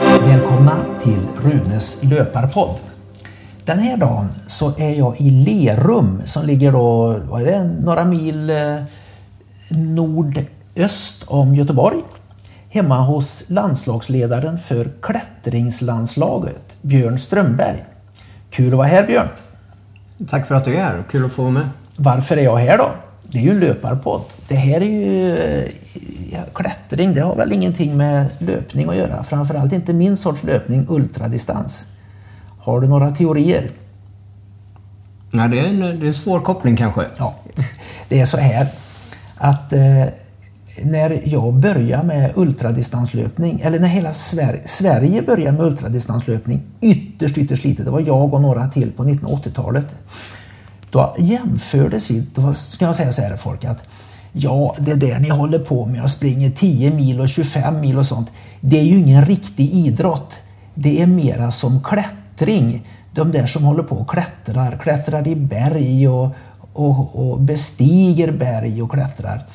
Välkomna 0.00 0.84
till 1.00 1.20
Runes 1.42 2.02
löparpodd. 2.02 2.76
Den 3.64 3.78
här 3.78 3.96
dagen 3.96 4.28
så 4.46 4.78
är 4.78 4.90
jag 4.90 5.20
i 5.20 5.30
Lerum 5.30 6.22
som 6.26 6.46
ligger 6.46 6.72
då, 6.72 7.16
några 7.80 8.04
mil 8.04 8.50
eh, 8.50 8.82
nordöst 9.68 11.22
om 11.26 11.54
Göteborg. 11.54 12.02
Hemma 12.68 13.00
hos 13.00 13.44
landslagsledaren 13.48 14.58
för 14.58 14.90
klättringslandslaget, 15.00 16.76
Björn 16.82 17.18
Strömberg. 17.18 17.84
Kul 18.50 18.72
att 18.72 18.78
vara 18.78 18.88
här 18.88 19.06
Björn! 19.06 19.28
Tack 20.28 20.46
för 20.46 20.54
att 20.54 20.64
du 20.64 20.76
är 20.76 20.82
här. 20.82 21.04
Kul 21.10 21.24
att 21.24 21.32
få 21.32 21.42
vara 21.42 21.52
med. 21.52 21.68
Varför 21.96 22.36
är 22.36 22.42
jag 22.42 22.56
här 22.56 22.78
då? 22.78 22.90
Det 23.22 23.38
är 23.38 23.42
ju 23.42 23.50
en 23.50 23.60
löparpodd. 23.60 24.22
Det 24.48 24.54
här 24.54 24.80
är 24.80 24.84
ju 24.84 25.36
ja, 25.68 25.83
klättring. 26.54 27.14
Det 27.14 27.20
har 27.20 27.36
väl 27.36 27.52
ingenting 27.52 27.96
med 27.96 28.26
löpning 28.38 28.88
att 28.88 28.96
göra. 28.96 29.24
Framförallt 29.24 29.72
inte 29.72 29.92
min 29.92 30.16
sorts 30.16 30.42
löpning, 30.42 30.86
ultradistans. 30.88 31.86
Har 32.58 32.80
du 32.80 32.88
några 32.88 33.10
teorier? 33.10 33.70
Nej, 35.30 35.48
det 35.48 35.58
är 35.58 35.64
en, 35.64 35.80
det 35.80 35.86
är 35.86 36.04
en 36.04 36.14
svår 36.14 36.40
koppling 36.40 36.76
kanske. 36.76 37.04
Ja, 37.16 37.34
det 38.08 38.20
är 38.20 38.26
så 38.26 38.36
här 38.36 38.66
att 39.36 39.72
eh, 39.72 40.04
när 40.82 41.22
jag 41.24 41.54
började 41.54 42.02
med 42.02 42.32
ultradistanslöpning, 42.34 43.60
eller 43.60 43.78
när 43.78 43.88
hela 43.88 44.12
Sverige, 44.12 44.62
Sverige 44.66 45.22
började 45.22 45.52
med 45.58 45.66
ultradistanslöpning, 45.66 46.62
ytterst, 46.80 47.38
ytterst 47.38 47.64
lite, 47.64 47.82
det 47.82 47.90
var 47.90 48.00
jag 48.00 48.34
och 48.34 48.40
några 48.40 48.68
till 48.68 48.92
på 48.92 49.04
1980-talet. 49.04 49.86
Då 50.90 51.16
jämfördes 51.18 52.10
vi, 52.10 52.26
då 52.34 52.54
ska 52.54 52.84
jag 52.84 52.96
säga 52.96 53.12
så 53.12 53.22
här 53.22 53.36
folk 53.36 53.64
att 53.64 53.84
ja, 54.36 54.74
det 54.78 54.94
där 54.94 55.18
ni 55.18 55.28
håller 55.28 55.58
på 55.58 55.86
med, 55.86 56.02
och 56.02 56.10
springer 56.10 56.50
10 56.50 56.90
mil 56.90 57.20
och 57.20 57.28
25 57.28 57.80
mil 57.80 57.98
och 57.98 58.06
sånt, 58.06 58.30
det 58.60 58.78
är 58.78 58.84
ju 58.84 58.98
ingen 58.98 59.24
riktig 59.24 59.74
idrott. 59.74 60.34
Det 60.74 61.02
är 61.02 61.06
mera 61.06 61.50
som 61.50 61.82
klättring. 61.82 62.86
De 63.12 63.32
där 63.32 63.46
som 63.46 63.64
håller 63.64 63.82
på 63.82 63.96
och 63.96 64.10
klättrar, 64.10 64.78
klättrar 64.82 65.28
i 65.28 65.36
berg 65.36 66.08
och, 66.08 66.28
och, 66.72 67.16
och 67.16 67.40
bestiger 67.40 68.32
berg 68.32 68.82
och 68.82 68.90
klättrar. 68.90 69.46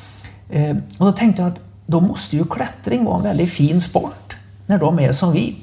Eh, 0.50 0.78
och 0.98 1.06
då 1.06 1.12
tänkte 1.12 1.42
jag 1.42 1.52
att 1.52 1.60
då 1.86 2.00
måste 2.00 2.36
ju 2.36 2.46
klättring 2.46 3.06
vara 3.06 3.18
en 3.18 3.24
väldigt 3.24 3.50
fin 3.50 3.82
sport 3.82 4.36
när 4.66 4.78
de 4.78 5.00
är 5.00 5.12
som 5.12 5.34
vi. 5.34 5.56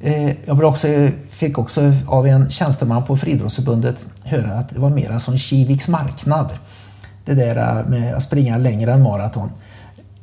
Eh, 0.00 0.32
jag 0.46 0.64
också, 0.64 0.88
fick 1.30 1.58
också 1.58 1.92
av 2.06 2.26
en 2.26 2.50
tjänsteman 2.50 3.04
på 3.04 3.16
Friidrottsförbundet 3.16 4.06
höra 4.24 4.52
att 4.52 4.70
det 4.70 4.80
var 4.80 4.90
mera 4.90 5.18
som 5.18 5.38
Kiviks 5.38 5.88
marknad. 5.88 6.52
Det 7.28 7.34
där 7.34 7.84
med 7.84 8.14
att 8.14 8.22
springa 8.22 8.58
längre 8.58 8.92
än 8.92 9.02
maraton. 9.02 9.50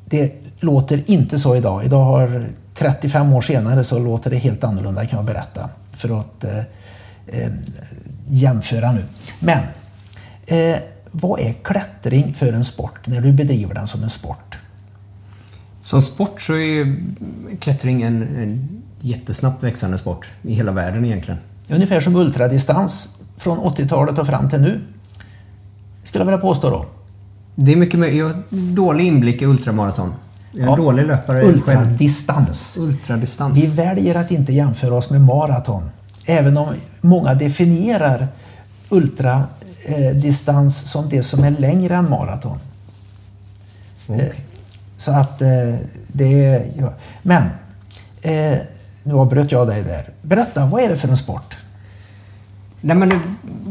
Det 0.05 0.31
låter 0.59 1.03
inte 1.05 1.39
så 1.39 1.55
idag. 1.55 1.85
Idag 1.85 2.03
har 2.03 2.49
35 2.75 3.33
år 3.33 3.41
senare 3.41 3.83
så 3.83 3.99
låter 3.99 4.29
det 4.29 4.37
helt 4.37 4.63
annorlunda 4.63 5.05
kan 5.05 5.17
jag 5.17 5.25
berätta. 5.25 5.69
För 5.93 6.19
att 6.19 6.43
eh, 6.43 6.57
eh, 7.27 7.51
jämföra 8.29 8.91
nu. 8.91 9.03
Men 9.39 9.59
eh, 10.45 10.79
vad 11.11 11.39
är 11.39 11.53
klättring 11.53 12.33
för 12.33 12.53
en 12.53 12.65
sport 12.65 13.07
när 13.07 13.21
du 13.21 13.31
bedriver 13.31 13.73
den 13.73 13.87
som 13.87 14.03
en 14.03 14.09
sport? 14.09 14.57
Som 15.81 16.01
sport 16.01 16.41
så 16.41 16.53
är 16.53 16.95
klättring 17.59 18.01
en, 18.01 18.21
en 18.21 18.81
jättesnabbt 18.99 19.63
växande 19.63 19.97
sport 19.97 20.29
i 20.41 20.53
hela 20.53 20.71
världen 20.71 21.05
egentligen. 21.05 21.39
Ungefär 21.69 22.01
som 22.01 22.15
ultradistans 22.15 23.17
från 23.37 23.59
80-talet 23.59 24.17
och 24.17 24.27
fram 24.27 24.49
till 24.49 24.61
nu. 24.61 24.81
Skulle 26.03 26.21
jag 26.21 26.25
vilja 26.25 26.41
påstå 26.41 26.69
då. 26.69 26.85
Det 27.55 27.71
är 27.71 27.75
mycket 27.75 28.15
Jag 28.15 28.25
har 28.25 28.35
dålig 28.49 29.05
inblick 29.07 29.41
i 29.41 29.45
ultramaraton. 29.45 30.13
Jag 30.51 30.61
är 30.61 30.65
Ja. 30.67 30.71
en 30.73 30.79
dålig 30.79 31.05
löpare 31.07 31.43
Ultradistans. 31.43 32.77
Ultradistans. 32.79 33.57
Vi 33.57 33.75
väljer 33.75 34.15
att 34.15 34.31
inte 34.31 34.53
jämföra 34.53 34.95
oss 34.95 35.09
med 35.09 35.21
maraton. 35.21 35.89
Även 36.25 36.57
om 36.57 36.73
många 37.01 37.33
definierar 37.33 38.27
ultradistans 38.89 40.91
som 40.91 41.09
det 41.09 41.23
som 41.23 41.43
är 41.43 41.51
längre 41.51 41.95
än 41.95 42.09
maraton. 42.09 42.57
Okej. 44.07 44.33
Så 44.97 45.11
att 45.11 45.41
eh, 45.41 45.47
det 46.07 46.45
är... 46.45 46.65
Ja. 46.77 46.93
Men, 47.21 47.43
eh, 48.21 48.57
nu 49.03 49.13
avbröt 49.13 49.51
jag 49.51 49.67
dig 49.67 49.83
där. 49.83 50.09
Berätta, 50.21 50.65
vad 50.65 50.83
är 50.83 50.89
det 50.89 50.97
för 50.97 51.07
en 51.07 51.17
sport? 51.17 51.55
Nej 52.81 52.97
men 52.97 53.21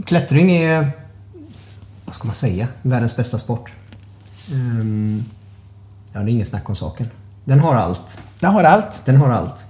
klättring 0.07 0.53
är, 0.57 0.91
vad 2.15 2.19
ska 2.19 2.27
man 2.27 2.35
säga, 2.35 2.69
världens 2.83 3.17
bästa 3.17 3.39
sport. 3.39 3.73
Ehm, 4.53 5.25
ja, 6.15 6.21
det 6.21 6.27
är 6.31 6.33
ingen 6.33 6.47
snack 6.47 6.69
om 6.71 6.77
saken. 6.77 7.07
Den 7.45 7.61
har 7.61 7.75
allt. 7.75 8.21
Den 8.41 8.51
har 8.53 8.65
allt. 8.65 9.03
Den 9.05 9.17
har 9.17 9.31
allt. 9.31 9.67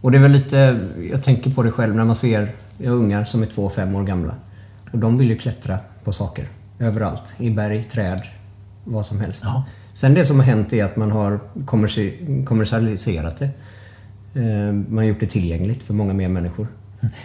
Och 0.00 0.10
det 0.10 0.18
är 0.18 0.22
väl 0.22 0.30
lite, 0.32 0.80
jag 1.12 1.24
tänker 1.24 1.50
på 1.50 1.62
det 1.62 1.70
själv 1.70 1.94
när 1.96 2.04
man 2.04 2.16
ser 2.16 2.50
jag 2.78 2.92
ungar 2.94 3.24
som 3.24 3.42
är 3.42 3.46
två 3.46 3.64
och 3.64 3.72
fem 3.72 3.94
år 3.94 4.02
gamla. 4.04 4.34
Och 4.92 4.98
de 4.98 5.16
vill 5.18 5.28
ju 5.30 5.36
klättra 5.38 5.78
på 6.04 6.12
saker. 6.12 6.48
Överallt. 6.78 7.34
I 7.38 7.50
berg, 7.50 7.82
träd, 7.82 8.22
vad 8.84 9.06
som 9.06 9.20
helst. 9.20 9.40
Ja. 9.44 9.64
Sen 9.92 10.14
det 10.14 10.26
som 10.26 10.36
har 10.38 10.46
hänt 10.46 10.72
är 10.72 10.84
att 10.84 10.96
man 10.96 11.10
har 11.12 11.40
kommersi- 11.66 12.44
kommersialiserat 12.44 13.38
det. 13.38 13.50
Eh, 14.34 14.72
Man 14.72 14.96
har 14.98 15.04
gjort 15.04 15.20
det 15.20 15.26
tillgängligt 15.26 15.82
för 15.82 15.94
många 15.94 16.12
mer 16.14 16.28
människor. 16.28 16.66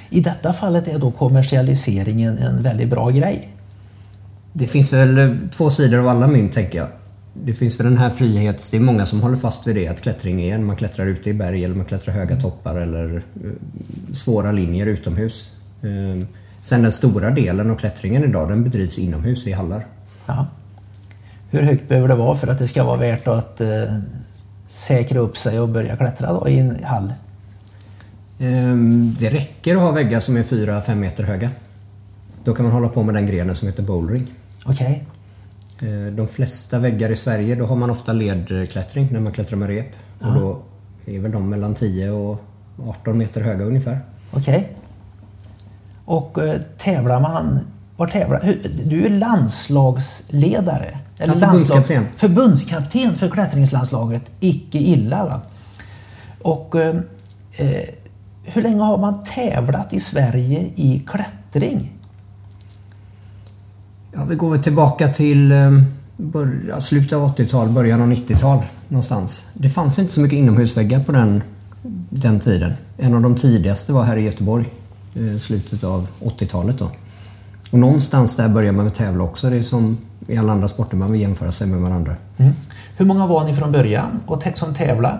I 0.09 0.21
detta 0.21 0.53
fallet 0.53 0.87
är 0.87 0.99
då 0.99 1.11
kommersialiseringen 1.11 2.37
en 2.37 2.63
väldigt 2.63 2.89
bra 2.89 3.09
grej. 3.09 3.49
Det 4.53 4.67
finns 4.67 4.93
väl 4.93 5.37
två 5.51 5.69
sidor 5.69 5.99
av 5.99 6.07
alla 6.07 6.27
mynt 6.27 6.53
tänker 6.53 6.77
jag. 6.77 6.87
Det 7.33 7.53
finns 7.53 7.79
väl 7.79 7.85
den 7.87 7.97
här 7.97 8.09
frihets... 8.09 8.69
Det 8.69 8.77
är 8.77 8.81
många 8.81 9.05
som 9.05 9.21
håller 9.21 9.37
fast 9.37 9.67
vid 9.67 9.75
det 9.75 9.87
att 9.87 10.01
klättring 10.01 10.41
är 10.41 10.55
en. 10.55 10.65
Man 10.65 10.75
klättrar 10.75 11.05
ute 11.05 11.29
i 11.29 11.33
berg 11.33 11.63
eller 11.63 11.75
man 11.75 11.85
klättrar 11.85 12.13
höga 12.13 12.41
toppar 12.41 12.75
eller 12.75 13.15
eh, 13.15 13.51
svåra 14.13 14.51
linjer 14.51 14.85
utomhus. 14.85 15.51
Eh, 15.81 16.27
Sen 16.61 16.81
den 16.81 16.91
stora 16.91 17.29
delen 17.29 17.71
av 17.71 17.75
klättringen 17.75 18.23
idag 18.23 18.49
den 18.49 18.63
bedrivs 18.63 18.97
inomhus 18.97 19.47
i 19.47 19.51
hallar. 19.51 19.85
Ja. 20.25 20.47
Hur 21.49 21.61
högt 21.61 21.87
behöver 21.89 22.07
det 22.07 22.15
vara 22.15 22.37
för 22.37 22.47
att 22.47 22.59
det 22.59 22.67
ska 22.67 22.83
vara 22.83 22.97
värt 22.97 23.27
att 23.27 23.61
eh, 23.61 23.69
säkra 24.67 25.19
upp 25.19 25.37
sig 25.37 25.59
och 25.59 25.69
börja 25.69 25.95
klättra 25.95 26.33
då, 26.33 26.49
i 26.49 26.59
en 26.59 26.83
hall? 26.83 27.13
Eh, 28.39 28.75
Det 29.19 29.29
räcker 29.29 29.75
att 29.75 29.81
ha 29.81 29.91
väggar 29.91 30.19
som 30.19 30.37
är 30.37 30.43
4-5 30.43 30.95
meter 30.95 31.23
höga. 31.23 31.49
Då 32.43 32.53
kan 32.53 32.65
man 32.65 32.73
hålla 32.73 32.89
på 32.89 33.03
med 33.03 33.15
den 33.15 33.27
grenen 33.27 33.55
som 33.55 33.67
heter 33.67 33.83
bouldering. 33.83 34.27
Okej. 34.65 35.03
Eh, 35.81 36.13
De 36.13 36.27
flesta 36.27 36.79
väggar 36.79 37.09
i 37.09 37.15
Sverige 37.15 37.55
då 37.55 37.65
har 37.65 37.75
man 37.75 37.89
ofta 37.89 38.13
ledklättring 38.13 39.07
när 39.11 39.19
man 39.19 39.31
klättrar 39.33 39.57
med 39.57 39.67
rep. 39.69 39.87
Och 40.21 40.33
då 40.33 40.59
är 41.05 41.19
väl 41.19 41.31
de 41.31 41.49
mellan 41.49 41.75
10 41.75 42.11
och 42.11 42.43
18 42.89 43.17
meter 43.17 43.41
höga 43.41 43.65
ungefär. 43.65 43.99
Okej. 44.31 44.69
Och 46.05 46.37
eh, 46.43 46.61
tävlar 46.77 47.19
man... 47.19 47.59
Var 47.97 48.07
tävlar 48.07 48.55
Du 48.85 49.05
är 49.05 49.09
landslagsledare? 49.09 50.97
Ja, 51.17 51.33
förbundskapten. 51.33 52.05
förbundskapten 52.17 53.15
för 53.15 53.29
klättringslandslaget. 53.29 54.21
Icke 54.39 54.77
illa 54.77 55.25
va? 55.25 55.41
Och 56.41 56.75
eh, 56.75 56.95
eh, 57.55 57.81
hur 58.43 58.61
länge 58.61 58.81
har 58.81 58.97
man 58.97 59.23
tävlat 59.23 59.93
i 59.93 59.99
Sverige 59.99 60.59
i 60.75 61.05
klättring? 61.07 61.91
Ja, 64.15 64.25
vi 64.29 64.35
går 64.35 64.57
tillbaka 64.57 65.07
till 65.07 65.51
eh, 65.51 65.71
bör- 66.17 66.65
ja, 66.69 66.81
slutet 66.81 67.13
av 67.13 67.35
80-tal, 67.35 67.69
början 67.69 68.01
av 68.01 68.07
90-tal 68.11 68.59
någonstans. 68.87 69.47
Det 69.53 69.69
fanns 69.69 69.99
inte 69.99 70.13
så 70.13 70.19
mycket 70.21 70.37
inomhusväggar 70.37 70.99
på 71.03 71.11
den, 71.11 71.41
den 72.09 72.39
tiden. 72.39 72.73
En 72.97 73.13
av 73.13 73.21
de 73.21 73.35
tidigaste 73.35 73.93
var 73.93 74.03
här 74.03 74.17
i 74.17 74.21
Göteborg, 74.21 74.65
eh, 75.15 75.37
slutet 75.39 75.83
av 75.83 76.07
80-talet 76.19 76.79
då. 76.79 76.89
Och 77.71 77.79
någonstans 77.79 78.35
där 78.35 78.49
börjar 78.49 78.71
man 78.71 78.85
med 78.85 78.93
tävla 78.93 79.23
också. 79.23 79.49
Det 79.49 79.57
är 79.57 79.61
som 79.63 79.97
i 80.27 80.37
alla 80.37 80.51
andra 80.53 80.67
sporter, 80.67 80.97
man 80.97 81.11
vill 81.11 81.21
jämföra 81.21 81.51
sig 81.51 81.67
med 81.67 81.79
varandra. 81.79 82.15
Mm. 82.37 82.53
Hur 82.97 83.05
många 83.05 83.27
var 83.27 83.43
ni 83.45 83.55
från 83.55 83.71
början 83.71 84.19
och 84.25 84.43
som 84.55 84.73
tävlade? 84.73 85.19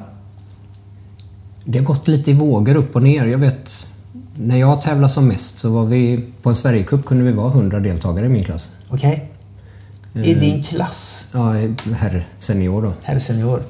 Det 1.66 1.78
har 1.78 1.86
gått 1.86 2.08
lite 2.08 2.32
i 2.32 2.34
vågor 2.34 2.76
upp 2.76 2.96
och 2.96 3.04
ner. 3.04 3.26
Jag 3.26 3.38
vet, 3.38 3.88
när 4.38 4.58
jag 4.58 4.82
tävlade 4.82 5.14
som 5.14 5.28
mest 5.28 5.60
så 5.60 5.70
var 5.70 5.86
vi 5.86 6.26
på 6.42 6.50
en 6.50 6.56
Sverigecup 6.56 7.06
kunde 7.06 7.24
vi 7.24 7.32
vara 7.32 7.48
100 7.48 7.80
deltagare 7.80 8.26
i 8.26 8.30
min 8.30 8.44
klass. 8.44 8.72
Okej? 8.90 9.30
I 10.14 10.34
din 10.34 10.64
klass, 10.64 11.30
Ja, 11.34 11.54
herr 11.96 12.28
senior 12.38 12.82
då. 12.82 12.94
herr 13.04 13.20
senior? 13.20 13.62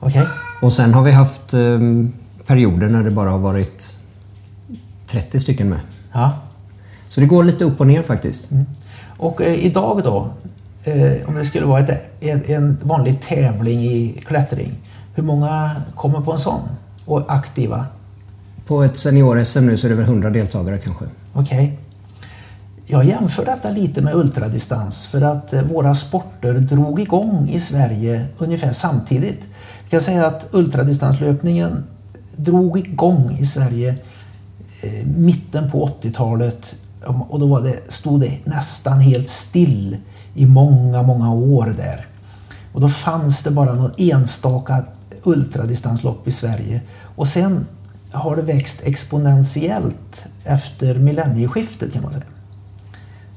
Okej? 0.00 0.26
Och 0.62 0.72
sen 0.72 0.94
har 0.94 1.02
vi 1.02 1.10
haft 1.12 1.54
eh, 1.54 1.78
perioder 2.46 2.88
när 2.88 3.04
det 3.04 3.10
bara 3.10 3.30
har 3.30 3.38
varit 3.38 3.96
30 5.06 5.40
stycken 5.40 5.68
med. 5.68 5.80
Ja. 6.12 6.32
Så 7.08 7.20
det 7.20 7.26
går 7.26 7.44
lite 7.44 7.64
upp 7.64 7.80
och 7.80 7.86
ner 7.86 8.02
faktiskt. 8.02 8.50
Och 9.18 9.40
eh, 9.40 9.54
idag 9.54 10.02
då, 10.04 10.28
eh, 10.84 11.28
om 11.28 11.34
det 11.34 11.44
skulle 11.44 11.66
vara 11.66 11.80
ett, 11.80 12.02
en, 12.20 12.42
en 12.46 12.78
vanlig 12.82 13.20
tävling 13.28 13.84
i 13.84 14.22
klättring, 14.26 14.74
hur 15.14 15.22
många 15.22 15.82
kommer 15.94 16.20
på 16.20 16.32
en 16.32 16.38
sån? 16.38 16.60
Och 17.04 17.32
aktiva? 17.34 17.86
På 18.68 18.82
ett 18.82 18.98
senior-SM 18.98 19.60
nu 19.60 19.76
så 19.76 19.86
är 19.86 19.88
det 19.88 19.94
väl 19.94 20.04
100 20.04 20.30
deltagare 20.30 20.78
kanske. 20.78 21.04
Okej. 21.32 21.78
jag 22.86 23.04
jämför 23.04 23.44
detta 23.44 23.70
lite 23.70 24.00
med 24.00 24.14
ultradistans 24.14 25.06
för 25.06 25.22
att 25.22 25.52
eh, 25.52 25.62
våra 25.62 25.94
sporter 25.94 26.54
drog 26.54 27.00
igång 27.00 27.48
i 27.48 27.60
Sverige 27.60 28.26
ungefär 28.38 28.72
samtidigt. 28.72 29.40
Jag 29.82 29.90
kan 29.90 30.00
säga 30.00 30.26
att 30.26 30.48
ultradistanslöpningen 30.50 31.84
drog 32.36 32.78
igång 32.78 33.36
i 33.40 33.46
Sverige 33.46 33.96
eh, 34.80 35.06
mitten 35.06 35.70
på 35.70 35.86
80-talet 36.02 36.74
och 37.28 37.40
då 37.40 37.46
var 37.46 37.60
det, 37.60 37.92
stod 37.92 38.20
det 38.20 38.38
nästan 38.44 39.00
helt 39.00 39.28
still 39.28 39.96
i 40.34 40.46
många, 40.46 41.02
många 41.02 41.32
år 41.32 41.74
där. 41.76 42.06
Och 42.72 42.80
då 42.80 42.88
fanns 42.88 43.42
det 43.42 43.50
bara 43.50 43.74
någon 43.74 43.92
enstaka 43.96 44.84
ultradistanslopp 45.22 46.28
i 46.28 46.32
Sverige. 46.32 46.80
Och 47.16 47.28
sen 47.28 47.66
har 48.10 48.36
det 48.36 48.42
växt 48.42 48.82
exponentiellt 48.84 50.26
efter 50.44 50.94
millennieskiftet 50.94 51.92
kan 51.92 52.02
man 52.02 52.12
säga. 52.12 52.24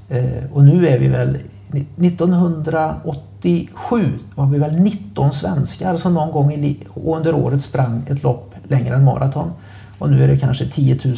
Eh, 0.10 0.44
och 0.54 0.64
nu 0.64 0.88
är 0.88 1.00
vi 1.00 1.08
väl 1.08 1.38
1987 1.72 4.20
var 4.36 4.46
vi 4.46 4.58
väl 4.58 4.80
19 4.80 5.34
svenskar 5.34 5.98
som 5.98 6.14
någon 6.14 6.32
gång 6.32 6.78
under 6.96 7.36
året 7.36 7.64
sprang 7.64 8.04
ett 8.08 8.24
lopp 8.24 8.56
längre 8.64 8.96
än 8.96 9.04
maraton. 9.04 9.52
Och 10.00 10.10
nu 10.10 10.24
är 10.24 10.28
det 10.28 10.38
kanske 10.38 10.66
10 10.66 11.00
000 11.04 11.16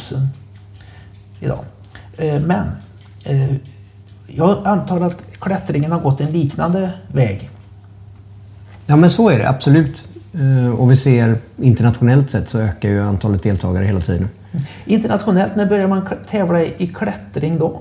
idag. 1.40 1.64
Eh, 2.16 2.40
men 2.40 2.66
eh, 3.24 3.54
jag 4.26 4.66
antar 4.66 5.00
att 5.00 5.16
klättringen 5.38 5.92
har 5.92 6.00
gått 6.00 6.20
en 6.20 6.32
liknande 6.32 6.90
väg. 7.12 7.50
Ja 8.86 8.96
men 8.96 9.10
så 9.10 9.28
är 9.28 9.38
det 9.38 9.48
absolut. 9.48 10.04
Och 10.78 10.90
vi 10.90 10.96
ser 10.96 11.36
internationellt 11.56 12.30
sett 12.30 12.48
så 12.48 12.58
ökar 12.58 12.88
ju 12.88 13.02
antalet 13.02 13.42
deltagare 13.42 13.84
hela 13.84 14.00
tiden. 14.00 14.28
Internationellt, 14.84 15.56
när 15.56 15.66
börjar 15.66 15.88
man 15.88 16.02
tävla 16.30 16.62
i 16.62 16.86
klättring 16.94 17.58
då? 17.58 17.80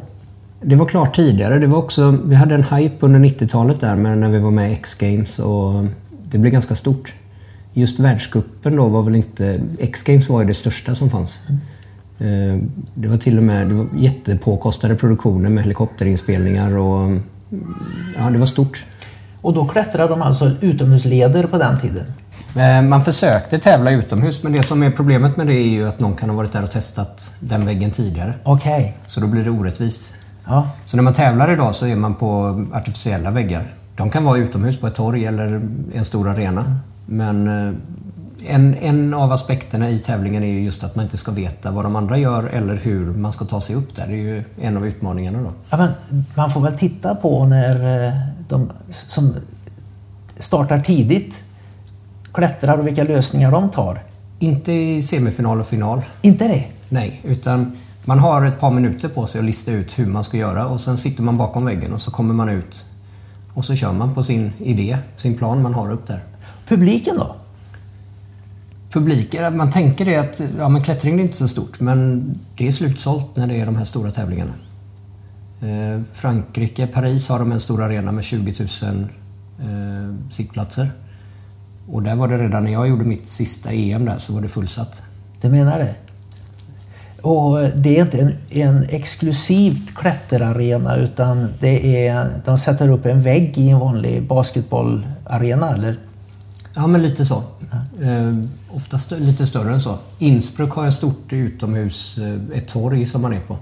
Det 0.62 0.76
var 0.76 0.86
klart 0.86 1.16
tidigare. 1.16 1.60
Det 1.60 1.68
var 1.68 1.78
också, 1.78 2.18
vi 2.26 2.36
hade 2.36 2.56
en 2.56 2.64
hype 2.64 3.06
under 3.06 3.20
90-talet 3.20 3.82
där 3.82 3.96
med 3.96 4.18
när 4.18 4.30
vi 4.30 4.40
var 4.40 4.52
med 4.52 4.72
i 4.72 4.74
X-Games 4.74 5.40
och 5.40 5.86
det 6.24 6.38
blev 6.38 6.54
ganska 6.54 6.76
stort. 6.76 7.14
Just 7.74 8.00
världskuppen 8.00 8.76
då 8.76 8.88
var 8.88 9.02
väl 9.02 9.16
inte... 9.16 9.62
X-Games 9.80 10.30
var 10.30 10.42
ju 10.42 10.48
det 10.48 10.54
största 10.54 10.96
som 10.96 11.10
fanns. 11.10 11.40
Mm. 12.20 12.72
Det 12.94 13.08
var 13.08 13.18
till 13.18 13.38
och 13.38 13.44
med 13.44 13.68
det 13.68 13.74
var 13.74 13.88
jättepåkostade 13.98 14.96
produktioner 14.96 15.50
med 15.50 15.64
helikopterinspelningar 15.64 16.78
och... 16.78 17.20
Ja, 18.18 18.30
det 18.30 18.38
var 18.38 18.46
stort. 18.46 18.86
Och 19.42 19.54
då 19.54 19.66
klättrade 19.66 20.10
de 20.10 20.22
alltså 20.22 20.52
utomhusleder 20.62 21.44
på 21.44 21.58
den 21.58 21.80
tiden? 21.80 22.06
Eh, 22.56 22.82
man 22.82 23.04
försökte 23.04 23.60
tävla 23.60 23.92
utomhus 23.92 24.44
men 24.44 24.54
det 24.54 24.64
som 24.64 24.84
är 24.84 24.92
problemet 24.92 25.38
med 25.38 25.48
det 25.48 25.54
är 25.54 25.68
ju 25.68 25.88
att 25.88 26.00
någon 26.00 26.16
kan 26.16 26.30
ha 26.30 26.38
varit 26.38 26.52
där 26.52 26.64
och 26.64 26.72
testat 26.72 27.34
den 27.40 27.66
väggen 27.66 27.92
tidigare. 27.92 28.34
Okej. 28.44 28.74
Okay. 28.74 28.92
Så 29.08 29.20
då 29.20 29.28
blir 29.28 29.44
det 29.44 29.50
orättvist. 29.50 30.14
Ja. 30.46 30.70
Så 30.86 30.98
när 30.98 31.04
man 31.04 31.14
tävlar 31.14 31.54
idag 31.54 31.76
så 31.76 31.88
är 31.88 31.96
man 31.96 32.16
på 32.16 32.66
artificiella 32.74 33.32
väggar. 33.32 33.64
De 33.96 34.10
kan 34.10 34.24
vara 34.24 34.38
utomhus 34.38 34.80
på 34.80 34.88
ett 34.88 34.96
torg 34.96 35.26
eller 35.26 35.62
en 35.94 36.06
stor 36.06 36.30
arena. 36.30 36.80
Men 37.06 37.48
eh, 37.48 37.74
en, 38.48 38.76
en 38.76 39.14
av 39.14 39.32
aspekterna 39.32 39.90
i 39.90 40.00
tävlingen 40.00 40.44
är 40.44 40.48
ju 40.48 40.64
just 40.64 40.84
att 40.84 40.96
man 40.96 41.06
inte 41.06 41.18
ska 41.18 41.32
veta 41.32 41.72
vad 41.72 41.86
de 41.86 41.96
andra 41.96 42.18
gör 42.18 42.44
eller 42.44 42.76
hur 42.76 43.06
man 43.06 43.34
ska 43.34 43.46
ta 43.46 43.62
sig 43.62 43.76
upp 43.76 43.96
där. 43.96 44.08
Det 44.08 44.14
är 44.14 44.18
ju 44.18 44.44
en 44.62 44.78
av 44.78 44.88
utmaningarna 44.88 45.42
då. 45.42 45.52
Ja, 45.70 45.78
men 45.78 45.92
man 46.36 46.52
får 46.52 46.62
väl 46.62 46.78
titta 46.78 47.16
på 47.16 47.46
när 47.46 48.06
eh, 48.08 48.14
de 48.50 48.70
som 48.92 49.36
startar 50.40 50.80
tidigt 50.80 51.34
klättrar 52.34 52.78
och 52.78 52.88
vilka 52.88 53.04
lösningar 53.04 53.52
de 53.52 53.70
tar. 53.70 54.04
Inte 54.40 54.72
i 54.72 55.02
semifinal 55.02 55.60
och 55.60 55.68
final. 55.68 56.02
Inte 56.22 56.48
det? 56.48 56.64
Nej, 56.90 57.22
utan 57.24 57.78
man 58.06 58.20
har 58.20 58.46
ett 58.46 58.60
par 58.60 58.72
minuter 58.72 59.10
på 59.10 59.28
sig 59.28 59.40
att 59.40 59.46
lista 59.46 59.72
ut 59.72 60.00
hur 60.00 60.06
man 60.06 60.24
ska 60.24 60.38
göra 60.38 60.68
och 60.68 60.82
sen 60.82 60.98
sitter 60.98 61.24
man 61.24 61.38
bakom 61.38 61.66
väggen 61.66 61.94
och 61.94 62.02
så 62.02 62.12
kommer 62.12 62.34
man 62.34 62.50
ut 62.50 62.86
och 63.54 63.66
så 63.66 63.76
kör 63.76 63.94
man 63.94 64.16
på 64.16 64.24
sin 64.24 64.52
idé, 64.60 64.98
sin 65.18 65.38
plan 65.38 65.62
man 65.62 65.74
har 65.74 65.92
upp 65.92 66.08
där. 66.08 66.20
Publiken 66.68 67.18
då? 67.18 67.36
Publiken, 68.92 69.58
man 69.58 69.72
tänker 69.72 70.06
det 70.06 70.18
att 70.18 70.42
ja, 70.58 70.70
men 70.70 70.84
klättring 70.84 71.20
är 71.20 71.24
inte 71.24 71.38
så 71.38 71.48
stort 71.48 71.80
men 71.80 72.24
det 72.58 72.68
är 72.68 72.72
slutsålt 72.72 73.36
när 73.36 73.48
det 73.48 73.56
är 73.56 73.66
de 73.66 73.76
här 73.76 73.86
stora 73.86 74.12
tävlingarna. 74.12 74.54
Eh, 75.62 76.02
Frankrike, 76.14 76.88
Paris 76.88 77.30
har 77.30 77.40
de 77.40 77.52
en 77.52 77.60
stor 77.60 77.84
arena 77.84 78.12
med 78.12 78.24
20 78.24 78.68
000 78.84 79.08
eh, 79.60 80.32
sittplatser. 80.32 80.92
Och 81.92 82.04
där 82.04 82.16
var 82.16 82.28
det 82.28 82.38
redan 82.38 82.64
när 82.64 82.72
jag 82.72 82.88
gjorde 82.88 83.06
mitt 83.06 83.30
sista 83.30 83.72
EM 83.72 84.06
där 84.06 84.20
så 84.20 84.34
var 84.34 84.42
det 84.42 84.48
fullsatt. 84.48 85.04
Du 85.42 85.50
menar 85.50 85.80
det? 85.80 85.96
Och 87.22 87.60
det 87.76 87.98
är 87.98 88.02
inte 88.02 88.18
en, 88.18 88.34
en 88.50 88.84
exklusivt 88.90 89.96
klätterarena 89.96 90.96
utan 90.96 91.48
det 91.60 92.08
är, 92.08 92.42
de 92.46 92.58
sätter 92.58 92.90
upp 92.90 93.06
en 93.06 93.24
vägg 93.24 93.58
i 93.58 93.70
en 93.70 93.80
vanlig 93.80 94.28
basketbollarena 94.28 95.74
eller? 95.74 95.96
Ja 96.76 96.88
men 96.88 97.02
lite 97.02 97.26
så. 97.26 97.44
Ja. 97.72 98.08
Eh, 98.08 98.36
oftast 98.70 99.12
lite 99.12 99.48
större 99.48 99.74
än 99.74 99.82
så. 99.82 99.98
Innsbruck 100.20 100.72
har 100.72 100.88
ett 100.88 100.94
stort 100.94 101.34
utomhus, 101.34 102.18
eh, 102.18 102.58
ett 102.58 102.68
torg 102.68 103.06
som 103.06 103.22
man 103.22 103.34
är 103.34 103.40
på. 103.40 103.58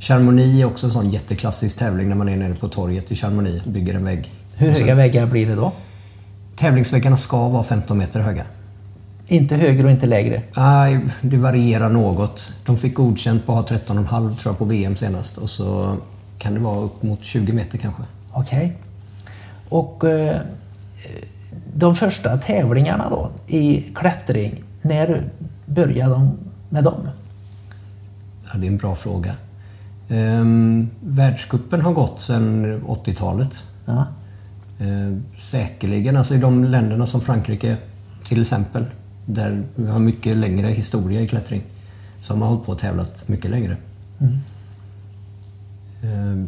Chamonix 0.00 0.60
är 0.60 0.64
också 0.64 0.86
en 0.86 0.92
sån 0.92 1.10
jätteklassisk 1.10 1.78
tävling 1.78 2.08
när 2.08 2.16
man 2.16 2.28
är 2.28 2.36
nere 2.36 2.54
på 2.54 2.68
torget 2.68 3.12
i 3.12 3.14
Chamonix 3.14 3.66
och 3.66 3.72
bygger 3.72 3.94
en 3.94 4.04
vägg. 4.04 4.32
Hur 4.54 4.70
höga 4.70 4.94
väggar 4.94 5.26
blir 5.26 5.46
det 5.46 5.54
då? 5.54 5.72
Tävlingsväggarna 6.56 7.16
ska 7.16 7.48
vara 7.48 7.62
15 7.62 7.98
meter 7.98 8.20
höga. 8.20 8.44
Inte 9.26 9.56
högre 9.56 9.84
och 9.84 9.90
inte 9.90 10.06
lägre? 10.06 10.42
Nej, 10.56 11.00
det 11.20 11.36
varierar 11.36 11.88
något. 11.88 12.52
De 12.66 12.78
fick 12.78 12.94
godkänt 12.94 13.46
på 13.46 13.58
att 13.58 13.70
ha 13.70 13.78
13,5 13.78 14.36
tror 14.36 14.52
jag 14.52 14.58
på 14.58 14.64
VM 14.64 14.96
senast 14.96 15.38
och 15.38 15.50
så 15.50 15.96
kan 16.38 16.54
det 16.54 16.60
vara 16.60 16.80
upp 16.80 17.02
mot 17.02 17.24
20 17.24 17.52
meter 17.52 17.78
kanske. 17.78 18.02
Okej. 18.32 18.58
Okay. 18.58 18.70
Och 19.68 20.04
eh, 20.04 20.40
de 21.74 21.96
första 21.96 22.36
tävlingarna 22.36 23.10
då 23.10 23.30
i 23.46 23.84
klättring, 23.94 24.64
när 24.82 25.30
började 25.66 26.14
de 26.14 26.38
med 26.68 26.84
dem? 26.84 27.08
Ja, 28.44 28.58
det 28.58 28.66
är 28.66 28.70
en 28.70 28.76
bra 28.76 28.94
fråga. 28.94 29.34
Ehm, 30.08 30.90
världskuppen 31.00 31.80
har 31.80 31.92
gått 31.92 32.20
sedan 32.20 32.82
80-talet. 32.86 33.64
Ja. 33.84 34.06
Ehm, 34.80 35.24
säkerligen, 35.38 36.16
alltså 36.16 36.34
i 36.34 36.38
de 36.38 36.64
länderna 36.64 37.06
som 37.06 37.20
Frankrike 37.20 37.76
till 38.24 38.40
exempel 38.40 38.84
där 39.26 39.62
vi 39.74 39.86
har 39.86 39.98
mycket 39.98 40.36
längre 40.36 40.68
historia 40.68 41.20
i 41.20 41.28
klättring. 41.28 41.62
Som 42.20 42.42
har 42.42 42.48
hållit 42.48 42.64
på 42.64 42.72
och 42.72 42.78
tävlat 42.78 43.28
mycket 43.28 43.50
längre. 43.50 43.76
Mm. 44.20 44.38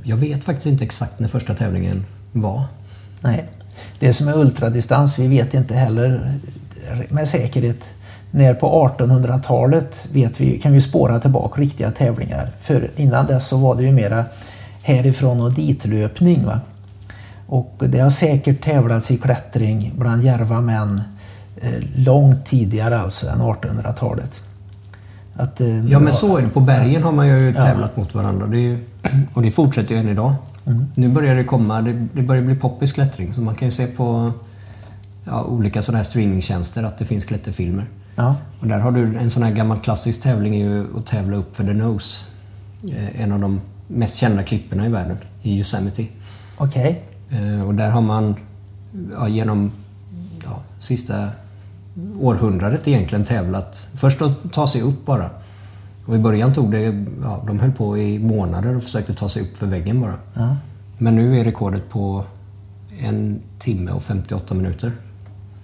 Jag 0.04 0.16
vet 0.16 0.44
faktiskt 0.44 0.66
inte 0.66 0.84
exakt 0.84 1.20
när 1.20 1.28
första 1.28 1.54
tävlingen 1.54 2.04
var. 2.32 2.64
Nej. 3.20 3.44
Det 3.98 4.12
som 4.12 4.28
är 4.28 4.38
ultradistans, 4.38 5.18
vi 5.18 5.26
vet 5.28 5.54
inte 5.54 5.74
heller 5.74 6.34
med 7.08 7.28
säkerhet. 7.28 7.84
När 8.30 8.54
på 8.54 8.88
1800-talet 8.98 10.08
vet 10.12 10.40
vi, 10.40 10.58
kan 10.58 10.72
vi 10.72 10.80
spåra 10.80 11.18
tillbaka 11.18 11.60
riktiga 11.60 11.90
tävlingar. 11.90 12.50
För 12.60 12.90
innan 12.96 13.26
dess 13.26 13.48
så 13.48 13.56
var 13.56 13.74
det 13.74 13.82
ju 13.82 13.92
mera 13.92 14.24
härifrån 14.82 15.40
och 15.40 15.52
ditlöpning. 15.52 16.44
Va? 16.44 16.60
Och 17.48 17.82
det 17.88 17.98
har 17.98 18.10
säkert 18.10 18.64
tävlats 18.64 19.10
i 19.10 19.18
klättring 19.18 19.92
bland 19.96 20.22
järva 20.22 20.60
män 20.60 21.02
Eh, 21.60 21.82
långt 21.94 22.46
tidigare 22.46 23.00
alltså 23.00 23.28
än 23.28 23.40
1800-talet. 23.40 24.42
Att, 25.34 25.60
eh, 25.60 25.86
ja 25.86 25.98
men 25.98 26.12
så 26.12 26.36
är 26.36 26.42
det. 26.42 26.48
På 26.48 26.60
bergen 26.60 27.02
har 27.02 27.12
man 27.12 27.28
ju 27.28 27.54
tävlat 27.54 27.92
ja. 27.94 28.00
mot 28.00 28.14
varandra. 28.14 28.46
Det 28.46 28.58
ju, 28.58 28.84
och 29.34 29.42
det 29.42 29.50
fortsätter 29.50 29.94
ju 29.94 30.00
än 30.00 30.08
idag. 30.08 30.34
Mm. 30.66 30.86
Nu 30.94 31.08
börjar 31.08 31.34
det 31.34 31.44
komma, 31.44 31.82
det, 31.82 32.06
det 32.12 32.22
börjar 32.22 32.42
bli 32.42 32.54
poppis 32.54 32.92
klättring. 32.92 33.34
Så 33.34 33.40
man 33.40 33.54
kan 33.54 33.68
ju 33.68 33.72
se 33.72 33.86
på 33.86 34.32
ja, 35.24 35.42
olika 35.42 35.82
sådana 35.82 35.96
här 35.96 36.04
streamingtjänster 36.04 36.82
att 36.82 36.98
det 36.98 37.04
finns 37.04 37.24
klätterfilmer. 37.24 37.86
Ja. 38.16 38.36
Och 38.60 38.66
där 38.66 38.80
har 38.80 38.92
du 38.92 39.18
en 39.18 39.30
sån 39.30 39.42
här 39.42 39.50
gammal 39.50 39.78
klassisk 39.78 40.22
tävling 40.22 40.54
är 40.54 40.64
ju 40.64 40.86
att 40.98 41.06
tävla 41.06 41.36
upp 41.36 41.56
för 41.56 41.64
The 41.64 41.74
Nose. 41.74 42.26
Eh, 42.84 43.22
en 43.22 43.32
av 43.32 43.40
de 43.40 43.60
mest 43.86 44.16
kända 44.16 44.42
klipporna 44.42 44.86
i 44.86 44.88
världen 44.88 45.16
i 45.42 45.58
Yosemite. 45.58 46.06
Okej. 46.56 46.80
Okay. 46.82 46.94
Och 47.66 47.74
där 47.74 47.90
har 47.90 48.00
man 48.00 48.36
ja, 49.12 49.28
genom 49.28 49.70
ja, 50.44 50.60
sista 50.78 51.28
århundradet 52.20 52.88
egentligen 52.88 53.24
tävlat. 53.24 53.88
Först 53.94 54.22
att 54.22 54.52
ta 54.52 54.66
sig 54.66 54.82
upp 54.82 55.06
bara. 55.06 55.30
Och 56.06 56.14
i 56.14 56.18
början 56.18 56.54
tog 56.54 56.70
det, 56.70 57.06
ja, 57.22 57.42
de 57.46 57.58
höll 57.58 57.72
på 57.72 57.98
i 57.98 58.18
månader 58.18 58.76
och 58.76 58.82
försökte 58.82 59.14
ta 59.14 59.28
sig 59.28 59.42
upp 59.42 59.56
för 59.56 59.66
väggen 59.66 60.00
bara. 60.00 60.14
Ja. 60.34 60.56
Men 60.98 61.16
nu 61.16 61.40
är 61.40 61.44
rekordet 61.44 61.90
på 61.90 62.24
en 63.00 63.40
timme 63.58 63.90
och 63.90 64.02
58 64.02 64.54
minuter. 64.54 64.92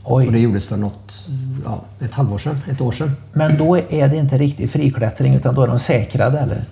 Oj. 0.04 0.26
Och 0.26 0.32
det 0.32 0.38
gjordes 0.38 0.66
för 0.66 0.76
något, 0.76 1.28
ja, 1.64 1.84
ett 2.00 2.14
halvår 2.14 2.38
sedan, 2.38 2.56
ett 2.70 2.80
år 2.80 2.92
sedan. 2.92 3.12
Men 3.32 3.58
då 3.58 3.76
är 3.76 4.08
det 4.08 4.16
inte 4.16 4.38
riktigt 4.38 4.70
friklättring 4.70 5.34
utan 5.34 5.54
då 5.54 5.62
är 5.62 5.66
de 5.68 5.78
säkrade 5.78 6.38
eller? 6.38 6.64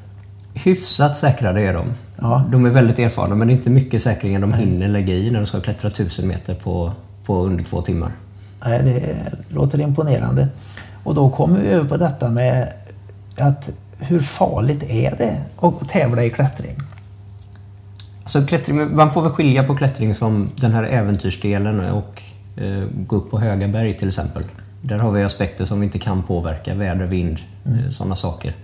Hyfsat 0.54 1.16
säkrade 1.16 1.60
är 1.60 1.74
de. 1.74 1.86
Ja. 2.20 2.44
De 2.52 2.64
är 2.64 2.70
väldigt 2.70 2.98
erfarna 2.98 3.34
men 3.34 3.48
det 3.48 3.54
är 3.54 3.56
inte 3.56 3.70
mycket 3.70 4.02
säkring 4.02 4.40
de 4.40 4.52
hinner 4.52 4.88
lägga 4.88 5.14
i 5.14 5.30
när 5.30 5.40
de 5.40 5.46
ska 5.46 5.60
klättra 5.60 5.90
tusen 5.90 6.28
meter 6.28 6.54
på, 6.54 6.92
på 7.24 7.42
under 7.42 7.64
två 7.64 7.82
timmar. 7.82 8.10
Nej, 8.64 8.82
det 8.82 9.16
låter 9.54 9.80
imponerande. 9.80 10.48
Och 11.04 11.14
då 11.14 11.30
kommer 11.30 11.60
vi 11.60 11.68
över 11.68 11.88
på 11.88 11.96
detta 11.96 12.28
med 12.28 12.72
att 13.38 13.70
hur 13.98 14.20
farligt 14.20 14.82
är 14.82 15.14
det 15.18 15.40
att 15.60 15.88
tävla 15.88 16.24
i 16.24 16.30
klättring? 16.30 16.76
Alltså 18.22 18.46
klättring, 18.46 18.96
man 18.96 19.10
får 19.10 19.22
väl 19.22 19.30
skilja 19.30 19.64
på 19.64 19.76
klättring 19.76 20.14
som 20.14 20.50
den 20.56 20.72
här 20.72 20.82
äventyrsdelen 20.82 21.80
och 21.90 22.22
eh, 22.56 22.84
gå 23.06 23.16
upp 23.16 23.30
på 23.30 23.40
höga 23.40 23.68
berg 23.68 23.94
till 23.94 24.08
exempel. 24.08 24.42
Där 24.82 24.98
har 24.98 25.10
vi 25.10 25.22
aspekter 25.22 25.64
som 25.64 25.80
vi 25.80 25.86
inte 25.86 25.98
kan 25.98 26.22
påverka, 26.22 26.74
väder, 26.74 27.06
vind, 27.06 27.38
mm. 27.66 27.78
eh, 27.78 27.90
sådana 27.90 28.16
saker. 28.16 28.54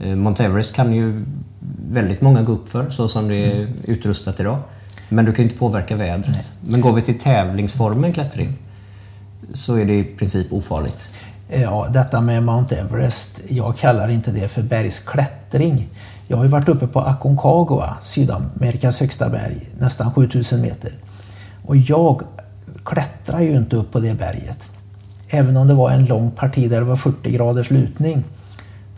Eh, 0.00 0.16
Mount 0.16 0.44
Everest 0.44 0.74
kan 0.74 0.92
ju 0.92 1.24
väldigt 1.88 2.20
många 2.20 2.42
gå 2.42 2.52
upp 2.52 2.68
för 2.68 2.90
så 2.90 3.08
som 3.08 3.28
det 3.28 3.36
är 3.36 3.56
mm. 3.56 3.72
utrustat 3.84 4.40
idag. 4.40 4.58
Men 5.08 5.24
du 5.24 5.32
kan 5.32 5.42
inte 5.42 5.56
påverka 5.56 5.96
vädret. 5.96 6.28
Nej. 6.28 6.44
Men 6.60 6.80
går 6.80 6.92
vi 6.92 7.02
till 7.02 7.18
tävlingsformen 7.18 8.12
klättring 8.12 8.52
så 9.52 9.76
är 9.76 9.84
det 9.84 9.98
i 9.98 10.04
princip 10.04 10.52
ofarligt. 10.52 11.10
Ja, 11.48 11.88
detta 11.92 12.20
med 12.20 12.42
Mount 12.42 12.76
Everest, 12.76 13.40
jag 13.48 13.78
kallar 13.78 14.08
inte 14.08 14.30
det 14.30 14.48
för 14.48 14.62
bergsklättring. 14.62 15.88
Jag 16.28 16.36
har 16.36 16.44
ju 16.44 16.50
varit 16.50 16.68
uppe 16.68 16.86
på 16.86 17.00
Aconcagua, 17.00 17.96
Sydamerikas 18.02 19.00
högsta 19.00 19.28
berg, 19.28 19.68
nästan 19.78 20.12
7000 20.12 20.60
meter. 20.60 20.92
Och 21.66 21.76
jag 21.76 22.22
klättrar 22.84 23.40
ju 23.40 23.56
inte 23.56 23.76
upp 23.76 23.92
på 23.92 24.00
det 24.00 24.14
berget. 24.14 24.70
Även 25.28 25.56
om 25.56 25.68
det 25.68 25.74
var 25.74 25.90
en 25.90 26.04
lång 26.04 26.30
parti 26.30 26.70
där 26.70 26.80
det 26.80 26.86
var 26.86 26.96
40 26.96 27.30
graders 27.30 27.70
lutning 27.70 28.24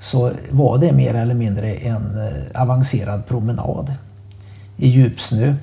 så 0.03 0.33
var 0.51 0.79
det 0.79 0.93
mer 0.93 1.15
eller 1.15 1.35
mindre 1.35 1.75
en 1.75 2.19
eh, 2.19 2.63
avancerad 2.63 3.27
promenad 3.27 3.95
i 4.77 4.89
djupsnö. 4.89 5.55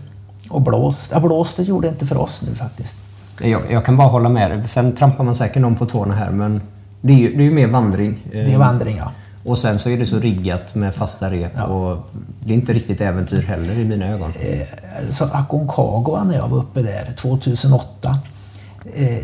Och 0.50 0.62
blåst. 0.62 1.12
Ja, 1.13 1.19
blåst 1.19 1.58
det 1.58 1.63
gjorde 1.63 1.88
det 1.88 1.91
inte 1.91 2.05
för 2.05 2.17
oss 2.17 2.43
nu 2.50 2.55
faktiskt. 2.55 2.98
Jag, 3.41 3.72
jag 3.72 3.86
kan 3.86 3.98
bara 3.98 4.08
hålla 4.08 4.29
med 4.29 4.51
dig. 4.51 4.67
Sen 4.67 4.96
trampar 4.96 5.24
man 5.24 5.36
säkert 5.36 5.62
någon 5.62 5.75
på 5.75 5.86
tårna 5.86 6.13
här 6.13 6.31
men 6.31 6.62
det 7.01 7.13
är 7.13 7.17
ju, 7.17 7.36
det 7.36 7.43
är 7.43 7.46
ju 7.46 7.51
mer 7.51 7.67
vandring. 7.67 8.27
Det 8.31 8.53
är 8.53 8.58
vandring 8.58 8.98
ja. 8.98 9.12
Och 9.43 9.58
sen 9.58 9.79
så 9.79 9.89
är 9.89 9.98
det 9.98 10.05
så 10.05 10.19
riggat 10.19 10.75
med 10.75 10.96
fasta 10.96 11.31
rep 11.31 11.51
ja. 11.55 11.63
och 11.63 12.10
det 12.39 12.51
är 12.51 12.55
inte 12.55 12.74
riktigt 12.74 13.01
äventyr 13.01 13.41
heller 13.41 13.74
i 13.74 13.86
mina 13.86 14.08
ögon. 14.08 14.34
Eh, 14.39 14.67
så 15.10 15.25
Aconcagua 15.25 16.24
när 16.24 16.36
jag 16.36 16.48
var 16.48 16.58
uppe 16.58 16.81
där 16.81 17.13
2008. 17.17 18.19
Eh, 18.96 19.17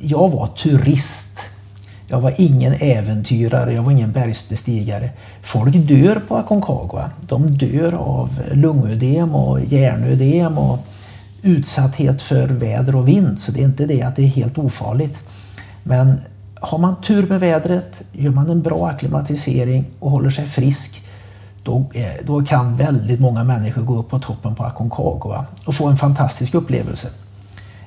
jag 0.00 0.28
var 0.28 0.46
turist. 0.46 1.55
Jag 2.08 2.20
var 2.20 2.34
ingen 2.36 2.74
äventyrare, 2.80 3.72
jag 3.72 3.82
var 3.82 3.92
ingen 3.92 4.12
bergsbestigare. 4.12 5.10
Folk 5.42 5.74
dör 5.74 6.22
på 6.28 6.36
Aconcagua. 6.36 7.10
De 7.20 7.58
dör 7.58 7.94
av 7.94 8.40
lungödem 8.52 9.34
och 9.34 9.60
hjärnödem 9.64 10.58
och 10.58 10.78
utsatthet 11.42 12.22
för 12.22 12.48
väder 12.48 12.96
och 12.96 13.08
vind. 13.08 13.40
Så 13.40 13.52
det 13.52 13.60
är 13.60 13.64
inte 13.64 13.86
det 13.86 14.02
att 14.02 14.16
det 14.16 14.22
är 14.22 14.26
helt 14.26 14.58
ofarligt. 14.58 15.18
Men 15.82 16.20
har 16.54 16.78
man 16.78 17.02
tur 17.02 17.26
med 17.26 17.40
vädret, 17.40 18.02
gör 18.12 18.30
man 18.30 18.50
en 18.50 18.62
bra 18.62 18.88
akklimatisering 18.88 19.84
och 19.98 20.10
håller 20.10 20.30
sig 20.30 20.46
frisk, 20.46 21.02
då, 21.62 21.84
eh, 21.94 22.10
då 22.26 22.44
kan 22.44 22.76
väldigt 22.76 23.20
många 23.20 23.44
människor 23.44 23.82
gå 23.82 23.98
upp 23.98 24.10
på 24.10 24.18
toppen 24.18 24.54
på 24.54 24.64
Aconcagua 24.64 25.44
och 25.64 25.74
få 25.74 25.86
en 25.86 25.96
fantastisk 25.96 26.54
upplevelse. 26.54 27.08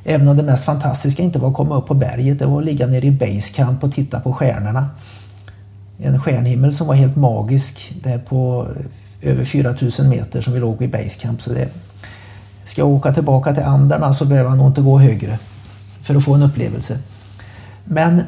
Även 0.09 0.27
om 0.27 0.37
det 0.37 0.43
mest 0.43 0.63
fantastiska 0.63 1.23
inte 1.23 1.39
var 1.39 1.49
att 1.49 1.55
komma 1.55 1.75
upp 1.75 1.87
på 1.87 1.93
berget, 1.93 2.39
det 2.39 2.45
var 2.45 2.59
att 2.59 2.65
ligga 2.65 2.87
nere 2.87 3.05
i 3.05 3.11
basecamp 3.11 3.83
och 3.83 3.93
titta 3.93 4.19
på 4.19 4.33
stjärnorna. 4.33 4.89
En 5.97 6.21
stjärnhimmel 6.21 6.73
som 6.73 6.87
var 6.87 6.95
helt 6.95 7.15
magisk 7.15 7.91
där 8.03 8.17
på 8.17 8.67
eh, 9.21 9.31
över 9.31 9.45
4000 9.45 10.09
meter 10.09 10.41
som 10.41 10.53
vi 10.53 10.59
låg 10.59 10.81
i 10.81 10.87
basecamp. 10.87 11.41
Så 11.41 11.53
det, 11.53 11.69
ska 12.65 12.81
jag 12.81 12.89
åka 12.89 13.13
tillbaka 13.13 13.53
till 13.53 13.63
Anderna 13.63 14.13
så 14.13 14.25
behöver 14.25 14.49
jag 14.49 14.57
nog 14.57 14.67
inte 14.67 14.81
gå 14.81 14.99
högre 14.99 15.39
för 16.03 16.15
att 16.15 16.23
få 16.23 16.33
en 16.33 16.43
upplevelse. 16.43 16.97
Men 17.85 18.19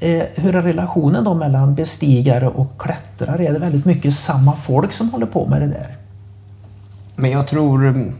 eh, 0.00 0.22
hur 0.34 0.56
är 0.56 0.62
relationen 0.62 1.24
då 1.24 1.34
mellan 1.34 1.74
bestigare 1.74 2.48
och 2.48 2.78
klättrare? 2.78 3.46
Är 3.46 3.52
det 3.52 3.58
väldigt 3.58 3.84
mycket 3.84 4.14
samma 4.14 4.52
folk 4.52 4.92
som 4.92 5.10
håller 5.10 5.26
på 5.26 5.46
med 5.46 5.62
det 5.62 5.68
där? 5.68 5.96
Men 7.16 7.30
jag 7.30 7.48
tror 7.48 8.12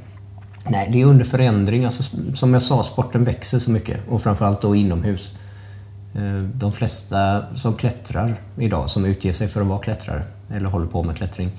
Nej, 0.69 0.89
det 0.93 1.01
är 1.01 1.05
under 1.05 1.25
förändring. 1.25 1.85
Alltså, 1.85 2.17
som 2.35 2.53
jag 2.53 2.63
sa, 2.63 2.83
sporten 2.83 3.25
växer 3.25 3.59
så 3.59 3.71
mycket 3.71 4.01
och 4.09 4.23
framförallt 4.23 4.63
då 4.63 4.77
inomhus. 4.77 5.35
Eh, 6.15 6.43
de 6.55 6.73
flesta 6.73 7.45
som 7.55 7.75
klättrar 7.75 8.35
idag, 8.59 8.91
som 8.91 9.05
utger 9.05 9.33
sig 9.33 9.49
för 9.49 9.61
att 9.61 9.67
vara 9.67 9.79
klättrare 9.79 10.23
eller 10.51 10.69
håller 10.69 10.87
på 10.87 11.03
med 11.03 11.17
klättring, 11.17 11.51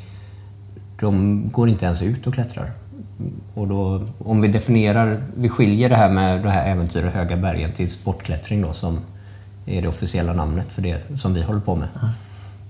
de 0.99 1.43
går 1.51 1.69
inte 1.69 1.85
ens 1.85 2.01
ut 2.01 2.27
och 2.27 2.33
klättrar. 2.33 2.71
Och 3.53 3.67
då, 3.67 4.01
om 4.19 4.41
vi 4.41 4.47
definierar, 4.47 5.21
vi 5.37 5.49
skiljer 5.49 5.89
det 5.89 5.95
här 5.95 6.09
med 6.09 6.43
det 6.43 6.49
här 6.49 6.71
äventyret 6.71 7.13
höga 7.13 7.37
bergen 7.37 7.71
till 7.71 7.91
sportklättring 7.91 8.61
då 8.61 8.73
som 8.73 8.99
är 9.65 9.81
det 9.81 9.87
officiella 9.87 10.33
namnet 10.33 10.67
för 10.73 10.81
det 10.81 11.19
som 11.19 11.33
vi 11.33 11.41
håller 11.41 11.59
på 11.59 11.75
med. 11.75 11.87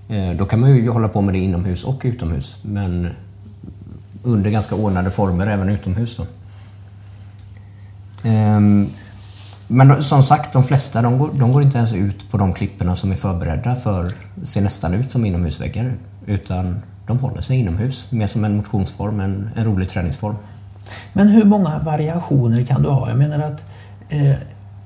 Mm. 0.08 0.36
Då 0.36 0.44
kan 0.44 0.60
man 0.60 0.76
ju 0.76 0.90
hålla 0.90 1.08
på 1.08 1.20
med 1.20 1.34
det 1.34 1.38
inomhus 1.38 1.84
och 1.84 2.00
utomhus 2.04 2.58
men 2.62 3.08
under 4.22 4.50
ganska 4.50 4.74
ordnade 4.74 5.10
former 5.10 5.46
även 5.46 5.68
utomhus. 5.68 6.16
Då. 6.16 6.26
Ehm, 8.28 8.90
men 9.68 10.02
som 10.02 10.22
sagt, 10.22 10.52
de 10.52 10.64
flesta 10.64 11.02
de 11.02 11.18
går, 11.18 11.30
de 11.32 11.52
går 11.52 11.62
inte 11.62 11.78
ens 11.78 11.92
ut 11.92 12.30
på 12.30 12.38
de 12.38 12.52
klipporna 12.52 12.96
som 12.96 13.12
är 13.12 13.16
förberedda 13.16 13.76
för, 13.76 14.12
ser 14.44 14.60
nästan 14.62 14.94
ut 14.94 15.12
som 15.12 15.24
inomhusväggar. 15.24 15.94
Utan 16.26 16.82
de 17.06 17.18
håller 17.18 17.40
sig 17.40 17.58
inomhus, 17.58 18.12
mer 18.12 18.26
som 18.26 18.44
en 18.44 18.56
motionsform, 18.56 19.20
en, 19.20 19.50
en 19.56 19.64
rolig 19.64 19.88
träningsform. 19.88 20.36
Men 21.12 21.28
hur 21.28 21.44
många 21.44 21.78
variationer 21.78 22.64
kan 22.64 22.82
du 22.82 22.88
ha? 22.88 23.08
Jag 23.08 23.18
menar 23.18 23.38
att 23.38 23.64
eh, 24.08 24.34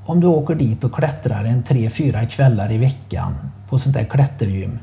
om 0.06 0.20
du 0.20 0.26
åker 0.26 0.54
dit 0.54 0.84
och 0.84 0.94
klättrar 0.94 1.44
en 1.44 1.62
tre, 1.62 1.90
fyra 1.90 2.26
kvällar 2.26 2.72
i 2.72 2.78
veckan 2.78 3.34
på 3.68 3.78
sånt 3.78 3.94
där 3.94 4.04
klättergym 4.04 4.78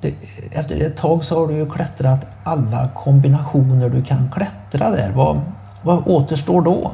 det, 0.00 0.14
efter 0.52 0.80
ett 0.80 0.96
tag 0.96 1.24
så 1.24 1.40
har 1.40 1.48
du 1.48 1.54
ju 1.54 1.70
klättrat 1.70 2.26
alla 2.44 2.88
kombinationer 2.94 3.90
du 3.90 4.02
kan 4.02 4.30
klättra 4.34 4.90
där. 4.90 5.12
Vad, 5.14 5.40
vad 5.82 6.02
återstår 6.06 6.62
då? 6.62 6.92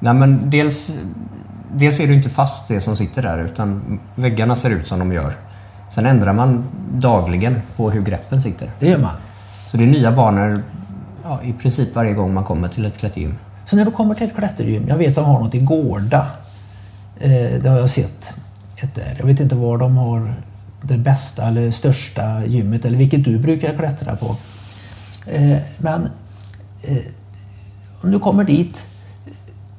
Nej, 0.00 0.14
men 0.14 0.50
dels, 0.50 0.98
dels 1.72 2.00
är 2.00 2.06
det 2.06 2.14
inte 2.14 2.28
fast 2.28 2.68
det 2.68 2.80
som 2.80 2.96
sitter 2.96 3.22
där 3.22 3.44
utan 3.44 4.00
väggarna 4.14 4.56
ser 4.56 4.70
ut 4.70 4.86
som 4.86 4.98
de 4.98 5.12
gör. 5.12 5.32
Sen 5.90 6.06
ändrar 6.06 6.32
man 6.32 6.64
dagligen 6.94 7.60
på 7.76 7.90
hur 7.90 8.02
greppen 8.02 8.42
sitter. 8.42 8.70
Det 8.80 8.88
gör 8.88 8.98
man. 8.98 9.14
Så 9.66 9.76
det 9.76 9.84
är 9.84 9.88
nya 9.88 10.12
banor 10.12 10.62
ja, 11.24 11.40
i 11.42 11.52
princip 11.52 11.94
varje 11.94 12.12
gång 12.12 12.34
man 12.34 12.44
kommer 12.44 12.68
till 12.68 12.84
ett 12.84 12.98
klättergym. 12.98 13.34
Så 13.64 13.76
när 13.76 13.84
du 13.84 13.90
kommer 13.90 14.14
till 14.14 14.26
ett 14.26 14.36
klättergym, 14.36 14.88
jag 14.88 14.96
vet 14.96 15.08
att 15.08 15.14
de 15.14 15.24
har 15.24 15.40
något 15.40 15.54
i 15.54 15.60
Gårda. 15.60 16.26
Eh, 17.20 17.60
det 17.62 17.68
har 17.68 17.78
jag 17.78 17.90
sett. 17.90 18.36
Ett 18.82 18.94
där. 18.94 19.16
Jag 19.18 19.26
vet 19.26 19.40
inte 19.40 19.54
var 19.54 19.78
de 19.78 19.96
har 19.96 20.34
det 20.88 20.98
bästa 20.98 21.48
eller 21.48 21.70
största 21.70 22.44
gymmet 22.46 22.84
eller 22.84 22.98
vilket 22.98 23.24
du 23.24 23.38
brukar 23.38 23.76
klättra 23.78 24.16
på. 24.16 24.36
Eh, 25.26 25.58
men 25.78 26.08
eh, 26.82 26.98
om 28.02 28.10
du 28.10 28.18
kommer 28.18 28.44
dit, 28.44 28.76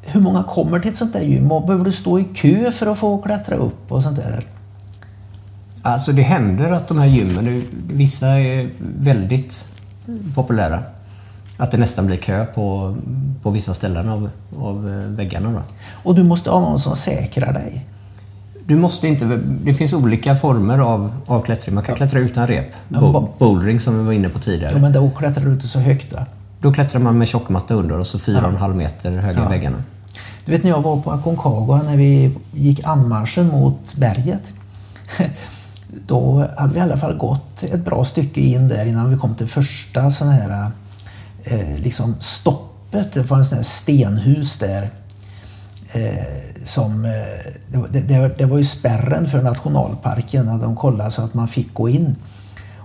hur 0.02 0.22
många 0.22 0.44
kommer 0.44 0.80
till 0.80 0.92
ett 0.92 0.98
sånt 0.98 1.14
där 1.14 1.22
gym? 1.22 1.52
Och 1.52 1.66
behöver 1.66 1.86
du 1.86 1.92
stå 1.92 2.20
i 2.20 2.24
kö 2.24 2.72
för 2.72 2.88
att 2.88 2.98
få 2.98 3.22
klättra 3.22 3.56
upp 3.56 3.92
och 3.92 4.04
sånt 4.04 4.18
där? 4.18 4.46
Alltså 5.82 6.12
det 6.12 6.22
händer 6.22 6.72
att 6.72 6.88
de 6.88 6.98
här 6.98 7.06
gymmen, 7.06 7.64
vissa 7.88 8.28
är 8.28 8.70
väldigt 8.80 9.66
populära. 10.36 10.84
Att 11.58 11.72
det 11.72 11.78
nästan 11.78 12.06
blir 12.06 12.18
kö 12.18 12.46
på, 12.46 12.98
på 13.42 13.50
vissa 13.50 13.74
ställen 13.74 14.10
av, 14.10 14.30
av 14.58 14.86
väggarna. 15.16 15.52
Då. 15.52 15.62
Och 16.04 16.16
du 16.16 16.24
måste 16.24 16.50
ha 16.50 16.60
någon 16.60 16.80
som 16.80 16.96
säkrar 16.96 17.54
dig? 17.54 17.86
Du 18.68 18.76
måste 18.76 19.08
inte, 19.08 19.40
det 19.64 19.74
finns 19.74 19.94
olika 19.94 20.36
former 20.36 20.80
av, 20.80 21.12
av 21.26 21.42
klättring. 21.42 21.76
Man 21.76 21.84
kan 21.84 21.94
ja. 21.94 21.98
klättra 21.98 22.20
utan 22.20 22.48
rep. 22.48 22.74
Bo, 22.88 23.30
bouldering 23.38 23.80
som 23.80 23.98
vi 23.98 24.04
var 24.04 24.14
inne 24.14 24.30
på 24.30 24.40
tidigare. 24.40 24.74
Ja, 24.74 24.80
men 24.80 24.94
då 24.94 25.10
klättrar 25.10 25.46
du 25.46 25.52
inte 25.52 25.68
så 25.68 25.80
högt 25.80 26.14
va? 26.14 26.26
Då 26.60 26.74
klättrar 26.74 27.02
man 27.02 27.18
med 27.18 27.28
tjockmatta 27.28 27.74
under 27.74 28.00
och 28.00 28.08
så 28.08 28.18
4,5 28.18 28.58
ja. 28.60 28.68
meter 28.68 29.12
höga 29.12 29.42
ja. 29.42 29.50
väggarna. 29.50 29.78
Du 30.46 30.52
vet 30.52 30.64
när 30.64 30.70
jag 30.70 30.82
var 30.82 31.02
på 31.02 31.12
Aconcagua 31.12 31.82
när 31.84 31.98
vi 31.98 32.36
gick 32.54 32.84
anmarschen 32.84 33.48
mot 33.48 33.96
berget. 33.96 34.54
Då 36.08 36.48
hade 36.58 36.74
vi 36.74 36.80
i 36.80 36.82
alla 36.82 36.98
fall 36.98 37.18
gått 37.18 37.64
ett 37.64 37.86
bra 37.86 38.06
stycke 38.06 38.42
in 38.42 38.68
där 38.68 38.86
innan 38.86 39.10
vi 39.10 39.18
kom 39.18 39.36
till 39.36 39.48
första 39.48 40.12
sån 40.12 40.28
här 40.28 40.72
eh, 41.44 41.78
liksom 41.78 42.16
stoppet. 42.20 43.14
Det 43.14 43.24
fanns 43.24 43.54
en 43.54 43.64
stenhus 43.64 44.60
där. 44.60 44.90
Eh, 45.92 46.45
som, 46.68 47.06
eh, 47.06 47.12
det, 47.92 48.00
det, 48.00 48.38
det, 48.38 48.46
var 48.46 48.58
ju 48.58 48.64
spärren 48.64 49.30
för 49.30 49.42
nationalparken, 49.42 50.50
att 50.50 50.62
de 50.62 50.76
kollade 50.76 51.12
så 51.12 51.22
att 51.22 51.34
man 51.34 51.48
fick 51.48 51.74
gå 51.74 51.90
in. 51.90 52.16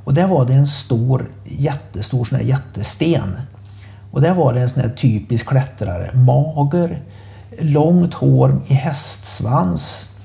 Och 0.04 0.14
där 0.14 0.26
var 0.26 0.44
det 0.44 0.52
en 0.52 0.66
stor, 0.66 1.28
jättestor 1.44 2.24
sån 2.24 2.38
här 2.38 2.44
jättesten. 2.44 3.36
Och 4.10 4.20
där 4.20 4.34
var 4.34 4.54
det 4.54 4.60
en 4.60 4.68
sån 4.68 4.82
här 4.82 4.90
typisk 4.90 5.48
klättrare, 5.48 6.14
mager, 6.14 7.02
långt 7.58 8.14
hår 8.14 8.60
i 8.66 8.74
hästsvans. 8.74 10.16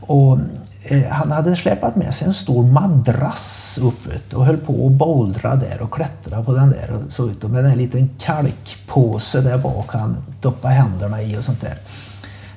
Och 0.00 0.38
eh, 0.82 1.08
han 1.10 1.30
hade 1.30 1.56
släpat 1.56 1.96
med 1.96 2.14
sig 2.14 2.26
en 2.26 2.34
stor 2.34 2.64
madrass 2.64 3.78
upp 3.82 4.34
och 4.34 4.46
höll 4.46 4.56
på 4.56 4.86
att 4.86 4.92
bouldra 4.92 5.56
där 5.56 5.82
och 5.82 5.94
klättra 5.94 6.42
på 6.42 6.52
den 6.52 6.70
där. 6.70 6.92
Och 6.92 7.12
så 7.12 7.28
ut 7.28 7.42
med 7.42 7.64
en 7.64 7.78
liten 7.78 8.10
kalkpåse 8.18 9.40
där 9.40 9.58
bak 9.58 9.92
han 9.92 10.16
doppade 10.40 10.74
händerna 10.74 11.22
i 11.22 11.38
och 11.38 11.44
sånt 11.44 11.60
där 11.60 11.78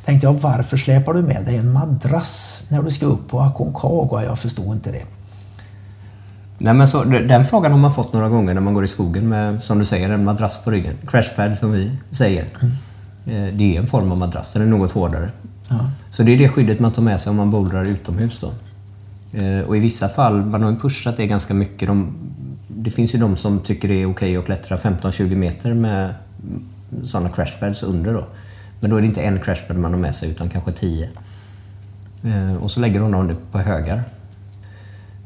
tänkte 0.05 0.27
jag, 0.27 0.33
varför 0.33 0.77
släpar 0.77 1.13
du 1.13 1.21
med 1.21 1.45
dig 1.45 1.57
en 1.57 1.71
madrass 1.71 2.67
när 2.71 2.81
du 2.81 2.91
ska 2.91 3.05
upp 3.05 3.29
på 3.29 3.39
Aconcagua? 3.39 4.24
Jag 4.24 4.39
förstod 4.39 4.75
inte 4.75 4.91
det. 4.91 5.03
Nej, 6.57 6.74
men 6.74 6.88
så, 6.88 7.03
den 7.03 7.45
frågan 7.45 7.71
har 7.71 7.79
man 7.79 7.93
fått 7.93 8.13
några 8.13 8.29
gånger 8.29 8.53
när 8.53 8.62
man 8.62 8.74
går 8.74 8.83
i 8.83 8.88
skogen 8.88 9.29
med, 9.29 9.63
som 9.63 9.79
du 9.79 9.85
säger, 9.85 10.09
en 10.09 10.24
madrass 10.24 10.63
på 10.63 10.71
ryggen. 10.71 10.93
Crashpad 11.07 11.57
som 11.57 11.71
vi 11.71 11.91
säger. 12.12 12.45
Mm. 12.62 13.57
Det 13.57 13.75
är 13.75 13.79
en 13.79 13.88
form 13.88 14.12
av 14.12 14.17
madrass, 14.17 14.53
den 14.53 14.62
är 14.62 14.65
något 14.65 14.91
hårdare. 14.91 15.29
Ja. 15.69 15.79
Så 16.09 16.24
det 16.24 16.33
är 16.33 16.38
det 16.38 16.50
skyddet 16.50 16.79
man 16.79 16.91
tar 16.91 17.01
med 17.01 17.19
sig 17.19 17.29
om 17.29 17.35
man 17.35 17.51
bouldrar 17.51 17.85
utomhus 17.85 18.39
då. 18.41 18.51
Eh, 19.39 19.59
och 19.59 19.77
i 19.77 19.79
vissa 19.79 20.09
fall, 20.09 20.45
man 20.45 20.63
har 20.63 20.71
ju 20.71 20.79
pushat 20.79 21.17
det 21.17 21.27
ganska 21.27 21.53
mycket. 21.53 21.88
De, 21.88 22.13
det 22.67 22.91
finns 22.91 23.15
ju 23.15 23.19
de 23.19 23.38
som 23.38 23.59
tycker 23.59 23.88
det 23.88 24.01
är 24.01 24.12
okej 24.12 24.38
att 24.38 24.45
klättra 24.45 24.77
15-20 24.77 25.35
meter 25.35 25.74
med 25.74 26.13
sådana 27.03 27.29
crashpads 27.29 27.83
under 27.83 28.13
då. 28.13 28.24
Men 28.79 28.89
då 28.89 28.98
är 28.98 29.01
det 29.01 29.08
inte 29.08 29.22
en 29.22 29.39
crashpad 29.39 29.77
man 29.77 29.94
har 29.94 30.00
med 30.00 30.15
sig 30.15 30.29
utan 30.29 30.50
kanske 30.50 30.72
10. 30.72 31.10
Eh, 32.24 32.55
och 32.55 32.72
så 32.72 32.79
lägger 32.79 33.00
de 33.00 33.12
dem 33.12 33.36
på 33.51 33.58
högar. 33.58 34.01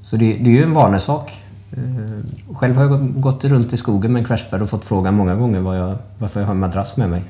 Så 0.02 0.18
det, 0.18 0.26
det 0.26 0.50
är 0.50 0.54
ju 0.54 0.64
en 0.64 0.74
vanesak. 0.74 1.42
Eh, 1.72 2.56
själv 2.56 2.76
har 2.76 2.84
jag 2.84 3.22
gått 3.22 3.44
runt 3.44 3.74
i 3.74 3.78
skogen 3.78 4.14
med 4.14 4.20
en 4.20 4.26
crashpad 4.26 4.62
och 4.62 4.70
fått 4.70 4.86
frågan 4.86 5.14
många 5.14 5.36
gånger 5.36 5.60
var 5.60 5.76
jag, 5.76 5.98
varför 6.18 6.40
jag 6.40 6.48
har 6.48 6.54
en 6.54 6.60
madrass 6.60 6.98
med 6.98 7.10
mig. 7.10 7.24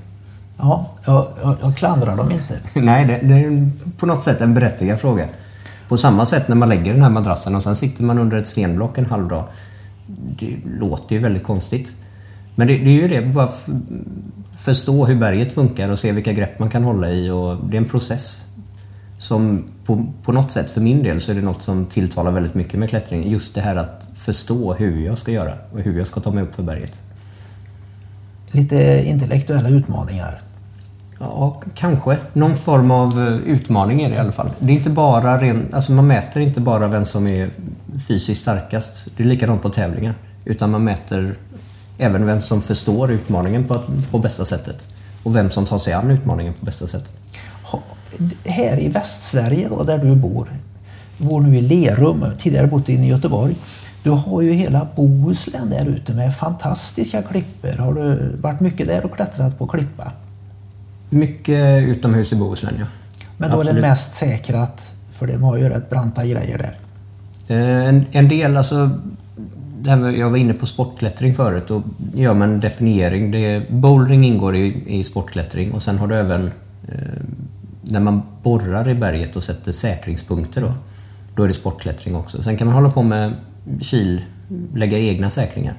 Ja, 0.58 0.90
jag, 1.06 1.28
jag, 1.42 1.56
jag 1.62 1.78
klandrar 1.78 2.18
dem 2.18 2.32
inte. 2.32 2.60
Nej, 2.80 3.06
det, 3.06 3.28
det, 3.28 3.34
är 3.34 3.70
på 3.98 4.06
något 4.06 4.24
sätt 4.24 4.42
en 4.42 4.54
berättigad 4.54 5.00
fråga. 5.00 5.28
På 5.88 5.98
samma 5.98 6.26
sätt 6.26 6.48
när 6.48 6.56
man 6.56 6.70
lägger 6.70 6.94
den 6.94 7.02
här 7.02 7.10
madrassen 7.10 7.56
och 7.56 7.64
sen 7.64 7.76
sitter 7.76 8.04
man 8.04 8.20
under 8.20 8.38
ett 8.38 8.48
stenblock 8.48 8.98
en 8.98 9.06
halv 9.06 9.28
dag. 9.28 9.44
Det 10.40 10.58
låter 10.80 11.16
ju 11.16 11.22
väldigt 11.22 11.44
konstigt. 11.44 11.96
Men 12.56 12.68
det, 12.68 12.78
det 12.78 12.90
är 12.90 13.02
ju 13.02 13.08
det, 13.08 13.22
bara 13.22 13.50
förstå 14.60 15.06
hur 15.06 15.16
berget 15.16 15.54
funkar 15.54 15.90
och 15.90 16.00
se 16.00 16.12
vilka 16.12 16.34
grepp 16.34 16.60
man 16.60 16.70
kan 16.70 16.84
hålla 16.84 17.10
i 17.12 17.30
och 17.30 17.58
det 17.70 17.78
är 17.78 17.82
en 17.82 17.90
process. 17.90 18.46
Som 19.18 19.64
på, 19.86 20.06
på 20.24 20.32
något 20.32 20.52
sätt, 20.52 20.72
för 20.72 20.82
min 20.82 21.04
del, 21.04 21.22
så 21.22 21.32
är 21.32 21.36
det 21.36 21.42
något 21.42 21.64
som 21.64 21.86
tilltalar 21.86 22.32
väldigt 22.32 22.54
mycket 22.54 22.80
med 22.80 22.90
klättring. 22.90 23.30
Just 23.30 23.56
det 23.56 23.62
här 23.62 23.76
att 23.76 24.08
förstå 24.16 24.74
hur 24.74 25.06
jag 25.06 25.18
ska 25.18 25.32
göra 25.32 25.54
och 25.74 25.80
hur 25.80 25.98
jag 25.98 26.08
ska 26.08 26.20
ta 26.20 26.32
mig 26.32 26.44
upp 26.44 26.56
för 26.56 26.64
berget. 26.64 27.02
Lite 28.52 29.04
intellektuella 29.06 29.70
utmaningar. 29.70 30.42
Ja, 31.20 31.62
kanske. 31.76 32.18
Någon 32.34 32.56
form 32.56 32.92
av 32.92 33.28
eh, 33.28 33.34
utmaning 33.34 34.02
är 34.02 34.10
det 34.10 34.16
i 34.16 34.20
alla 34.20 34.32
fall. 34.32 34.50
Det 34.60 34.72
är 34.72 34.76
inte 34.76 34.90
bara 34.90 35.42
ren, 35.42 35.68
alltså 35.72 35.92
man 35.92 36.08
mäter 36.08 36.42
inte 36.42 36.62
bara 36.62 36.88
vem 36.88 37.06
som 37.06 37.28
är 37.28 37.50
fysiskt 38.08 38.42
starkast. 38.42 39.08
Det 39.18 39.24
är 39.24 39.28
likadant 39.28 39.62
på 39.62 39.70
tävlingar. 39.70 40.14
Utan 40.46 40.72
man 40.72 40.84
mäter 40.84 41.36
även 42.00 42.26
vem 42.26 42.42
som 42.42 42.62
förstår 42.62 43.12
utmaningen 43.12 43.64
på, 43.64 43.82
på 44.12 44.20
bästa 44.20 44.46
sättet. 44.46 44.90
Och 45.24 45.36
vem 45.36 45.52
som 45.52 45.66
tar 45.66 45.78
sig 45.78 45.94
an 45.94 46.12
utmaningen 46.12 46.54
på 46.54 46.66
bästa 46.66 46.88
sätt. 46.88 47.06
Här 48.46 48.80
i 48.80 48.88
Västsverige 48.88 49.70
då, 49.70 49.84
där 49.84 49.98
du 49.98 50.16
bor, 50.16 50.48
bor 51.18 51.42
nu 51.42 51.58
i 51.58 51.62
Lerum, 51.62 52.26
tidigare 52.40 52.68
bott 52.68 52.90
inne 52.90 53.06
i 53.06 53.10
Göteborg. 53.10 53.56
Du 54.04 54.10
har 54.10 54.42
ju 54.42 54.52
hela 54.52 54.88
Bohuslän 54.96 55.70
där 55.70 55.86
ute 55.86 56.14
med 56.14 56.36
fantastiska 56.36 57.22
klippor. 57.22 57.78
Har 57.78 57.94
du 57.94 58.36
varit 58.42 58.60
mycket 58.60 58.88
där 58.88 59.06
och 59.06 59.16
klättrat 59.16 59.60
på 59.60 59.68
klippa? 59.68 60.12
Mycket 61.10 61.84
utomhus 61.84 62.34
i 62.34 62.36
Bohuslän, 62.36 62.76
ja. 62.80 62.86
Men 63.38 63.50
då 63.50 63.58
Absolut. 63.58 63.78
är 63.78 63.82
det 63.82 63.90
mest 63.90 64.14
säkrat, 64.14 64.92
för 65.14 65.28
det 65.28 65.38
har 65.38 65.58
ju 65.58 65.70
rätt 65.70 65.90
branta 65.90 66.26
grejer 66.26 66.58
där. 66.58 66.78
Eh, 67.48 67.88
en, 67.88 68.06
en 68.12 68.28
del, 68.28 68.58
alltså 68.58 68.90
det 69.82 69.90
här 69.90 70.12
jag 70.12 70.30
var 70.30 70.38
inne 70.38 70.54
på 70.54 70.66
sportklättring 70.66 71.36
förut. 71.36 71.64
Då 71.68 71.84
gör 72.16 72.34
man 72.34 72.52
en 72.52 72.60
definiering. 72.60 73.32
Det, 73.32 73.70
bouldering 73.70 74.26
ingår 74.26 74.56
i, 74.56 74.84
i 75.00 75.04
sportklättring 75.04 75.72
och 75.72 75.84
sen 75.84 75.98
har 75.98 76.08
du 76.08 76.16
även 76.16 76.52
eh, 76.88 77.22
när 77.82 78.00
man 78.00 78.22
borrar 78.44 78.90
i 78.90 78.96
berget 78.96 79.36
och 79.36 79.44
sätter 79.44 79.72
säkringspunkter 79.72 80.62
då. 80.62 80.74
Då 81.36 81.44
är 81.44 81.48
det 81.48 81.54
sportklättring 81.54 82.16
också. 82.16 82.44
Sen 82.44 82.58
kan 82.58 82.68
man 82.68 82.76
hålla 82.76 82.90
på 82.90 83.04
med 83.04 83.34
kil, 83.82 84.22
lägga 84.76 85.00
egna 85.00 85.30
säkringar. 85.30 85.74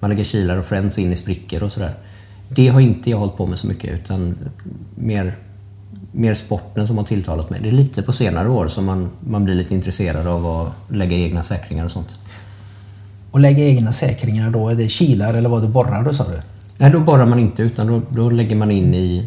Man 0.00 0.10
lägger 0.10 0.24
kilar 0.24 0.56
och 0.56 0.64
friends 0.64 0.98
in 0.98 1.12
i 1.12 1.16
sprickor 1.16 1.62
och 1.62 1.72
sådär. 1.72 1.94
Det 2.48 2.68
har 2.68 2.80
inte 2.80 3.10
jag 3.10 3.18
hållit 3.18 3.36
på 3.36 3.46
med 3.46 3.58
så 3.58 3.66
mycket 3.66 3.94
utan 3.94 4.38
mer, 4.94 5.36
mer 6.12 6.34
sporten 6.34 6.86
som 6.86 6.98
har 6.98 7.04
tilltalat 7.04 7.50
mig. 7.50 7.60
Det 7.62 7.68
är 7.68 7.72
lite 7.72 8.02
på 8.02 8.12
senare 8.12 8.48
år 8.48 8.68
som 8.68 8.84
man, 8.84 9.10
man 9.20 9.44
blir 9.44 9.54
lite 9.54 9.74
intresserad 9.74 10.26
av 10.26 10.46
att 10.46 10.72
lägga 10.88 11.16
egna 11.16 11.42
säkringar 11.42 11.84
och 11.84 11.90
sånt. 11.90 12.18
Och 13.30 13.40
lägga 13.40 13.64
egna 13.64 13.92
säkringar 13.92 14.50
då? 14.50 14.68
Är 14.68 14.74
det 14.74 14.88
kilar 14.88 15.34
eller 15.34 15.48
vad 15.48 15.62
du 15.62 15.68
borrar 15.68 16.04
då 16.04 16.12
sa 16.12 16.24
du? 16.24 16.40
Nej, 16.78 16.90
då 16.90 17.00
borrar 17.00 17.26
man 17.26 17.38
inte 17.38 17.62
utan 17.62 17.86
då, 17.86 18.02
då 18.10 18.30
lägger 18.30 18.56
man 18.56 18.70
in 18.70 18.94
i, 18.94 19.24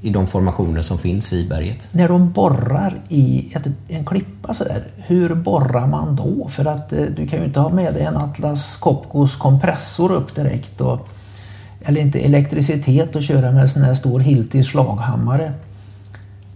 i 0.00 0.10
de 0.10 0.26
formationer 0.26 0.82
som 0.82 0.98
finns 0.98 1.32
i 1.32 1.48
berget. 1.48 1.88
När 1.92 2.08
de 2.08 2.32
borrar 2.32 2.94
i 3.08 3.52
ett, 3.54 3.66
en 3.88 4.04
klippa 4.04 4.54
sådär, 4.54 4.82
hur 4.96 5.34
borrar 5.34 5.86
man 5.86 6.16
då? 6.16 6.48
För 6.48 6.64
att 6.64 6.92
eh, 6.92 7.04
du 7.16 7.26
kan 7.26 7.38
ju 7.38 7.44
inte 7.44 7.60
ha 7.60 7.68
med 7.68 7.94
dig 7.94 8.02
en 8.02 8.16
Atlas 8.16 8.76
Copcos 8.76 9.36
kompressor 9.36 10.12
upp 10.12 10.34
direkt 10.34 10.80
och, 10.80 11.08
eller 11.82 12.00
inte 12.00 12.18
elektricitet 12.20 13.16
och 13.16 13.22
köra 13.22 13.52
med 13.52 13.62
en 13.62 13.68
sån 13.68 13.82
här 13.82 13.94
stor 13.94 14.20
Hilti 14.20 14.64
slaghammare. 14.64 15.52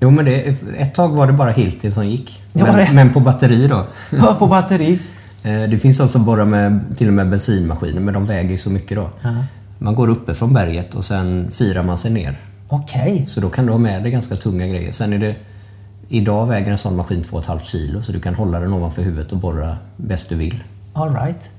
Jo, 0.01 0.11
men 0.11 0.25
det, 0.25 0.57
ett 0.79 0.95
tag 0.95 1.09
var 1.09 1.27
det 1.27 1.33
bara 1.33 1.51
Hilti 1.51 1.91
som 1.91 2.07
gick. 2.07 2.43
Men, 2.53 2.95
men 2.95 3.13
på 3.13 3.21
batteri 3.21 3.69
då. 3.69 3.87
Ja, 4.13 4.37
på 4.39 4.47
batteri. 4.47 4.99
Eh, 5.47 5.69
det 5.71 5.79
finns 5.79 5.99
de 5.99 6.09
som 6.09 6.25
borrar 6.25 6.45
med 6.45 6.97
till 6.97 7.09
och 7.09 7.15
med 7.15 7.31
bensinmaskiner, 7.31 8.01
men 8.01 8.15
de 8.15 8.27
väger 8.27 8.51
ju 8.51 8.59
så 8.59 8.71
mycket 8.71 8.97
då. 8.97 9.11
Ja. 9.23 9.35
Man 9.79 9.95
går 9.95 10.09
uppe 10.09 10.35
från 10.35 10.55
berget 10.55 10.95
och 10.95 11.05
sen 11.05 11.51
firar 11.51 11.83
man 11.83 11.99
sig 11.99 12.11
ner. 12.11 12.37
Okej. 12.69 13.13
Okay. 13.13 13.27
Så 13.27 13.41
då 13.41 13.49
kan 13.49 13.67
du 13.67 13.73
ha 13.73 13.79
med 13.79 14.03
dig 14.03 14.13
ganska 14.13 14.37
tunga 14.37 14.67
grejer. 14.67 14.93
Sen 14.93 15.13
är 15.13 15.19
det... 15.19 15.35
Idag 16.09 16.47
väger 16.47 16.73
en 16.73 16.79
sån 16.79 16.97
maskin 16.97 17.23
2,5 17.23 17.59
kilo 17.59 18.03
så 18.03 18.13
du 18.13 18.21
kan 18.21 18.35
hålla 18.35 18.61
den 18.61 18.73
ovanför 18.73 19.03
huvudet 19.03 19.33
och 19.33 19.39
borra 19.39 19.77
bäst 19.97 20.29
du 20.29 20.35
vill. 20.35 20.65
All 20.93 21.15
right. 21.15 21.51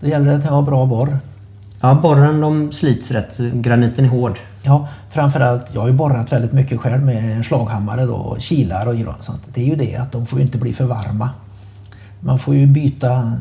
Då 0.00 0.06
gäller 0.06 0.26
det 0.26 0.36
att 0.36 0.44
ha 0.44 0.62
bra 0.62 0.86
borr. 0.86 1.18
Ja, 1.80 1.94
borren 1.94 2.40
de 2.40 2.72
slits 2.72 3.10
rätt. 3.10 3.38
Graniten 3.38 4.04
är 4.04 4.08
hård. 4.08 4.38
Ja, 4.62 4.88
framförallt. 5.10 5.74
Jag 5.74 5.80
har 5.80 5.88
ju 5.88 5.94
borrat 5.94 6.32
väldigt 6.32 6.52
mycket 6.52 6.80
själv 6.80 7.02
med 7.02 7.36
en 7.36 7.44
slaghammare 7.44 8.06
då, 8.06 8.14
och 8.14 8.40
kilar 8.40 8.86
och 8.86 9.24
sånt. 9.24 9.42
Det 9.54 9.60
är 9.60 9.66
ju 9.66 9.76
det 9.76 9.96
att 9.96 10.12
de 10.12 10.26
får 10.26 10.40
inte 10.40 10.58
bli 10.58 10.72
för 10.72 10.84
varma. 10.84 11.30
Man 12.20 12.38
får 12.38 12.54
ju 12.54 12.66
byta, 12.66 13.32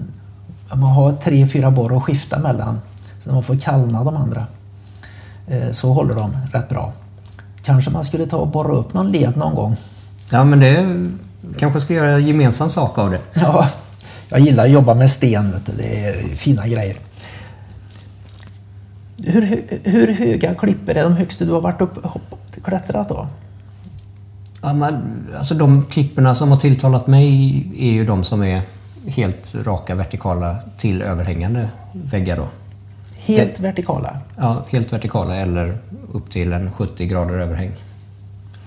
man 0.69 0.91
har 0.91 1.13
tre, 1.13 1.47
fyra 1.47 1.71
borr 1.71 1.97
att 1.97 2.03
skifta 2.03 2.39
mellan. 2.39 2.79
Så 3.23 3.31
man 3.31 3.43
får 3.43 3.55
kallna 3.55 4.03
de 4.03 4.15
andra. 4.15 4.45
Eh, 5.47 5.71
så 5.71 5.93
håller 5.93 6.15
de 6.15 6.37
rätt 6.53 6.69
bra. 6.69 6.93
Kanske 7.63 7.91
man 7.91 8.05
skulle 8.05 8.25
ta 8.25 8.37
och 8.37 8.47
borra 8.47 8.73
upp 8.75 8.93
någon 8.93 9.11
led 9.11 9.37
någon 9.37 9.55
gång. 9.55 9.75
Ja, 10.31 10.43
men 10.43 10.59
det 10.59 11.05
kanske 11.59 11.81
ska 11.81 11.93
göra 11.93 12.19
gemensam 12.19 12.69
sak 12.69 12.97
av 12.97 13.11
det. 13.11 13.19
Ja, 13.33 13.69
jag 14.29 14.39
gillar 14.39 14.63
att 14.63 14.71
jobba 14.71 14.93
med 14.93 15.09
sten. 15.09 15.53
Det 15.77 16.07
är 16.07 16.13
fina 16.35 16.67
grejer. 16.67 16.97
Hur, 19.17 19.63
hur 19.83 20.07
höga 20.07 20.55
klippor 20.55 20.97
är 20.97 21.03
de 21.03 21.13
högsta 21.13 21.45
du 21.45 21.51
har 21.51 21.61
varit 21.61 21.81
upp 21.81 22.05
och 22.05 22.21
klättrat 22.63 23.09
då? 23.09 23.27
Ja, 24.65 24.73
men, 24.73 25.27
alltså 25.37 25.53
de 25.55 25.83
klipporna 25.83 26.35
som 26.35 26.51
har 26.51 26.57
tilltalat 26.57 27.07
mig 27.07 27.63
är 27.77 27.91
ju 27.91 28.05
de 28.05 28.23
som 28.23 28.43
är 28.43 28.61
helt 29.07 29.55
raka 29.55 29.95
vertikala 29.95 30.55
till 30.77 31.01
överhängande 31.01 31.69
väggar. 31.93 32.37
Då. 32.37 32.47
Helt 33.17 33.59
vertikala? 33.59 34.17
Ja, 34.37 34.65
helt 34.69 34.93
vertikala 34.93 35.35
eller 35.35 35.77
upp 36.11 36.31
till 36.31 36.53
en 36.53 36.71
70 36.71 37.05
grader 37.05 37.33
överhäng. 37.33 37.71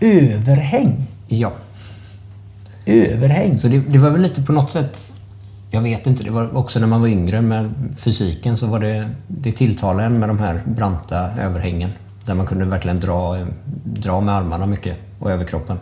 Överhäng? 0.01 1.07
Ja. 1.29 1.53
Överhäng? 2.87 3.59
Så 3.59 3.69
det, 3.69 3.79
det, 3.79 3.99
var 3.99 4.11
väl 4.11 4.23
lite 4.23 4.43
på 4.43 4.53
något 4.53 4.71
sätt, 4.71 5.13
jag 5.71 5.81
vet 5.81 6.07
inte, 6.07 6.25
det 6.25 6.31
var 6.31 6.57
också 6.57 6.81
när 6.81 6.87
man 6.87 7.01
var 7.01 7.09
yngre 7.09 7.43
med 7.43 7.75
fysiken 7.97 8.57
så 8.57 8.67
var 8.67 8.81
det, 8.81 9.11
det 9.29 9.53
tilltalade 9.53 10.05
en 10.05 10.19
med 10.19 10.29
de 10.29 10.39
här 10.39 10.61
branta 10.65 11.31
överhängen. 11.41 11.91
Där 12.27 12.35
man 12.35 12.47
kunde 12.47 12.65
verkligen 12.65 13.01
dra, 13.01 13.47
dra 13.85 14.21
med 14.21 14.35
armarna 14.35 14.67
mycket 14.67 14.97
och 15.19 15.31
överkroppen. 15.31 15.79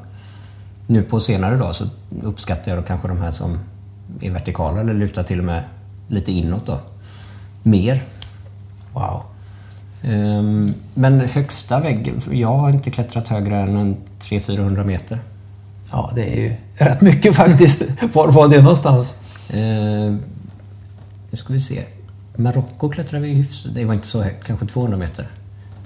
Nu 0.86 1.02
på 1.02 1.20
senare 1.20 1.56
dag 1.56 1.74
så 1.74 1.84
uppskattar 2.22 2.74
jag 2.74 2.86
kanske 2.86 3.08
de 3.08 3.18
här 3.18 3.30
som 3.30 3.58
är 4.20 4.30
vertikala 4.30 4.80
eller 4.80 4.94
lutar 4.94 5.22
till 5.22 5.38
och 5.38 5.44
med 5.44 5.64
lite 6.08 6.32
inåt 6.32 6.66
då. 6.66 6.78
Mer. 7.62 8.02
Wow. 8.92 9.22
Um, 10.04 10.74
men 10.94 11.20
högsta 11.20 11.80
väggen, 11.80 12.20
jag 12.30 12.56
har 12.56 12.70
inte 12.70 12.90
klättrat 12.90 13.28
högre 13.28 13.56
än 13.56 13.96
300-400 14.20 14.84
meter. 14.84 15.18
Ja, 15.90 16.12
det 16.14 16.32
är 16.32 16.36
ju 16.36 16.54
rätt 16.74 17.00
mycket 17.00 17.36
faktiskt. 17.36 17.82
Var 18.12 18.28
var 18.28 18.48
det 18.48 18.62
någonstans? 18.62 19.16
Uh, 19.54 20.16
nu 21.30 21.36
ska 21.36 21.52
vi 21.52 21.60
se. 21.60 21.84
Marocko 22.36 22.88
klättrade 22.88 23.26
vi 23.26 23.34
hyfsat, 23.34 23.74
det 23.74 23.84
var 23.84 23.94
inte 23.94 24.06
så 24.06 24.22
högt, 24.22 24.46
kanske 24.46 24.66
200 24.66 24.98
meter. 24.98 25.26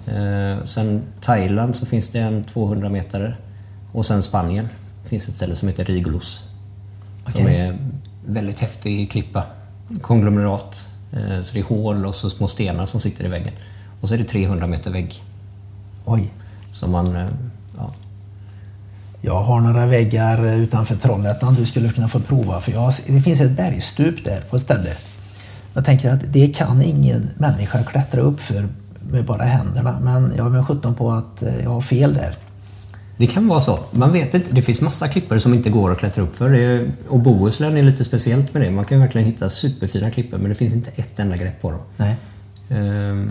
Uh, 0.09 0.65
sen 0.65 1.03
Thailand 1.21 1.77
så 1.77 1.87
finns 1.87 2.09
det 2.09 2.21
en 2.21 2.45
200 2.45 2.89
meter. 2.89 3.37
Och 3.93 4.07
sen 4.07 4.23
Spanien 4.23 4.69
finns 5.05 5.29
ett 5.29 5.35
ställe 5.35 5.57
som 5.57 5.69
heter 5.69 5.85
Rigolos. 5.85 6.45
Okay. 7.23 7.33
Som 7.33 7.47
är 7.47 7.79
väldigt 8.27 8.61
häftig 8.61 9.11
klippa. 9.11 9.45
Konglomerat. 10.01 10.89
Eh, 11.13 11.43
så 11.43 11.55
det 11.55 11.61
är 11.61 11.65
hål 11.65 12.07
och 12.07 12.15
så 12.15 12.31
små 12.31 12.49
stenar 12.49 12.87
som 12.87 13.01
sitter 13.01 13.25
i 13.25 13.29
väggen. 13.29 13.53
Och 14.01 14.09
så 14.09 14.15
är 14.15 14.19
det 14.19 14.25
300 14.25 14.67
meter 14.67 14.91
vägg. 14.91 15.23
Oj. 16.05 16.31
Som 16.73 16.93
man, 16.93 17.17
eh, 17.17 17.27
ja. 17.77 17.91
Jag 19.23 19.43
har 19.43 19.61
några 19.61 19.87
väggar 19.87 20.47
utanför 20.47 20.97
Trollhättan 20.97 21.55
du 21.55 21.67
skulle 21.67 21.93
kunna 21.93 22.09
få 22.09 22.21
prova. 22.21 22.61
För 22.61 22.73
jag, 22.73 22.93
det 23.07 23.23
finns 23.23 23.41
ett 23.41 23.57
bergstup 23.57 24.25
där 24.25 24.41
på 24.41 24.57
ett 24.57 24.63
ställe. 24.63 24.91
Jag 25.75 25.85
tänker 25.85 26.11
att 26.11 26.21
det 26.33 26.49
kan 26.49 26.83
ingen 26.83 27.31
människa 27.39 27.83
klättra 27.83 28.21
upp 28.21 28.41
för 28.41 28.69
med 29.11 29.25
bara 29.25 29.45
händerna. 29.45 30.01
Men 30.01 30.33
jag 30.37 30.47
är 30.47 30.51
med 30.51 30.67
17 30.67 30.95
på 30.95 31.13
att 31.13 31.43
eh, 31.43 31.63
jag 31.63 31.71
har 31.71 31.81
fel 31.81 32.15
där. 32.15 32.35
Det 33.21 33.27
kan 33.27 33.49
vara 33.49 33.61
så. 33.61 33.79
Man 33.91 34.13
vet 34.13 34.35
inte. 34.35 34.49
Det 34.55 34.63
finns 34.63 34.81
massa 34.81 35.09
klippor 35.09 35.39
som 35.39 35.55
inte 35.55 35.71
går 35.71 35.93
att 35.93 35.99
klättra 35.99 36.23
upp 36.23 36.37
för. 36.37 36.51
Det- 36.51 36.87
Och 37.09 37.19
Bohuslän 37.21 37.77
är 37.77 37.83
lite 37.83 38.05
speciellt 38.05 38.55
med 38.55 38.63
det. 38.63 38.71
Man 38.71 38.85
kan 38.85 39.01
verkligen 39.01 39.27
hitta 39.27 39.49
superfina 39.49 40.11
klippor 40.11 40.39
men 40.39 40.49
det 40.49 40.55
finns 40.55 40.75
inte 40.75 40.91
ett 40.97 41.19
enda 41.19 41.37
grepp 41.37 41.61
på 41.63 41.71
dem. 41.71 41.81
Nej. 41.97 42.17
Ehm, 42.71 43.31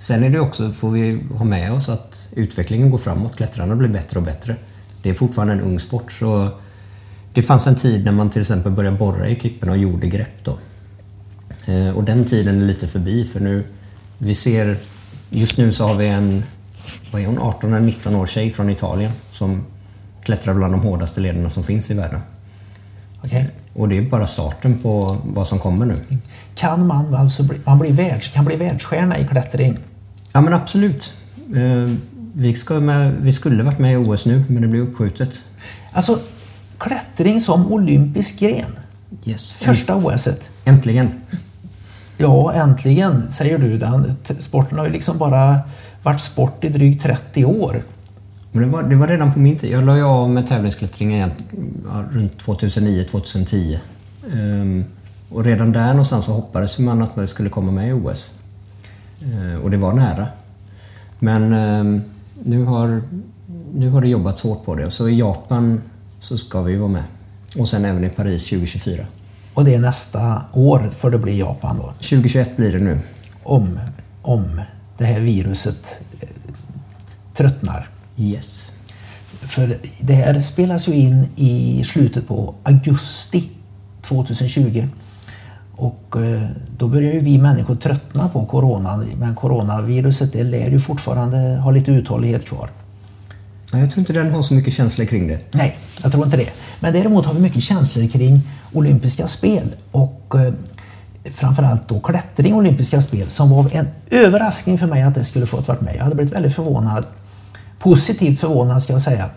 Sen 0.00 0.24
är 0.24 0.30
det 0.30 0.40
också, 0.40 0.72
får 0.72 0.90
vi 0.90 1.22
ha 1.34 1.44
med 1.44 1.72
oss 1.72 1.88
att 1.88 2.28
utvecklingen 2.32 2.90
går 2.90 2.98
framåt. 2.98 3.36
Klättrarna 3.36 3.76
blir 3.76 3.88
bättre 3.88 4.18
och 4.18 4.24
bättre. 4.24 4.56
Det 5.02 5.10
är 5.10 5.14
fortfarande 5.14 5.54
en 5.54 5.60
ung 5.60 5.80
sport 5.80 6.12
så 6.12 6.48
det 7.34 7.42
fanns 7.42 7.66
en 7.66 7.74
tid 7.76 8.04
när 8.04 8.12
man 8.12 8.30
till 8.30 8.40
exempel 8.40 8.72
började 8.72 8.96
borra 8.96 9.28
i 9.28 9.34
klipporna 9.34 9.72
och 9.72 9.78
gjorde 9.78 10.06
grepp 10.06 10.44
då. 10.44 10.58
Eh, 11.72 11.88
Och 11.96 12.04
den 12.04 12.24
tiden 12.24 12.62
är 12.62 12.66
lite 12.66 12.86
förbi 12.88 13.24
för 13.24 13.40
nu, 13.40 13.64
vi 14.18 14.34
ser, 14.34 14.76
just 15.30 15.58
nu 15.58 15.72
så 15.72 15.84
har 15.86 15.94
vi 15.94 16.06
en, 16.08 16.42
vad 17.12 17.22
är 17.22 17.26
hon, 17.26 17.38
18 17.38 17.72
eller 17.72 17.86
19 17.86 18.14
år 18.14 18.26
tjej 18.26 18.50
från 18.50 18.70
Italien 18.70 19.12
som 19.30 19.64
klättrar 20.22 20.54
bland 20.54 20.72
de 20.72 20.80
hårdaste 20.80 21.20
lederna 21.20 21.50
som 21.50 21.64
finns 21.64 21.90
i 21.90 21.94
världen. 21.94 22.20
Okej. 23.24 23.50
Och 23.72 23.88
det 23.88 23.98
är 23.98 24.02
bara 24.02 24.26
starten 24.26 24.78
på 24.78 25.16
vad 25.24 25.46
som 25.46 25.58
kommer 25.58 25.86
nu. 25.86 25.96
Kan 26.54 26.86
man 26.86 27.14
alltså 27.14 27.42
bli, 27.42 27.60
man 27.64 27.78
bli 27.78 27.90
världs, 27.90 28.28
kan 28.28 28.44
bli 28.44 28.56
världsstjärna 28.56 29.18
i 29.18 29.24
klättring? 29.26 29.78
Ja 30.32 30.40
men 30.40 30.54
absolut. 30.54 31.12
Eh, 31.56 31.94
Vi, 32.32 32.54
ska 32.54 32.80
med, 32.80 33.16
vi 33.20 33.32
skulle 33.32 33.62
varit 33.62 33.78
med 33.78 33.92
i 33.92 33.96
OS 33.96 34.26
nu 34.26 34.44
men 34.48 34.62
det 34.62 34.68
blev 34.68 34.82
uppskjutet. 34.82 35.30
Alltså 35.92 36.18
klättring 36.78 37.40
som 37.40 37.72
olympisk 37.72 38.38
gren. 38.38 38.78
Yes. 39.24 39.50
Första 39.50 39.96
OSet. 39.96 40.48
Äntligen. 40.64 41.10
Ja, 42.20 42.52
äntligen, 42.52 43.32
säger 43.32 43.58
du. 43.58 43.78
Den, 43.78 44.16
sporten 44.38 44.78
har 44.78 44.86
ju 44.86 44.92
liksom 44.92 45.18
bara 45.18 45.60
varit 46.02 46.20
sport 46.20 46.64
i 46.64 46.68
drygt 46.68 47.02
30 47.02 47.44
år. 47.44 47.82
Men 48.52 48.62
det 48.62 48.68
var, 48.68 48.82
det 48.82 48.96
var 48.96 49.06
redan 49.06 49.32
på 49.32 49.38
min 49.38 49.58
tid. 49.58 49.72
Jag 49.72 49.84
la 49.84 49.96
ju 49.96 50.02
av 50.02 50.30
med 50.30 50.48
tävlingsklättring 50.48 51.14
igen 51.14 51.30
runt 52.12 52.42
2009-2010. 52.42 53.78
Um, 54.24 54.40
ehm, 54.40 54.84
och 55.30 55.44
redan 55.44 55.72
där 55.72 55.88
någonstans 55.88 56.24
så 56.24 56.32
hoppades 56.32 56.78
man 56.78 57.02
att 57.02 57.16
man 57.16 57.28
skulle 57.28 57.50
komma 57.50 57.72
med 57.72 57.88
i 57.88 57.92
OS. 57.92 58.34
Uh, 59.22 59.54
ehm, 59.54 59.62
och 59.62 59.70
det 59.70 59.76
var 59.76 59.92
nära. 59.92 60.26
Men 61.18 61.52
um, 61.52 62.02
nu, 62.42 62.64
har, 62.64 63.02
nu 63.74 63.90
har 63.90 64.00
det 64.00 64.08
jobbats 64.08 64.42
hårt 64.42 64.64
på 64.64 64.74
det. 64.74 64.86
Och 64.86 64.92
så 64.92 65.08
i 65.08 65.18
Japan 65.18 65.80
så 66.20 66.38
ska 66.38 66.62
vi 66.62 66.72
ju 66.72 66.78
vara 66.78 66.88
med. 66.88 67.04
Och 67.58 67.68
sen 67.68 67.84
även 67.84 68.04
i 68.04 68.08
Paris 68.08 68.44
2024. 68.44 69.06
Och 69.58 69.64
det 69.64 69.74
är 69.74 69.80
nästa 69.80 70.42
år 70.52 70.90
för 70.98 71.10
det 71.10 71.18
blir 71.18 71.38
Japan 71.38 71.76
då. 71.76 71.92
2021 71.92 72.56
blir 72.56 72.72
det 72.72 72.78
nu. 72.78 73.00
Om, 73.42 73.78
om 74.22 74.60
det 74.98 75.04
här 75.04 75.20
viruset 75.20 76.00
eh, 76.20 76.28
tröttnar. 77.34 77.88
Yes. 78.16 78.70
För 79.26 79.78
det 80.00 80.14
här 80.14 80.40
spelas 80.40 80.88
ju 80.88 80.92
in 80.92 81.28
i 81.36 81.84
slutet 81.84 82.28
på 82.28 82.54
augusti 82.62 83.50
2020. 84.02 84.86
Och 85.76 86.16
eh, 86.16 86.48
då 86.78 86.88
börjar 86.88 87.12
ju 87.12 87.20
vi 87.20 87.38
människor 87.38 87.76
tröttna 87.76 88.28
på 88.28 88.46
coronan. 88.46 89.06
Men 89.16 89.34
coronaviruset 89.34 90.32
det 90.32 90.44
lär 90.44 90.70
ju 90.70 90.80
fortfarande 90.80 91.38
ha 91.38 91.70
lite 91.70 91.90
uthållighet 91.90 92.46
kvar. 92.46 92.70
Nej, 93.72 93.82
Jag 93.82 93.90
tror 93.90 93.98
inte 94.00 94.12
den 94.12 94.30
har 94.30 94.42
så 94.42 94.54
mycket 94.54 94.74
känslor 94.74 95.06
kring 95.06 95.28
det. 95.28 95.38
Nej, 95.50 95.76
jag 96.02 96.12
tror 96.12 96.24
inte 96.24 96.36
det. 96.36 96.50
Men 96.80 96.92
däremot 96.92 97.26
har 97.26 97.34
vi 97.34 97.40
mycket 97.40 97.62
känslor 97.62 98.08
kring 98.08 98.40
olympiska 98.72 99.28
spel 99.28 99.74
och 99.90 100.34
eh, 100.34 100.52
framförallt 101.34 101.88
då 101.88 102.00
klättring 102.00 102.52
och 102.52 102.58
olympiska 102.58 103.02
spel 103.02 103.30
som 103.30 103.50
var 103.50 103.76
en 103.76 103.88
överraskning 104.10 104.78
för 104.78 104.86
mig 104.86 105.02
att 105.02 105.14
det 105.14 105.24
skulle 105.24 105.46
fått 105.46 105.68
vara 105.68 105.80
med. 105.80 105.96
Jag 105.96 106.02
hade 106.02 106.14
blivit 106.14 106.34
väldigt 106.34 106.54
förvånad. 106.54 107.04
Positivt 107.78 108.40
förvånad 108.40 108.82
ska 108.82 108.92
jag 108.92 109.02
säga. 109.02 109.30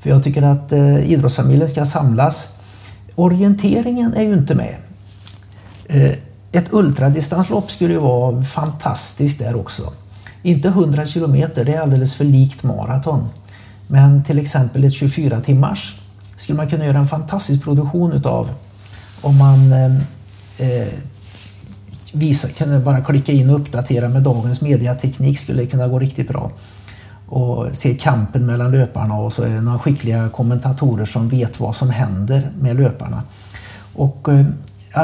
För 0.00 0.10
jag 0.10 0.24
tycker 0.24 0.42
att 0.42 0.72
eh, 0.72 1.10
idrottsfamiljen 1.10 1.68
ska 1.68 1.86
samlas. 1.86 2.58
Orienteringen 3.14 4.14
är 4.14 4.22
ju 4.22 4.34
inte 4.34 4.54
med. 4.54 4.76
Eh, 5.86 6.12
ett 6.52 6.66
ultradistanslopp 6.70 7.70
skulle 7.70 7.92
ju 7.92 8.00
vara 8.00 8.44
fantastiskt 8.44 9.38
där 9.38 9.60
också. 9.60 9.82
Inte 10.42 10.68
100 10.68 11.06
kilometer, 11.06 11.64
det 11.64 11.74
är 11.74 11.80
alldeles 11.80 12.14
för 12.14 12.24
likt 12.24 12.62
maraton. 12.62 13.28
Men 13.90 14.24
till 14.24 14.38
exempel 14.38 14.84
ett 14.84 14.92
24 14.92 15.40
timmars 15.40 16.00
skulle 16.36 16.56
man 16.56 16.70
kunna 16.70 16.84
göra 16.84 16.98
en 16.98 17.08
fantastisk 17.08 17.64
produktion 17.64 18.12
utav 18.12 18.50
om 19.22 19.38
man 19.38 19.72
eh, 19.72 19.96
eh 20.58 20.88
visa, 22.12 22.48
kunde 22.48 22.78
bara 22.78 23.00
klicka 23.00 23.32
in 23.32 23.50
och 23.50 23.60
uppdatera 23.60 24.08
med 24.08 24.22
dagens 24.22 24.60
mediateknik 24.60 25.38
skulle 25.38 25.62
det 25.62 25.66
kunna 25.66 25.88
gå 25.88 25.98
riktigt 25.98 26.28
bra. 26.28 26.50
Och 27.26 27.66
se 27.72 27.94
kampen 27.94 28.46
mellan 28.46 28.70
löparna 28.70 29.14
och 29.14 29.32
så 29.32 29.42
är 29.42 29.48
det 29.48 29.60
några 29.60 29.78
skickliga 29.78 30.28
kommentatorer 30.28 31.06
som 31.06 31.28
vet 31.28 31.60
vad 31.60 31.76
som 31.76 31.90
händer 31.90 32.50
med 32.60 32.76
löparna. 32.76 33.22
Och 33.94 34.28
eh, 34.28 34.46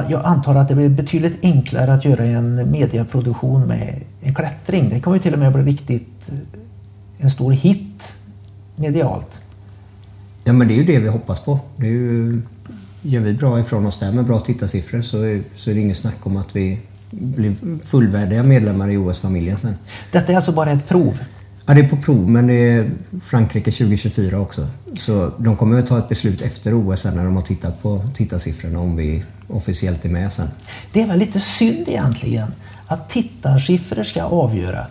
jag 0.09 0.25
antar 0.25 0.55
att 0.55 0.69
det 0.69 0.75
blir 0.75 0.89
betydligt 0.89 1.39
enklare 1.43 1.95
att 1.95 2.05
göra 2.05 2.25
en 2.25 2.71
mediaproduktion 2.71 3.67
med 3.67 4.01
en 4.21 4.35
klättring. 4.35 4.89
Det 4.89 5.01
kommer 5.01 5.17
ju 5.17 5.23
till 5.23 5.33
och 5.33 5.39
med 5.39 5.53
bli 5.53 5.63
riktigt 5.63 6.29
eh, 6.29 6.39
en 7.19 7.31
stor 7.31 7.53
hit 7.53 8.16
medialt. 8.77 9.41
Ja, 10.45 10.53
men 10.53 10.69
det 10.69 10.75
är 10.75 10.77
ju 10.77 10.85
det 10.85 10.99
vi 10.99 11.09
hoppas 11.09 11.41
på. 11.41 11.61
Det 11.77 11.87
är 11.87 11.91
ju, 11.91 12.43
gör 13.03 13.21
vi 13.21 13.33
bra 13.33 13.61
ifrån 13.61 13.87
oss 13.87 13.99
där 13.99 14.13
med 14.13 14.25
bra 14.25 14.41
tittarsiffror 14.41 15.03
så 15.03 15.23
är, 15.23 15.43
så 15.57 15.71
är 15.71 15.75
det 15.75 15.81
inget 15.81 15.97
snack 15.97 16.27
om 16.27 16.37
att 16.37 16.57
vi 16.57 16.79
blir 17.11 17.55
fullvärdiga 17.85 18.43
medlemmar 18.43 18.91
i 18.91 18.97
OS-familjen 18.97 19.59
sen. 19.59 19.75
Detta 20.13 20.33
är 20.33 20.37
alltså 20.37 20.53
bara 20.53 20.71
ett 20.71 20.89
prov. 20.89 21.19
Ja, 21.67 21.75
det 21.75 21.81
är 21.81 21.89
på 21.89 21.97
prov, 21.97 22.31
men 22.31 22.47
det 22.47 22.55
är 22.55 22.91
Frankrike 23.23 23.71
2024 23.71 24.41
också. 24.41 24.67
Så 24.99 25.33
de 25.39 25.57
kommer 25.57 25.79
att 25.79 25.87
ta 25.87 25.99
ett 25.99 26.09
beslut 26.09 26.43
efter 26.43 26.75
OS 26.75 27.05
när 27.05 27.25
de 27.25 27.37
har 27.37 27.43
tittat 27.43 27.83
på 27.83 28.05
tittarsiffrorna 28.15 28.79
om 28.79 28.97
vi 28.97 29.25
officiellt 29.49 30.05
är 30.05 30.09
med 30.09 30.33
sen. 30.33 30.49
Det 30.93 31.03
är 31.03 31.07
väl 31.07 31.19
lite 31.19 31.41
synd 31.41 31.89
egentligen 31.89 32.49
att 32.87 33.11
tittarsiffror 33.11 34.05
ska 34.05 34.23
avgöra. 34.23 34.87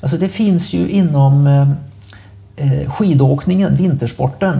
Alltså 0.00 0.16
det 0.16 0.28
finns 0.28 0.72
ju 0.72 0.88
inom 0.88 1.46
eh, 1.46 1.68
Eh, 2.56 2.90
skidåkningen, 2.90 3.76
vintersporten, 3.76 4.58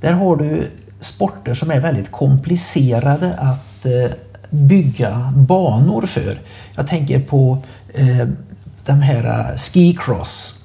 där 0.00 0.12
har 0.12 0.36
du 0.36 0.70
sporter 1.00 1.54
som 1.54 1.70
är 1.70 1.80
väldigt 1.80 2.12
komplicerade 2.12 3.34
att 3.34 3.86
eh, 3.86 4.10
bygga 4.50 5.32
banor 5.36 6.06
för. 6.06 6.40
Jag 6.74 6.88
tänker 6.88 7.20
på 7.20 7.58
eh, 7.94 8.28
de 8.84 8.92
här 8.92 9.50
eh, 9.50 9.56
ski 9.56 9.98
cross. 10.00 10.58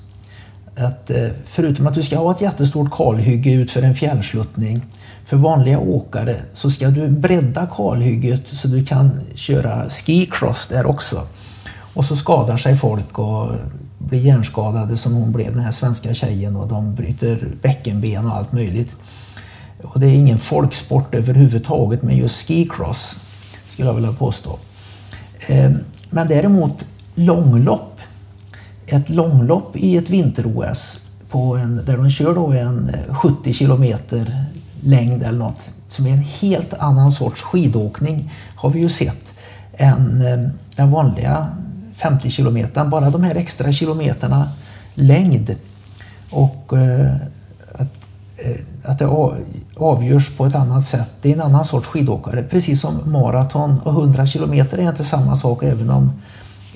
Att, 0.77 1.11
förutom 1.45 1.87
att 1.87 1.93
du 1.93 2.03
ska 2.03 2.17
ha 2.17 2.31
ett 2.31 2.41
jättestort 2.41 2.91
kalhygge 2.91 3.51
ut 3.51 3.71
för 3.71 3.81
en 3.81 3.95
fjällsluttning 3.95 4.85
för 5.25 5.37
vanliga 5.37 5.79
åkare 5.79 6.35
så 6.53 6.71
ska 6.71 6.89
du 6.89 7.07
bredda 7.07 7.67
kalhygget 7.75 8.47
så 8.47 8.67
du 8.67 8.85
kan 8.85 9.21
köra 9.35 9.89
ski 9.89 10.29
cross 10.31 10.67
där 10.67 10.85
också. 10.85 11.21
Och 11.93 12.05
så 12.05 12.15
skadar 12.15 12.57
sig 12.57 12.77
folk 12.77 13.19
och 13.19 13.51
blir 13.97 14.19
hjärnskadade 14.19 14.97
som 14.97 15.13
hon 15.13 15.31
blev, 15.31 15.53
den 15.53 15.63
här 15.63 15.71
svenska 15.71 16.13
tjejen 16.13 16.55
och 16.55 16.67
de 16.67 16.95
bryter 16.95 17.47
bäckenben 17.61 18.25
och 18.25 18.35
allt 18.35 18.51
möjligt. 18.51 18.95
Och 19.83 19.99
det 19.99 20.07
är 20.07 20.13
ingen 20.13 20.39
folksport 20.39 21.15
överhuvudtaget 21.15 22.03
med 22.03 22.17
just 22.17 22.47
skicross, 22.47 23.19
skulle 23.67 23.87
jag 23.87 23.95
vilja 23.95 24.13
påstå. 24.13 24.59
Ehm, 25.47 25.77
men 26.09 26.27
däremot 26.27 26.85
långlopp 27.15 27.99
ett 28.87 29.09
långlopp 29.09 29.75
i 29.75 29.97
ett 29.97 30.09
vinter-OS 30.09 31.03
där 31.85 31.97
de 31.97 32.09
kör 32.09 32.35
då 32.35 32.47
en 32.47 32.89
eh, 32.89 33.15
70 33.15 33.53
kilometer 33.53 34.45
längd 34.81 35.23
eller 35.23 35.39
något 35.39 35.69
som 35.87 36.07
är 36.07 36.11
en 36.11 36.25
helt 36.39 36.73
annan 36.73 37.11
sorts 37.11 37.41
skidåkning 37.41 38.31
har 38.55 38.69
vi 38.69 38.79
ju 38.79 38.89
sett 38.89 39.33
än 39.77 40.21
ehm, 40.21 40.49
den 40.75 40.91
vanliga 40.91 41.47
50 41.97 42.29
kilometern. 42.29 42.89
Bara 42.89 43.09
de 43.09 43.23
här 43.23 43.35
extra 43.35 43.71
kilometerna 43.71 44.49
längd 44.93 45.55
och 46.29 46.73
eh, 46.73 47.15
att, 47.71 47.97
eh, 48.37 48.55
att 48.83 48.99
det 48.99 49.05
avgörs 49.75 50.37
på 50.37 50.45
ett 50.45 50.55
annat 50.55 50.85
sätt. 50.85 51.09
Det 51.21 51.29
är 51.29 51.33
en 51.33 51.41
annan 51.41 51.65
sorts 51.65 51.87
skidåkare. 51.87 52.43
Precis 52.43 52.81
som 52.81 53.11
maraton 53.11 53.79
och 53.79 53.91
100 53.91 54.27
kilometer 54.27 54.77
är 54.77 54.89
inte 54.89 55.03
samma 55.03 55.35
sak 55.35 55.63
även 55.63 55.89
om 55.89 56.11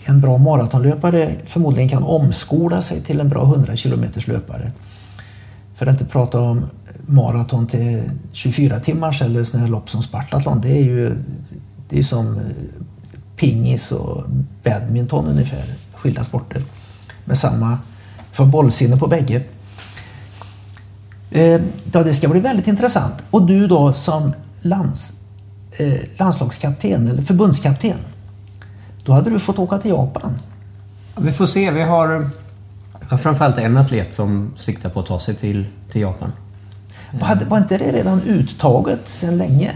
en 0.06 0.22
bra 0.22 0.38
maratonlöpare 0.38 1.36
förmodligen 1.46 1.90
kan 1.90 2.04
omskola 2.04 2.82
sig 2.82 3.02
till 3.02 3.20
en 3.20 3.30
bra 3.30 3.44
100 3.44 3.76
kilometers 3.76 4.28
löpare. 4.28 4.72
För 5.76 5.86
att 5.86 5.92
inte 6.02 6.06
prata 6.06 6.40
om 6.40 6.66
maraton 7.06 7.68
till 7.68 8.02
24 8.32 8.80
timmars 8.80 9.22
eller 9.22 9.44
sådana 9.44 9.66
här 9.66 9.72
lopp 9.72 9.90
som 9.90 10.04
Spartathlon. 10.04 10.62
Det 10.62 10.72
är 10.72 10.84
ju 10.84 11.16
det 11.90 12.00
är 12.00 12.04
som 12.04 12.38
eh, 12.38 12.44
pingis 13.42 13.92
och 13.92 14.24
badminton 14.64 15.28
ungefär. 15.28 15.64
Skilda 15.96 16.24
sporter. 16.24 16.64
Med 17.26 17.38
samma, 17.38 17.78
för 18.32 18.46
bollsinne 18.46 18.98
på 18.98 19.08
bägge. 19.08 19.44
Eh, 21.32 21.62
ja, 21.92 22.04
det 22.04 22.14
ska 22.14 22.28
bli 22.28 22.40
väldigt 22.40 22.68
intressant. 22.68 23.14
Och 23.32 23.42
du 23.46 23.68
då 23.68 23.94
som 23.94 24.34
lands, 24.62 25.14
eh, 25.72 25.94
landslagskapten 26.18 27.08
eller 27.08 27.24
förbundskapten. 27.24 27.98
Då 29.06 29.14
hade 29.14 29.30
du 29.30 29.40
fått 29.40 29.60
åka 29.60 29.78
till 29.78 29.92
Japan. 29.92 30.38
Vi 31.18 31.32
får 31.32 31.46
se. 31.46 31.72
Vi 31.72 31.82
har 31.82 32.30
framförallt 33.18 33.58
en 33.58 33.78
atlet 33.78 34.14
som 34.14 34.54
siktar 34.56 34.90
på 34.90 35.00
att 35.00 35.06
ta 35.06 35.20
sig 35.20 35.36
till, 35.36 35.68
till 35.92 36.02
Japan. 36.02 36.32
Var, 37.12 37.40
var 37.48 37.58
inte 37.58 37.78
det 37.78 37.92
redan 37.92 38.22
uttaget 38.22 39.10
sedan 39.10 39.38
länge? 39.38 39.76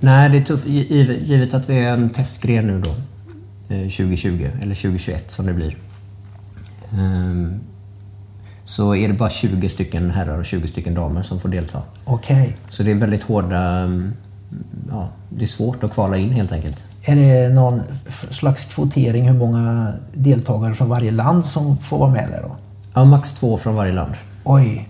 Nej, 0.00 0.30
det 0.30 0.36
är 0.38 0.42
tufft 0.42 0.66
givet, 0.66 1.54
att 1.54 1.68
vi 1.70 1.78
är 1.78 1.92
en 1.92 2.10
testgren 2.10 2.66
nu 2.66 2.80
då. 2.80 2.90
eh, 3.74 3.80
2020 3.88 4.48
eller 4.62 4.74
2021 4.74 5.30
som 5.30 5.46
det 5.46 5.52
blir. 5.54 5.76
Ehm, 6.98 7.60
Så 8.64 8.94
är 8.94 9.08
det 9.08 9.14
bara 9.14 9.30
20 9.30 9.68
stycken 9.68 10.10
herrar 10.10 10.38
och 10.38 10.44
20 10.44 10.68
stycken 10.68 10.94
damer 10.94 11.22
som 11.22 11.40
får 11.40 11.48
delta. 11.48 11.82
Okej. 12.04 12.56
Så 12.68 12.82
det 12.82 12.90
är 12.90 12.94
väldigt 12.94 13.22
hårda... 13.22 13.58
mm, 13.66 14.12
Ja, 14.90 15.08
det 15.28 15.42
är 15.44 15.46
svårt 15.46 15.84
att 15.84 15.92
kvala 15.92 16.16
in 16.16 16.30
helt 16.30 16.52
enkelt. 16.52 16.84
Är 17.02 17.16
det 17.16 17.48
någon 17.54 17.80
slags 18.30 18.64
kvotering 18.64 19.28
hur 19.28 19.38
många 19.38 19.92
deltagare 20.14 20.74
från 20.74 20.88
varje 20.88 21.10
land 21.10 21.44
som 21.46 21.76
får 21.76 21.98
vara 21.98 22.10
med 22.10 22.28
där 22.30 22.42
då? 22.42 22.56
Ja, 22.94 23.04
max 23.04 23.32
två 23.32 23.56
från 23.56 23.74
varje 23.74 23.92
land. 23.92 24.12
Oj, 24.44 24.88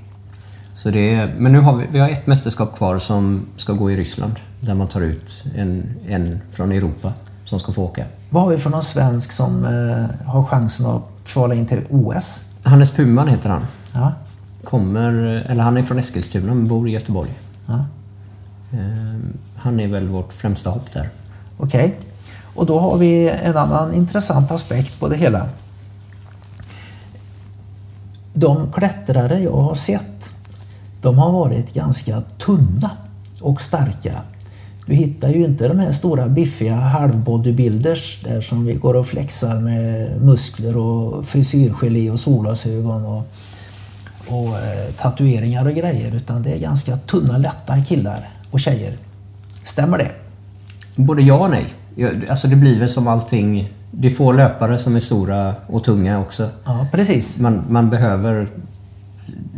Så 0.82 0.90
det 0.90 1.14
är, 1.14 1.34
men 1.38 1.52
nu 1.52 1.60
har 1.60 1.76
vi, 1.76 1.86
vi 1.90 1.98
har 1.98 2.08
ett 2.08 2.26
mästerskap 2.26 2.76
kvar 2.76 2.98
som 2.98 3.46
ska 3.56 3.72
gå 3.72 3.90
i 3.90 3.96
Ryssland. 3.96 4.32
Där 4.60 4.74
man 4.74 4.88
tar 4.88 5.00
ut 5.00 5.44
en, 5.56 5.86
en 6.08 6.40
från 6.50 6.72
Europa 6.72 7.12
som 7.44 7.58
ska 7.58 7.72
få 7.72 7.84
åka. 7.84 8.04
vad 8.30 8.42
har 8.42 8.50
vi 8.50 8.58
för 8.58 8.70
någon 8.70 8.82
svensk 8.84 9.32
som 9.32 9.64
eh, 9.64 10.26
har 10.26 10.44
chansen 10.44 10.86
att 10.86 11.02
kvala 11.26 11.54
in 11.54 11.66
till 11.66 11.80
OS? 11.90 12.44
Hannes 12.62 12.90
Puman 12.92 13.28
heter 13.28 13.50
han. 13.50 13.62
Ja, 13.94 14.12
Kommer, 14.64 15.12
eller 15.48 15.62
han 15.62 15.76
är 15.76 15.82
från 15.82 15.98
Eskilstuna 15.98 16.54
men 16.54 16.68
bor 16.68 16.88
i 16.88 16.92
Göteborg. 16.92 17.30
ja. 17.66 17.84
Ehm, 18.72 19.32
Han 19.56 19.80
är 19.80 19.88
väl 19.88 20.08
vårt 20.08 20.32
främsta 20.32 20.70
hopp 20.70 20.92
där. 20.92 21.08
okej. 21.58 21.94
Och 22.54 22.66
då 22.66 22.78
har 22.78 22.98
vi 22.98 23.28
en 23.28 23.56
annan 23.56 23.94
intressant 23.94 24.50
aspekt 24.50 25.00
på 25.00 25.08
det 25.08 25.16
hela. 25.16 25.46
De 28.32 28.72
klättrare 28.72 29.38
jag 29.40 29.56
har 29.56 29.74
sett, 29.74 30.30
de 31.02 31.18
har 31.18 31.32
varit 31.32 31.74
ganska 31.74 32.22
tunna 32.38 32.90
och 33.40 33.60
starka. 33.60 34.12
Du 34.86 34.94
hittar 34.94 35.28
ju 35.28 35.44
inte 35.44 35.68
de 35.68 35.78
här 35.78 35.92
stora 35.92 36.28
biffiga 36.28 36.74
halvbodybuilders 36.74 38.20
där 38.24 38.40
som 38.40 38.64
vi 38.64 38.74
går 38.74 38.94
och 38.94 39.06
flexar 39.06 39.60
med 39.60 40.20
muskler 40.22 40.76
och 40.76 41.26
frisyrgelé 41.26 42.10
och 42.10 42.20
solglasögon 42.20 43.04
och, 43.04 43.28
och 44.26 44.58
eh, 44.58 44.92
tatueringar 44.98 45.66
och 45.66 45.72
grejer. 45.72 46.14
Utan 46.14 46.42
det 46.42 46.50
är 46.50 46.58
ganska 46.58 46.96
tunna, 46.96 47.38
lätta 47.38 47.84
killar 47.84 48.28
och 48.50 48.60
tjejer. 48.60 48.96
Stämmer 49.64 49.98
det? 49.98 50.10
Både 50.96 51.22
ja 51.22 51.38
och 51.38 51.50
nej. 51.50 51.66
Alltså 52.28 52.48
det 52.48 52.56
blir 52.56 52.78
väl 52.78 52.88
som 52.88 53.08
allting. 53.08 53.72
Det 53.90 54.08
är 54.08 54.12
få 54.12 54.32
löpare 54.32 54.78
som 54.78 54.96
är 54.96 55.00
stora 55.00 55.54
och 55.66 55.84
tunga 55.84 56.20
också. 56.20 56.48
Ja, 56.64 56.86
precis. 56.92 57.40
Man, 57.40 57.62
man 57.68 57.90
behöver 57.90 58.48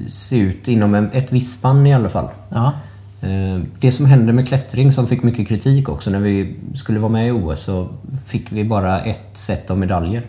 se 0.09 0.39
ut 0.39 0.69
inom 0.69 0.95
en, 0.95 1.11
ett 1.13 1.33
visst 1.33 1.59
spann 1.59 1.87
i 1.87 1.95
alla 1.95 2.09
fall. 2.09 2.29
Ja, 2.49 2.73
Eh, 3.23 3.61
Det 3.81 3.93
som 3.93 4.07
hände 4.07 4.33
med 4.33 4.49
klättring 4.49 4.93
som 4.93 5.07
fick 5.07 5.23
mycket 5.23 5.49
kritik 5.49 5.89
också 5.89 6.11
när 6.11 6.19
vi 6.21 6.57
skulle 6.75 6.99
vara 7.01 7.13
med 7.13 7.29
i 7.29 7.31
OS 7.31 7.61
så 7.61 7.89
fick 8.27 8.53
vi 8.53 8.65
bara 8.65 9.01
ett 9.01 9.29
set 9.33 9.71
av 9.71 9.79
medaljer. 9.79 10.23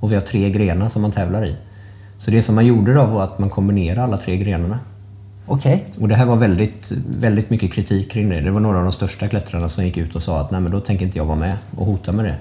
Och 0.00 0.10
vi 0.10 0.14
har 0.14 0.22
tre 0.22 0.50
grenar 0.50 0.88
som 0.88 1.02
man 1.02 1.10
tävlar 1.12 1.46
i. 1.46 1.56
Så 2.18 2.30
det 2.30 2.42
som 2.42 2.54
man 2.54 2.66
gjorde 2.66 2.94
då 2.94 3.04
var 3.04 3.24
att 3.24 3.38
man 3.38 3.50
kombinerade 3.50 4.02
alla 4.02 4.16
tre 4.16 4.36
grenarna. 4.36 4.78
okej. 5.46 5.84
Och 6.00 6.08
det 6.08 6.14
här 6.14 6.24
var 6.24 6.36
väldigt, 6.36 6.92
väldigt 7.20 7.50
mycket 7.50 7.72
kritik 7.72 8.10
kring 8.12 8.28
det. 8.28 8.40
Det 8.40 8.50
var 8.50 8.60
några 8.60 8.78
av 8.78 8.82
de 8.84 8.92
största 8.92 9.28
klättrarna 9.28 9.68
som 9.68 9.84
gick 9.84 9.96
ut 9.96 10.14
och 10.14 10.22
sa 10.22 10.40
att 10.40 10.50
nej 10.50 10.60
men 10.60 10.72
då 10.72 10.80
tänker 10.80 11.06
inte 11.06 11.18
jag 11.18 11.24
vara 11.24 11.38
med 11.38 11.56
och 11.76 11.86
hota 11.86 12.12
med 12.12 12.24
det. 12.24 12.36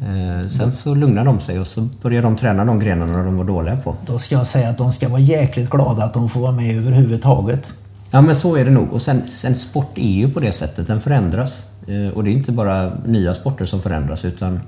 Eh, 0.00 0.48
sen 0.48 0.72
så 0.72 0.94
lugnade 0.94 1.26
de 1.26 1.40
sig 1.40 1.58
och 1.60 1.66
så 1.66 1.80
började 2.02 2.26
de 2.26 2.36
träna 2.36 2.64
de 2.64 2.80
grenarna 2.80 3.22
de 3.24 3.36
var 3.36 3.44
dåliga 3.44 3.76
på. 3.76 3.94
Då 4.06 4.18
ska 4.18 4.34
jag 4.34 4.46
säga 4.46 4.68
att 4.70 4.78
de 4.78 4.92
ska 4.92 5.08
vara 5.08 5.20
jäkligt 5.20 5.70
glada 5.70 6.04
att 6.04 6.14
de 6.14 6.28
får 6.28 6.40
vara 6.40 6.52
med 6.52 6.76
överhuvudtaget. 6.76 7.62
Ja 8.10 8.20
men 8.20 8.36
så 8.36 8.56
är 8.56 8.64
det 8.64 8.70
nog. 8.70 8.92
Och 8.92 9.02
sen, 9.02 9.22
sen 9.24 9.56
sport 9.56 9.98
är 9.98 10.10
ju 10.10 10.30
på 10.30 10.40
det 10.40 10.52
sättet, 10.52 10.86
den 10.86 11.00
förändras. 11.00 11.66
Eh, 11.86 12.16
och 12.16 12.24
det 12.24 12.30
är 12.30 12.32
inte 12.32 12.52
bara 12.52 12.92
nya 13.06 13.34
sporter 13.34 13.66
som 13.66 13.82
förändras 13.82 14.24
utan 14.24 14.60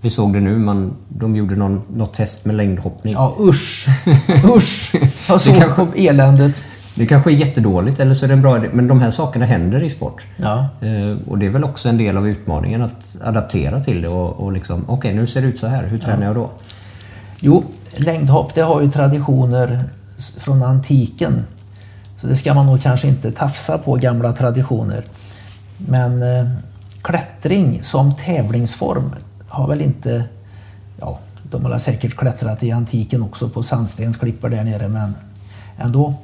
vi 0.00 0.10
såg 0.10 0.32
det 0.32 0.40
nu, 0.40 0.58
man, 0.58 0.92
de 1.08 1.36
gjorde 1.36 1.56
någon, 1.56 1.82
något 1.96 2.14
test 2.14 2.44
med 2.44 2.54
längdhoppning. 2.54 3.12
Ja, 3.14 3.36
usch! 3.40 3.86
Usch! 4.56 4.94
Jag 5.28 5.40
såg 5.40 5.54
kanske- 5.56 5.86
på 5.86 5.92
eländet. 5.96 6.62
Det 6.94 7.06
kanske 7.06 7.30
är 7.30 7.34
jättedåligt 7.34 8.00
eller 8.00 8.14
så 8.14 8.24
är 8.24 8.28
det 8.28 8.34
en 8.34 8.42
bra 8.42 8.56
idé, 8.56 8.68
men 8.72 8.88
de 8.88 9.00
här 9.00 9.10
sakerna 9.10 9.44
händer 9.44 9.82
i 9.82 9.90
sport. 9.90 10.26
Ja. 10.36 10.68
Eh, 10.80 11.16
och 11.28 11.38
det 11.38 11.46
är 11.46 11.50
väl 11.50 11.64
också 11.64 11.88
en 11.88 11.98
del 11.98 12.16
av 12.16 12.28
utmaningen 12.28 12.82
att 12.82 13.16
adaptera 13.24 13.80
till 13.80 14.02
det 14.02 14.08
och, 14.08 14.30
och 14.30 14.52
liksom, 14.52 14.84
okej 14.88 15.14
nu 15.14 15.26
ser 15.26 15.42
det 15.42 15.46
ut 15.48 15.58
så 15.58 15.66
här, 15.66 15.86
hur 15.86 15.98
tränar 15.98 16.26
jag 16.26 16.34
då? 16.34 16.50
Jo, 17.40 17.64
längdhopp 17.96 18.54
det 18.54 18.60
har 18.60 18.80
ju 18.80 18.90
traditioner 18.90 19.84
från 20.38 20.62
antiken. 20.62 21.44
Så 22.20 22.26
det 22.26 22.36
ska 22.36 22.54
man 22.54 22.66
nog 22.66 22.82
kanske 22.82 23.08
inte 23.08 23.32
tafsa 23.32 23.78
på 23.78 23.94
gamla 23.94 24.32
traditioner. 24.32 25.04
Men 25.78 26.22
eh, 26.22 26.50
klättring 27.02 27.82
som 27.82 28.14
tävlingsform 28.14 29.14
har 29.48 29.68
väl 29.68 29.80
inte... 29.80 30.24
Ja, 31.00 31.18
de 31.50 31.64
har 31.64 31.78
säkert 31.78 32.16
klättrat 32.16 32.62
i 32.62 32.72
antiken 32.72 33.22
också 33.22 33.48
på 33.48 33.62
sandstensklippor 33.62 34.48
där 34.48 34.64
nere, 34.64 34.88
men 34.88 35.14
ändå. 35.78 36.14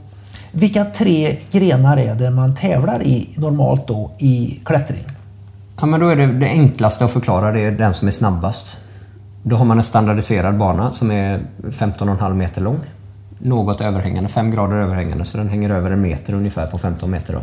Vilka 0.52 0.84
tre 0.84 1.36
grenar 1.50 1.96
är 1.96 2.14
det 2.14 2.30
man 2.30 2.54
tävlar 2.56 3.02
i 3.02 3.28
normalt 3.36 3.86
då 3.88 4.10
i 4.18 4.60
klättring? 4.64 5.04
Ja, 5.80 5.86
men 5.86 6.00
då 6.00 6.08
är 6.08 6.16
det, 6.16 6.26
det 6.26 6.46
enklaste 6.48 7.04
att 7.04 7.10
förklara 7.10 7.52
det 7.52 7.60
är 7.60 7.70
den 7.70 7.94
som 7.94 8.08
är 8.08 8.12
snabbast. 8.12 8.78
Då 9.42 9.56
har 9.56 9.64
man 9.64 9.78
en 9.78 9.84
standardiserad 9.84 10.58
bana 10.58 10.92
som 10.92 11.10
är 11.10 11.42
15,5 11.62 12.34
meter 12.34 12.60
lång. 12.60 12.78
Något 13.38 13.80
överhängande, 13.80 14.28
5 14.30 14.50
grader 14.50 14.76
överhängande, 14.76 15.24
så 15.24 15.38
den 15.38 15.48
hänger 15.48 15.70
över 15.70 15.90
en 15.90 16.00
meter 16.02 16.34
ungefär 16.34 16.66
på 16.66 16.78
15 16.78 17.10
meter. 17.10 17.34
Då. 17.34 17.40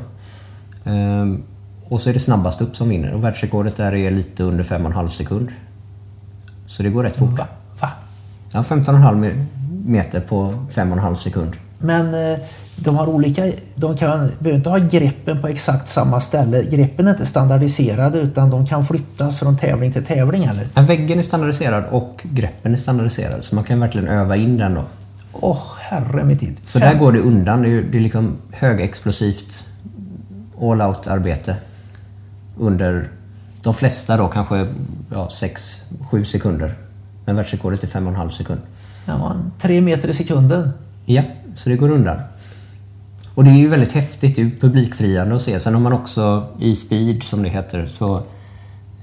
Ehm, 0.92 1.44
och 1.90 2.02
så 2.02 2.10
är 2.10 2.14
det 2.14 2.20
snabbast 2.20 2.62
upp 2.62 2.76
som 2.78 2.90
vinner 2.90 3.14
och 3.14 3.24
världsrekordet 3.24 3.78
där 3.78 3.96
är 3.96 4.10
lite 4.12 4.44
under 4.44 4.64
5,5 4.64 5.08
sekund. 5.08 5.50
Så 6.68 6.84
det 6.84 6.90
går 6.90 7.04
rätt 7.04 7.18
fort. 7.18 7.40
Va? 7.40 7.46
Va? 7.80 7.90
Ja, 8.52 8.64
15,5 8.64 9.16
me- 9.24 9.46
meter 9.86 10.20
på 10.20 10.54
5,5 10.74 11.16
sekund. 11.16 11.52
Men 11.80 12.32
eh, 12.34 12.40
de 12.80 12.96
har 12.96 13.08
olika, 13.08 13.52
de 13.76 13.98
kan, 13.98 14.32
behöver 14.40 14.58
inte 14.58 14.70
ha 14.70 14.78
greppen 14.78 15.42
på 15.42 15.48
exakt 15.48 15.90
samma 15.90 16.22
ställe. 16.22 16.64
Greppen 16.64 17.08
är 17.08 17.12
inte 17.12 17.26
standardiserade 17.26 18.20
utan 18.20 18.50
de 18.50 18.66
kan 18.66 18.88
flyttas 18.88 19.40
från 19.40 19.58
tävling 19.58 19.94
till 19.94 20.06
tävling 20.06 20.44
eller? 20.44 20.68
Ja, 20.74 20.82
väggen 20.82 21.20
är 21.20 21.24
standardiserad 21.24 21.84
och 21.90 22.22
greppen 22.24 22.74
är 22.74 22.78
standardiserad 22.78 23.44
så 23.44 23.56
man 23.56 23.64
kan 23.64 23.80
verkligen 23.80 24.08
öva 24.08 24.36
in 24.36 24.58
den 24.58 24.74
då. 24.74 24.84
Åh, 25.34 25.62
herre 25.80 26.24
min 26.24 26.38
tid. 26.38 26.58
Så 26.66 26.80
där 26.80 27.00
går 27.00 27.12
det 27.12 27.20
undan. 27.20 27.62
Det 27.62 27.70
är, 27.70 27.82
det 27.82 27.98
är 27.98 28.02
liksom 28.02 28.38
högexplosivt 28.52 29.68
all-out-arbete 30.62 31.56
under 32.58 33.10
de 33.62 33.74
flesta 33.74 34.18
då 34.18 34.28
kanske 34.28 34.68
ja, 35.14 35.28
6-7 35.32 36.24
sekunder. 36.24 36.74
Men 37.26 37.36
världsrekordet 37.36 37.84
är 37.84 37.88
5,5 37.88 38.30
sekund. 38.30 38.60
Ja, 39.06 39.36
tre 39.62 39.82
meter 39.82 40.10
i 40.10 40.14
sekunden. 40.14 40.70
Ja, 41.06 41.24
så 41.56 41.70
det 41.70 41.76
går 41.76 41.90
undan. 41.90 42.18
Och 43.38 43.44
det 43.44 43.50
är 43.50 43.56
ju 43.56 43.68
väldigt 43.68 43.92
häftigt, 43.92 44.36
det 44.36 44.42
är 44.42 44.46
ju 44.46 44.60
publikfriande 44.60 45.36
att 45.36 45.42
se. 45.42 45.60
Sen 45.60 45.74
har 45.74 45.82
man 45.82 45.94
också 45.94 46.48
i 46.60 46.76
speed, 46.76 47.24
som 47.24 47.44
det 47.44 47.50
heter, 47.50 47.88
så 47.88 48.24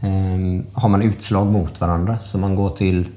ehm, 0.00 0.64
har 0.72 0.88
man 0.88 1.02
utslag 1.02 1.46
mot 1.46 1.80
varandra. 1.80 2.16
Så 2.24 2.38
man 2.38 2.54
går 2.56 2.70
till 2.70 3.08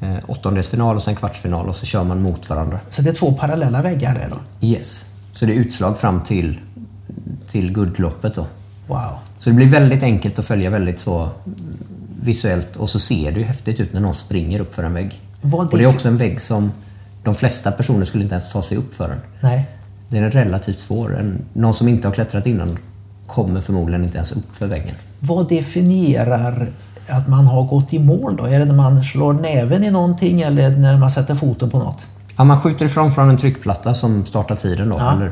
eh, 0.00 0.14
åttondelsfinal 0.26 0.96
och 0.96 1.02
sen 1.02 1.16
kvartsfinal 1.16 1.68
och 1.68 1.76
så 1.76 1.86
kör 1.86 2.04
man 2.04 2.22
mot 2.22 2.48
varandra. 2.48 2.78
Så 2.90 3.02
det 3.02 3.10
är 3.10 3.14
två 3.14 3.32
parallella 3.32 3.82
väggar 3.82 4.14
där 4.14 4.28
då? 4.30 4.66
Yes. 4.66 5.14
Så 5.32 5.46
det 5.46 5.52
är 5.52 5.56
utslag 5.56 5.98
fram 5.98 6.20
till, 6.20 6.58
till 7.48 7.72
guldloppet 7.72 8.34
då. 8.34 8.46
Wow. 8.86 9.10
Så 9.38 9.50
det 9.50 9.56
blir 9.56 9.66
väldigt 9.68 10.02
enkelt 10.02 10.38
att 10.38 10.44
följa 10.46 10.70
väldigt 10.70 11.00
så 11.00 11.28
visuellt 12.22 12.76
och 12.76 12.90
så 12.90 12.98
ser 12.98 13.32
det 13.32 13.38
ju 13.40 13.44
häftigt 13.46 13.80
ut 13.80 13.92
när 13.92 14.00
någon 14.00 14.14
springer 14.14 14.60
upp 14.60 14.74
för 14.74 14.82
en 14.82 14.94
vägg. 14.94 15.20
Vad 15.40 15.60
och 15.72 15.78
det 15.78 15.84
är 15.84 15.88
det- 15.88 15.94
också 15.94 16.08
en 16.08 16.16
vägg 16.16 16.40
som 16.40 16.72
de 17.24 17.34
flesta 17.34 17.70
personer 17.72 18.04
skulle 18.04 18.24
inte 18.24 18.34
ens 18.34 18.52
ta 18.52 18.62
sig 18.62 18.78
upp 18.78 18.94
för 18.94 19.08
den. 19.08 19.18
Nej. 19.40 19.66
Den 20.10 20.24
är 20.24 20.30
relativt 20.30 20.78
svår. 20.78 21.34
Någon 21.52 21.74
som 21.74 21.88
inte 21.88 22.08
har 22.08 22.12
klättrat 22.14 22.46
innan 22.46 22.78
kommer 23.26 23.60
förmodligen 23.60 24.04
inte 24.04 24.16
ens 24.16 24.32
upp 24.32 24.56
för 24.56 24.66
väggen. 24.66 24.94
Vad 25.20 25.48
definierar 25.48 26.68
att 27.08 27.28
man 27.28 27.46
har 27.46 27.62
gått 27.62 27.94
i 27.94 27.98
mål 27.98 28.36
då? 28.36 28.44
Är 28.44 28.58
det 28.58 28.64
när 28.64 28.74
man 28.74 29.04
slår 29.04 29.32
näven 29.32 29.84
i 29.84 29.90
någonting 29.90 30.40
eller 30.40 30.70
när 30.70 30.96
man 30.98 31.10
sätter 31.10 31.34
foten 31.34 31.70
på 31.70 31.78
något? 31.78 31.98
Ja, 32.36 32.44
man 32.44 32.60
skjuter 32.60 32.86
ifrån 32.86 33.12
från 33.12 33.30
en 33.30 33.36
tryckplatta 33.36 33.94
som 33.94 34.26
startar 34.26 34.56
tiden 34.56 34.88
då. 34.88 34.96
Ja. 34.98 35.12
Eller 35.12 35.30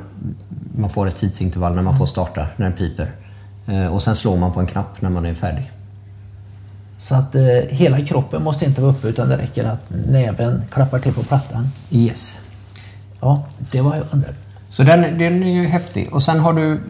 man 0.78 0.90
får 0.90 1.08
ett 1.08 1.16
tidsintervall 1.16 1.74
när 1.74 1.82
man 1.82 1.96
får 1.98 2.06
starta, 2.06 2.46
när 2.56 2.66
den 2.68 2.78
piper. 2.78 3.10
Eh, 3.66 3.86
Och 3.86 4.02
sen 4.02 4.16
slår 4.16 4.36
man 4.36 4.52
på 4.52 4.60
en 4.60 4.66
knapp 4.66 5.00
när 5.02 5.10
man 5.10 5.26
är 5.26 5.34
färdig. 5.34 5.70
Så 6.98 7.14
att 7.14 7.34
eh, 7.34 7.42
hela 7.68 8.00
kroppen 8.00 8.42
måste 8.44 8.64
inte 8.64 8.80
vara 8.80 8.92
uppe 8.92 9.08
utan 9.08 9.28
det 9.28 9.36
räcker 9.36 9.64
att 9.64 9.90
näven 10.08 10.62
klappar 10.72 10.98
till 10.98 11.12
på 11.14 11.22
plattan. 11.22 11.68
Yes. 11.90 12.40
Ja, 13.20 13.44
det 13.58 13.80
var 13.80 13.94
jag 13.96 14.04
undrar. 14.10 14.32
Så 14.68 14.82
den, 14.82 15.18
den 15.18 15.42
är 15.42 15.52
ju 15.62 15.66
häftig. 15.66 16.12
Och 16.12 16.22
sen 16.22 16.40
har 16.40 16.52
du 16.52 16.80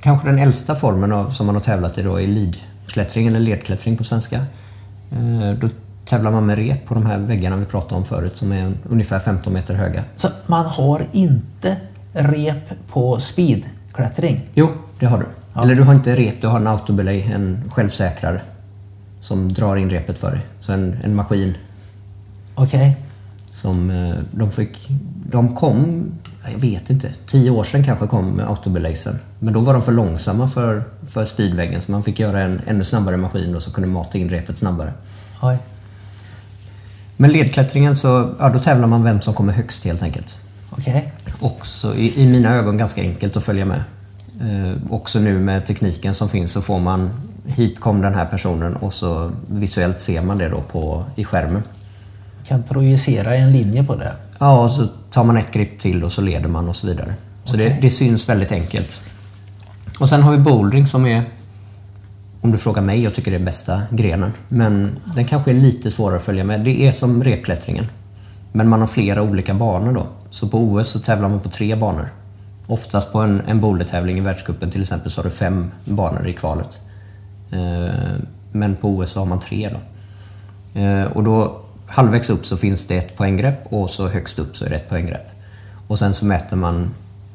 kanske 0.00 0.28
den 0.28 0.38
äldsta 0.38 0.76
formen 0.76 1.12
av, 1.12 1.30
som 1.30 1.46
man 1.46 1.54
har 1.54 1.62
tävlat 1.62 1.98
i 1.98 2.02
då, 2.02 2.20
är 2.20 2.26
leadklättring 2.26 3.26
eller 3.26 3.40
ledklättring 3.40 3.96
på 3.96 4.04
svenska. 4.04 4.36
Eh, 5.12 5.50
Då 5.60 5.68
tävlar 6.04 6.30
man 6.30 6.46
med 6.46 6.58
rep 6.58 6.84
på 6.86 6.94
de 6.94 7.06
här 7.06 7.18
väggarna 7.18 7.56
vi 7.56 7.64
pratade 7.64 7.94
om 7.94 8.04
förut 8.04 8.36
som 8.36 8.52
är 8.52 8.72
ungefär 8.90 9.18
15 9.18 9.52
meter 9.52 9.74
höga. 9.74 10.04
Så 10.16 10.28
man 10.46 10.66
har 10.66 11.06
inte 11.12 11.76
rep 12.12 12.72
på 12.92 13.20
speedklättring? 13.20 14.40
Jo, 14.54 14.68
det 14.98 15.06
har 15.06 15.18
du. 15.18 15.26
Eller 15.62 15.74
du 15.74 15.82
har 15.82 15.94
inte 15.94 16.16
rep, 16.16 16.40
du 16.40 16.46
har 16.46 16.60
en 16.60 16.66
autobelay, 16.66 17.22
en 17.22 17.62
självsäkrare 17.70 18.40
som 19.20 19.52
drar 19.52 19.76
in 19.76 19.90
repet 19.90 20.18
för 20.18 20.30
dig. 20.30 20.40
Så 20.60 20.72
en, 20.72 20.96
en 21.04 21.14
maskin 21.14 21.54
Okej. 22.54 22.96
som 23.50 23.90
eh, 23.90 24.14
de 24.30 24.50
fick... 24.50 24.88
De 25.30 25.54
kom, 25.54 26.04
jag 26.52 26.58
vet 26.58 26.90
inte, 26.90 27.10
tio 27.26 27.50
år 27.50 27.64
sedan 27.64 27.84
kanske 27.84 28.06
kom 28.06 28.30
med 28.30 28.48
autobelaysen. 28.48 29.18
Men 29.38 29.54
då 29.54 29.60
var 29.60 29.72
de 29.72 29.82
för 29.82 29.92
långsamma 29.92 30.48
för, 30.48 30.82
för 31.08 31.24
speedväggen 31.24 31.80
så 31.80 31.92
man 31.92 32.02
fick 32.02 32.18
göra 32.18 32.40
en 32.40 32.60
ännu 32.66 32.84
snabbare 32.84 33.16
maskin 33.16 33.52
då 33.52 33.60
som 33.60 33.72
kunde 33.72 33.88
mata 33.88 34.18
in 34.18 34.28
repet 34.28 34.58
snabbare. 34.58 34.92
Oj. 35.42 35.58
Men 37.16 37.32
ledklättringen 37.32 37.96
så, 37.96 38.34
ja 38.38 38.48
då 38.48 38.58
tävlar 38.58 38.86
man 38.86 39.04
vem 39.04 39.20
som 39.20 39.34
kommer 39.34 39.52
högst 39.52 39.84
helt 39.84 40.02
enkelt. 40.02 40.36
Okej. 40.70 41.12
Också 41.40 41.94
i, 41.94 42.22
i 42.22 42.26
mina 42.26 42.54
ögon 42.54 42.76
ganska 42.76 43.00
enkelt 43.00 43.36
att 43.36 43.44
följa 43.44 43.64
med. 43.64 43.82
Eh, 44.40 44.92
också 44.92 45.18
nu 45.18 45.38
med 45.38 45.66
tekniken 45.66 46.14
som 46.14 46.28
finns 46.28 46.52
så 46.52 46.62
får 46.62 46.78
man 46.78 47.10
hit 47.46 47.80
kom 47.80 48.00
den 48.00 48.14
här 48.14 48.26
personen 48.26 48.76
och 48.76 48.94
så 48.94 49.30
visuellt 49.50 50.00
ser 50.00 50.22
man 50.22 50.38
det 50.38 50.48
då 50.48 50.60
på, 50.60 51.04
i 51.16 51.24
skärmen. 51.24 51.62
Kan 52.46 52.62
projicera 52.62 53.34
en 53.34 53.52
linje 53.52 53.84
på 53.84 53.96
det? 53.96 54.12
Ja, 54.38 54.64
och 54.64 54.70
så 54.70 54.88
tar 55.10 55.24
man 55.24 55.36
ett 55.36 55.52
grepp 55.52 55.80
till 55.80 56.04
och 56.04 56.12
så 56.12 56.20
leder 56.20 56.48
man 56.48 56.68
och 56.68 56.76
så 56.76 56.86
vidare. 56.86 57.14
Så 57.44 57.56
det, 57.56 57.78
det 57.82 57.90
syns 57.90 58.28
väldigt 58.28 58.52
enkelt. 58.52 59.00
Och 59.98 60.08
sen 60.08 60.22
har 60.22 60.32
vi 60.32 60.38
bouldering 60.38 60.86
som 60.86 61.06
är, 61.06 61.24
om 62.40 62.52
du 62.52 62.58
frågar 62.58 62.82
mig, 62.82 63.02
jag 63.02 63.14
tycker 63.14 63.30
det 63.30 63.36
är 63.36 63.44
bästa 63.44 63.82
grenen. 63.90 64.32
Men 64.48 64.96
den 65.16 65.24
kanske 65.24 65.50
är 65.50 65.54
lite 65.54 65.90
svårare 65.90 66.16
att 66.16 66.22
följa 66.24 66.44
med. 66.44 66.60
Det 66.60 66.86
är 66.86 66.92
som 66.92 67.22
repklättringen. 67.24 67.86
Men 68.52 68.68
man 68.68 68.80
har 68.80 68.86
flera 68.86 69.22
olika 69.22 69.54
banor 69.54 69.92
då. 69.92 70.06
Så 70.30 70.48
på 70.48 70.58
OS 70.58 70.88
så 70.88 70.98
tävlar 71.00 71.28
man 71.28 71.40
på 71.40 71.48
tre 71.48 71.74
banor. 71.76 72.08
Oftast 72.66 73.12
på 73.12 73.18
en, 73.20 73.42
en 73.46 73.60
bouldertävling 73.60 74.18
i 74.18 74.20
världscupen 74.20 74.70
till 74.70 74.82
exempel 74.82 75.10
så 75.10 75.18
har 75.20 75.24
du 75.24 75.30
fem 75.30 75.70
banor 75.84 76.28
i 76.28 76.32
kvalet. 76.32 76.80
Eh, 77.50 77.94
Men 78.52 78.76
på 78.76 78.88
OS 78.88 79.10
så 79.10 79.18
har 79.18 79.26
man 79.26 79.40
tre 79.40 79.70
då. 79.72 80.80
Eh, 80.80 81.04
Och 81.06 81.24
då 81.24 81.60
halvvägs 81.88 82.30
upp 82.30 82.46
så 82.46 82.56
finns 82.56 82.86
det 82.86 82.96
ett 82.96 83.16
poänggrepp 83.16 83.72
och 83.72 83.90
så 83.90 84.08
högst 84.08 84.38
upp 84.38 84.56
så 84.56 84.64
är 84.64 84.70
det 84.70 84.76
ett 84.76 84.88
poänggrepp. 84.88 85.26
Och 85.88 85.98
sen 85.98 86.14
så 86.14 86.24
mäter 86.24 86.56
man 86.56 86.82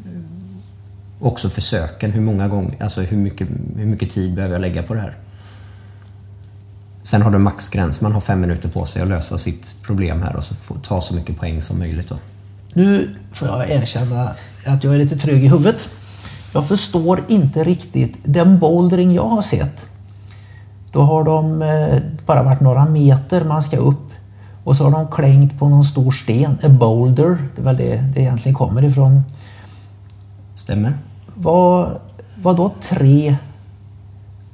eh, 0.06 1.26
också 1.26 1.50
försöken, 1.50 2.12
hur 2.12 2.22
många 2.22 2.48
gånger, 2.48 2.84
alltså 2.84 3.02
hur 3.02 3.18
mycket, 3.18 3.48
hur 3.76 3.86
mycket 3.86 4.12
tid 4.12 4.36
behöver 4.36 4.56
jag 4.56 4.62
lägga 4.62 4.84
på 4.84 4.94
det 4.94 5.00
här. 5.00 5.14
Sen 7.04 7.22
har 7.22 7.32
du 7.32 7.36
en 7.36 7.44
maxgräns, 7.44 8.02
man 8.02 8.12
har 8.12 8.22
fem 8.22 8.42
minuter 8.42 8.70
på 8.70 8.86
sig 8.86 9.02
att 9.02 9.08
lösa 9.08 9.38
sitt 9.38 9.76
problem 9.84 10.22
här 10.22 10.36
och 10.36 10.44
så 10.44 10.56
få 10.56 10.76
ta 10.76 11.02
så 11.02 11.16
mycket 11.16 11.40
poäng 11.40 11.62
som 11.62 11.80
möjligt. 11.80 12.10
Då. 12.10 12.16
Nu 12.74 13.16
får 13.32 13.48
jag 13.48 13.70
erkänna 13.70 14.32
att 14.66 14.84
jag 14.84 14.94
är 14.94 14.98
lite 14.98 15.18
trög 15.18 15.44
i 15.44 15.48
huvudet. 15.48 15.90
Jag 16.54 16.68
förstår 16.68 17.24
inte 17.28 17.64
riktigt. 17.64 18.18
Den 18.24 18.60
bouldering 18.60 19.14
jag 19.14 19.28
har 19.28 19.42
sett, 19.42 19.88
då 20.92 21.02
har 21.02 21.24
de 21.24 21.62
eh, 21.62 22.02
bara 22.26 22.44
varit 22.44 22.62
några 22.62 22.86
meter 22.86 23.44
man 23.44 23.64
ska 23.64 23.78
upp 23.78 24.13
och 24.64 24.76
så 24.78 24.84
har 24.84 24.92
de 24.92 25.08
klängt 25.12 25.60
på 25.60 25.70
någon 25.70 25.84
stor 25.84 26.12
sten, 26.12 26.58
en 26.62 26.78
boulder, 26.78 27.38
det 27.56 27.62
är 27.62 27.66
väl 27.66 27.78
det 27.78 28.04
det 28.16 28.22
egentligen 28.22 28.56
kommer 28.56 28.84
ifrån. 28.84 29.24
Stämmer? 30.56 30.94
Vad, 31.36 31.98
vad 32.36 32.58
då 32.58 32.72
tre 32.90 33.36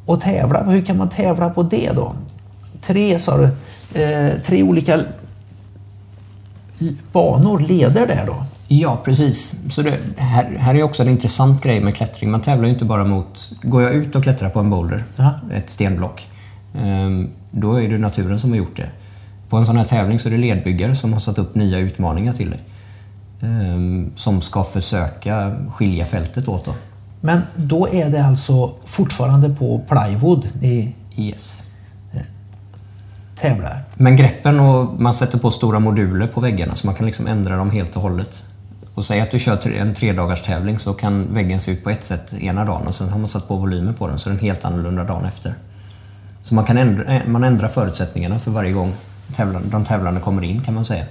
och 0.05 0.21
tävla? 0.21 0.63
Hur 0.63 0.81
kan 0.81 0.97
man 0.97 1.09
tävla 1.09 1.49
på 1.49 1.63
det 1.63 1.91
då? 1.91 2.13
Tre 2.81 3.19
sa 3.19 3.37
du, 3.37 3.49
eh, 4.01 4.31
tre 4.45 4.63
olika 4.63 4.99
banor 7.11 7.59
leder 7.59 8.07
där 8.07 8.23
då? 8.27 8.45
Ja, 8.67 9.01
precis. 9.05 9.53
Så 9.69 9.81
det 9.81 9.99
här, 10.17 10.55
här 10.57 10.75
är 10.75 10.83
också 10.83 11.03
en 11.03 11.09
intressant 11.09 11.63
grej 11.63 11.81
med 11.81 11.95
klättring. 11.95 12.31
Man 12.31 12.41
tävlar 12.41 12.67
ju 12.67 12.73
inte 12.73 12.85
bara 12.85 13.03
mot... 13.05 13.51
Går 13.61 13.83
jag 13.83 13.93
ut 13.93 14.15
och 14.15 14.23
klättrar 14.23 14.49
på 14.49 14.59
en 14.59 14.69
boulder, 14.69 15.03
Ja. 15.15 15.31
ett 15.53 15.69
stenblock, 15.69 16.27
ehm, 16.75 17.29
då 17.51 17.81
är 17.81 17.89
det 17.89 17.97
naturen 17.97 18.39
som 18.39 18.49
har 18.49 18.57
gjort 18.57 18.77
det. 18.77 18.89
På 19.49 19.57
en 19.57 19.65
sån 19.65 19.77
här 19.77 19.85
tävling 19.85 20.19
så 20.19 20.27
är 20.27 20.31
det 20.31 20.37
ledbyggare 20.37 20.95
som 20.95 21.13
har 21.13 21.19
satt 21.19 21.37
upp 21.39 21.55
nya 21.55 21.77
utmaningar 21.79 22.33
till 22.33 22.49
dig. 22.49 22.59
ehm, 23.41 24.11
Som 24.15 24.41
ska 24.41 24.63
försöka 24.63 25.55
skilja 25.73 26.05
fältet 26.05 26.47
åt 26.47 26.65
då. 26.65 26.73
Men 27.21 27.41
då 27.55 27.87
är 27.89 28.09
det 28.09 28.25
alltså 28.25 28.73
fortfarande 28.85 29.49
på 29.49 29.81
plywood 29.89 30.47
ni 30.61 30.95
Yes. 31.17 31.63
tävlar? 33.39 33.83
Men 33.95 34.15
greppen 34.15 34.59
och 34.59 35.01
man 35.01 35.13
sätter 35.13 35.37
på 35.37 35.51
stora 35.51 35.79
moduler 35.79 36.27
på 36.27 36.41
väggarna 36.41 36.75
så 36.75 36.87
man 36.87 36.95
kan 36.95 37.05
liksom 37.05 37.27
ändra 37.27 37.55
dem 37.57 37.71
helt 37.71 37.95
och 37.95 38.01
hållet. 38.01 38.45
Och 38.93 39.05
säg 39.05 39.21
att 39.21 39.31
du 39.31 39.39
kör 39.39 39.67
en 39.77 39.93
tre 39.93 40.13
dagars 40.13 40.41
tävling 40.41 40.79
så 40.79 40.93
kan 40.93 41.33
väggen 41.33 41.59
se 41.59 41.71
ut 41.71 41.83
på 41.83 41.89
ett 41.89 42.05
sätt 42.05 42.33
ena 42.33 42.65
dagen 42.65 42.87
och 42.87 42.95
sen 42.95 43.09
har 43.09 43.19
man 43.19 43.29
satt 43.29 43.47
på 43.47 43.55
volymer 43.55 43.93
på 43.93 44.07
den 44.07 44.19
så 44.19 44.29
är 44.29 44.33
den 44.33 44.43
helt 44.43 44.65
annorlunda 44.65 45.03
dagen 45.03 45.25
efter. 45.25 45.53
Så 46.41 46.55
man 46.55 46.65
kan 46.65 46.77
ändra, 46.77 47.03
eh, 47.15 47.21
man 47.27 47.43
ändrar 47.43 47.67
förutsättningarna 47.67 48.39
för 48.39 48.51
varje 48.51 48.71
gång 48.71 48.93
tävlan, 49.35 49.61
de 49.71 49.85
tävlande 49.85 50.21
kommer 50.21 50.43
in 50.43 50.61
kan 50.61 50.73
man 50.73 50.85
säga. 50.85 51.05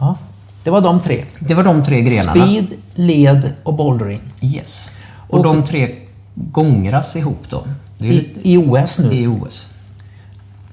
Ja. 0.00 0.16
Det 0.64 0.70
var 0.70 0.80
de 0.80 1.00
tre. 1.00 1.24
Det 1.38 1.54
var 1.54 1.64
de 1.64 1.84
tre 1.84 2.02
grenarna. 2.02 2.46
Speed, 2.46 2.66
led 2.94 3.52
och 3.62 3.74
bouldering. 3.74 4.20
Yes. 4.40 4.90
Och, 5.28 5.38
Och- 5.38 5.44
de 5.44 5.64
tre 5.64 5.94
gångras 6.34 7.16
ihop 7.16 7.44
då. 7.48 7.64
Det 7.98 8.06
är 8.06 8.10
I, 8.12 8.14
lite, 8.14 8.48
I 8.48 8.56
OS 8.56 8.98
nu? 8.98 9.12
i 9.14 9.26
OS. 9.26 9.68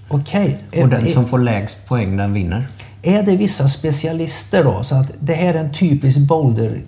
Okej. 0.07 0.57
Är- 0.71 0.83
Och 0.83 0.89
den 0.89 1.09
som 1.09 1.25
får 1.25 1.39
lägst 1.39 1.87
poäng 1.87 2.17
den 2.17 2.33
vinner. 2.33 2.67
Är 3.01 3.23
det 3.23 3.35
vissa 3.35 3.69
specialister 3.69 4.63
då? 4.63 4.83
Så 4.83 4.95
att 4.95 5.11
det 5.19 5.33
här 5.33 5.53
är 5.53 5.59
en 5.59 5.73
typisk 5.73 6.17
boulder, 6.19 6.81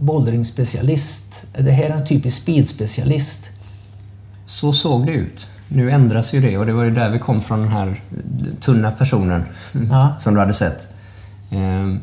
bouldering-specialist. 0.00 1.44
Det 1.58 1.70
här 1.72 1.84
är 1.84 1.90
en 1.90 2.06
typisk 2.06 2.42
speed-specialist. 2.48 3.46
Så 4.46 4.72
såg 4.72 5.06
det 5.06 5.12
ut. 5.12 5.48
Nu 5.68 5.90
ändras 5.90 6.32
ju 6.34 6.40
det 6.40 6.58
och 6.58 6.66
det 6.66 6.72
var 6.72 6.84
ju 6.84 6.90
där 6.90 7.10
vi 7.10 7.18
kom 7.18 7.40
från 7.40 7.60
den 7.60 7.68
här 7.68 8.00
tunna 8.60 8.90
personen 8.90 9.44
Ja. 9.90 10.14
som 10.20 10.34
du 10.34 10.40
hade 10.40 10.52
sett. 10.52 10.88
Ehm, 11.50 12.00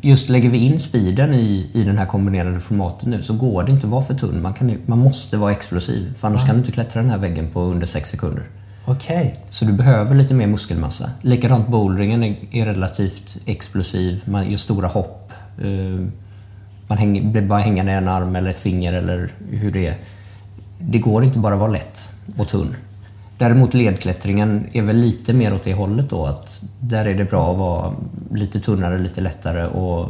Just 0.00 0.28
lägger 0.28 0.50
vi 0.50 0.58
in 0.58 0.80
speeden 0.80 1.34
i, 1.34 1.70
i 1.72 1.82
den 1.84 1.98
här 1.98 2.06
kombinerade 2.06 2.60
formatet 2.60 3.08
nu 3.08 3.22
så 3.22 3.34
går 3.34 3.64
det 3.64 3.72
inte 3.72 3.86
att 3.86 3.90
vara 3.92 4.02
för 4.02 4.14
tunn. 4.14 4.42
Man, 4.42 4.54
kan, 4.54 4.72
man 4.86 4.98
måste 4.98 5.36
vara 5.36 5.52
explosiv 5.52 6.14
för 6.18 6.28
annars 6.28 6.46
kan 6.46 6.54
du 6.54 6.58
inte 6.60 6.72
klättra 6.72 7.02
den 7.02 7.10
här 7.10 7.18
väggen 7.18 7.48
på 7.52 7.60
under 7.60 7.86
6 7.86 8.10
sekunder. 8.10 8.42
Okej. 8.84 9.40
Så 9.50 9.64
du 9.64 9.72
behöver 9.72 10.14
lite 10.14 10.34
mer 10.34 10.46
muskelmassa. 10.46 11.10
Likadant 11.22 11.68
boulderingen 11.68 12.24
är, 12.24 12.36
är 12.52 12.64
relativt 12.66 13.36
explosiv. 13.46 14.22
Man 14.24 14.50
gör 14.50 14.56
stora 14.58 14.88
hopp. 14.88 15.32
Eh, 15.62 16.06
Man 16.86 16.98
hänger, 16.98 17.22
blir 17.22 17.42
bara 17.42 17.58
hängande 17.60 17.92
i 17.92 17.94
en 17.94 18.08
arm 18.08 18.36
eller 18.36 18.50
ett 18.50 18.58
finger 18.58 18.92
eller 18.92 19.32
hur 19.50 19.72
det 19.72 19.86
är. 19.86 19.94
Det 20.78 20.98
går 20.98 21.24
inte 21.24 21.38
bara 21.38 21.54
att 21.54 21.60
vara 21.60 21.70
lätt 21.72 22.10
och 22.36 22.48
tunn. 22.48 22.74
Däremot 23.42 23.74
ledklättringen 23.74 24.66
är 24.72 24.82
väl 24.82 24.96
lite 24.96 25.32
mer 25.32 25.54
åt 25.54 25.64
det 25.64 25.74
hållet 25.74 26.10
då. 26.10 26.26
Att 26.26 26.62
där 26.80 27.04
är 27.04 27.14
det 27.14 27.24
bra 27.24 27.52
att 27.52 27.58
vara 27.58 27.92
lite 28.30 28.60
tunnare, 28.60 28.98
lite 28.98 29.20
lättare 29.20 29.66
och 29.66 30.08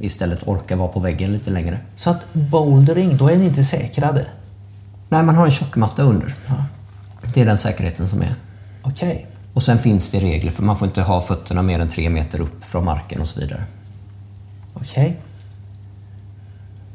istället 0.00 0.48
orka 0.48 0.76
vara 0.76 0.88
på 0.88 1.00
väggen 1.00 1.32
lite 1.32 1.50
längre. 1.50 1.78
Så 1.96 2.10
att 2.10 2.32
bouldering, 2.32 3.16
då 3.16 3.28
är 3.28 3.36
ni 3.36 3.46
inte 3.46 3.64
säkrade? 3.64 4.26
Nej, 5.08 5.22
man 5.22 5.34
har 5.34 5.44
en 5.44 5.50
tjockmatta 5.50 6.02
under. 6.02 6.34
Det 7.34 7.40
är 7.40 7.46
den 7.46 7.58
säkerheten 7.58 8.08
som 8.08 8.22
är. 8.22 8.34
Okej. 8.82 9.26
Och 9.54 9.62
sen 9.62 9.78
finns 9.78 10.10
det 10.10 10.20
regler 10.20 10.50
för 10.50 10.62
man 10.62 10.76
får 10.76 10.88
inte 10.88 11.02
ha 11.02 11.20
fötterna 11.20 11.62
mer 11.62 11.80
än 11.80 11.88
tre 11.88 12.10
meter 12.10 12.40
upp 12.40 12.64
från 12.64 12.84
marken 12.84 13.20
och 13.20 13.28
så 13.28 13.40
vidare. 13.40 13.64
Okej. 14.74 15.16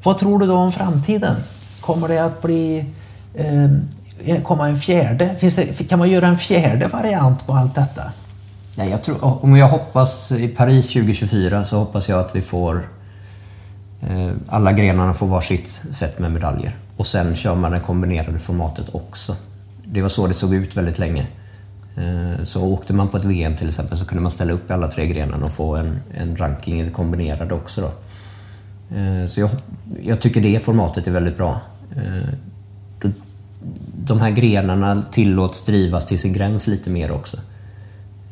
Vad 0.03 0.19
tror 0.19 0.39
du 0.39 0.45
då 0.45 0.55
om 0.55 0.71
framtiden? 0.71 1.35
Kommer 1.81 2.07
det 2.07 2.25
att 2.25 2.41
bli... 2.41 2.85
Eh, 3.33 3.69
komma 4.43 4.67
en 4.67 4.79
fjärde? 4.79 5.35
Finns 5.39 5.55
det, 5.55 5.89
kan 5.89 5.99
man 5.99 6.09
göra 6.09 6.27
en 6.27 6.37
fjärde 6.37 6.87
variant 6.87 7.47
på 7.47 7.53
allt 7.53 7.75
detta? 7.75 8.03
Nej, 8.77 8.89
jag 8.89 9.03
tror, 9.03 9.43
om 9.43 9.57
jag 9.57 9.67
hoppas 9.67 10.31
i 10.31 10.47
Paris 10.47 10.93
2024 10.93 11.65
så 11.65 11.77
hoppas 11.77 12.09
jag 12.09 12.19
att 12.19 12.35
vi 12.35 12.41
får 12.41 12.89
eh, 14.01 14.31
alla 14.47 14.73
grenarna 14.73 15.13
får 15.13 15.27
varsitt 15.27 15.69
set 15.69 16.19
med 16.19 16.31
medaljer. 16.31 16.75
Och 16.97 17.07
sen 17.07 17.35
kör 17.35 17.55
man 17.55 17.71
det 17.71 17.79
kombinerade 17.79 18.39
formatet 18.39 18.85
också. 18.91 19.35
Det 19.85 20.01
var 20.01 20.09
så 20.09 20.27
det 20.27 20.33
såg 20.33 20.53
ut 20.53 20.77
väldigt 20.77 20.99
länge. 20.99 21.27
Eh, 21.97 22.43
så 22.43 22.63
åkte 22.63 22.93
man 22.93 23.07
på 23.07 23.17
ett 23.17 23.25
VM 23.25 23.55
till 23.55 23.67
exempel 23.67 23.97
så 23.97 24.05
kunde 24.05 24.21
man 24.21 24.31
ställa 24.31 24.53
upp 24.53 24.69
i 24.69 24.73
alla 24.73 24.87
tre 24.87 25.07
grenarna 25.07 25.45
och 25.45 25.51
få 25.51 25.75
en, 25.75 25.99
en 26.13 26.37
ranking 26.37 26.79
i 26.79 26.83
det 26.83 26.91
kombinerade 26.91 27.53
också. 27.53 27.81
Då. 27.81 27.91
Eh, 28.95 29.27
så 29.27 29.39
jag, 29.39 29.49
jag 30.01 30.19
tycker 30.19 30.41
det 30.41 30.59
formatet 30.59 31.07
är 31.07 31.11
väldigt 31.11 31.37
bra. 31.37 31.61
Eh, 31.95 32.29
de 34.05 34.19
här 34.19 34.31
grenarna 34.31 35.03
tillåts 35.11 35.65
drivas 35.65 36.05
till 36.05 36.19
sin 36.19 36.33
gräns 36.33 36.67
lite 36.67 36.89
mer 36.89 37.11
också. 37.11 37.37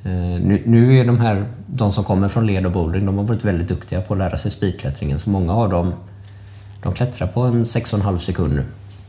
Eh, 0.03 0.11
Nu, 0.41 0.63
nu 0.65 0.99
är 0.99 1.05
de 1.05 1.19
här, 1.19 1.45
de 1.67 1.91
som 1.91 2.03
kommer 2.03 2.29
från 2.29 2.47
led 2.47 2.65
och 2.65 2.71
bouldering, 2.71 3.05
de 3.05 3.17
har 3.17 3.25
varit 3.25 3.45
väldigt 3.45 3.67
duktiga 3.67 4.01
på 4.01 4.13
att 4.13 4.17
lära 4.17 4.37
sig 4.37 4.51
speedklättringen. 4.51 5.19
Så 5.19 5.29
många 5.29 5.53
av 5.53 5.69
dem, 5.69 5.93
de 6.83 6.93
klättrar 6.93 7.27
på 7.27 7.41
en 7.41 7.63
6,5 7.63 8.17
sekunder. 8.17 8.65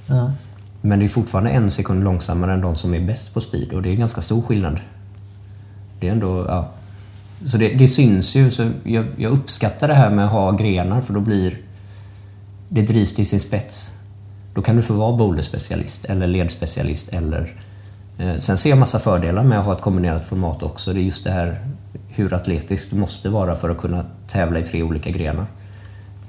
Ja. 0.06 0.32
Men 0.80 0.98
det 0.98 1.04
är 1.04 1.08
fortfarande 1.08 1.50
en 1.50 1.70
sekund 1.70 2.04
långsammare 2.04 2.52
än 2.52 2.60
de 2.60 2.76
som 2.76 2.94
är 2.94 3.00
bäst 3.00 3.34
på 3.34 3.40
speed 3.40 3.72
och 3.72 3.82
det 3.82 3.88
är 3.88 3.92
en 3.92 3.98
ganska 3.98 4.20
stor 4.20 4.42
skillnad. 4.42 4.80
Det 6.00 6.08
är 6.08 6.12
ändå, 6.12 6.44
ja. 6.48 6.70
Så 7.46 7.56
det, 7.58 7.68
det 7.68 7.88
syns 7.88 8.34
ju. 8.34 8.50
Så 8.50 8.70
jag, 8.84 9.06
jag, 9.16 9.32
uppskattar 9.32 9.88
det 9.88 9.94
här 9.94 10.10
med 10.10 10.24
att 10.24 10.30
ha 10.30 10.52
grenar 10.52 11.00
för 11.00 11.14
då 11.14 11.20
blir 11.20 11.58
det 12.68 12.82
drivs 12.82 13.14
till 13.14 13.26
sin 13.26 13.40
spets. 13.40 13.92
Då 14.54 14.62
kan 14.62 14.76
du 14.76 14.82
få 14.82 14.94
vara 14.94 15.16
boulderspecialist 15.16 16.04
eller 16.04 16.26
ledspecialist 16.26 17.12
eller 17.12 17.54
eh, 18.18 18.36
Sen 18.36 18.58
ser 18.58 18.70
jag 18.70 18.78
massa 18.78 18.98
fördelar 18.98 19.42
med 19.42 19.58
att 19.58 19.64
ha 19.64 19.72
ett 19.72 19.80
kombinerat 19.80 20.26
format 20.26 20.62
också. 20.62 20.92
Det 20.92 21.00
är 21.00 21.02
just 21.02 21.24
det 21.24 21.30
här 21.30 21.58
hur 22.08 22.34
atletisk 22.34 22.90
du 22.90 22.96
måste 22.96 23.28
vara 23.28 23.56
för 23.56 23.70
att 23.70 23.78
kunna 23.78 24.04
tävla 24.28 24.58
i 24.58 24.62
tre 24.62 24.82
olika 24.82 25.10
grenar. 25.10 25.46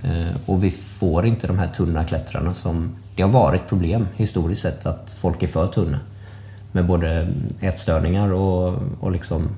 Eh, 0.04 0.36
och 0.46 0.64
vi 0.64 0.72
får 0.72 1.26
inte 1.26 1.48
de 1.48 1.60
här 1.60 1.68
tunna 1.68 2.04
klättrarna 2.04 2.54
som... 2.54 2.96
Det 3.16 3.24
har 3.24 3.30
varit 3.30 3.68
problem 3.68 4.08
historiskt 4.16 4.62
sett 4.62 4.86
att 4.86 5.16
folk 5.20 5.44
är 5.44 5.48
för 5.48 5.68
tunna. 5.68 6.00
Med 6.72 6.86
både 6.86 7.28
ätstörningar 7.60 8.34
och, 8.34 8.74
och 9.00 9.12
liksom 9.12 9.50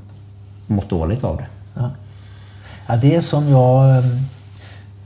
mått 0.68 0.90
dåligt 0.90 1.24
av 1.24 1.38
det. 1.38 1.48
Ja. 1.74 1.92
ja 2.88 2.96
det 2.96 3.22
som 3.22 3.50
jag 3.50 3.98
eh, 3.98 4.04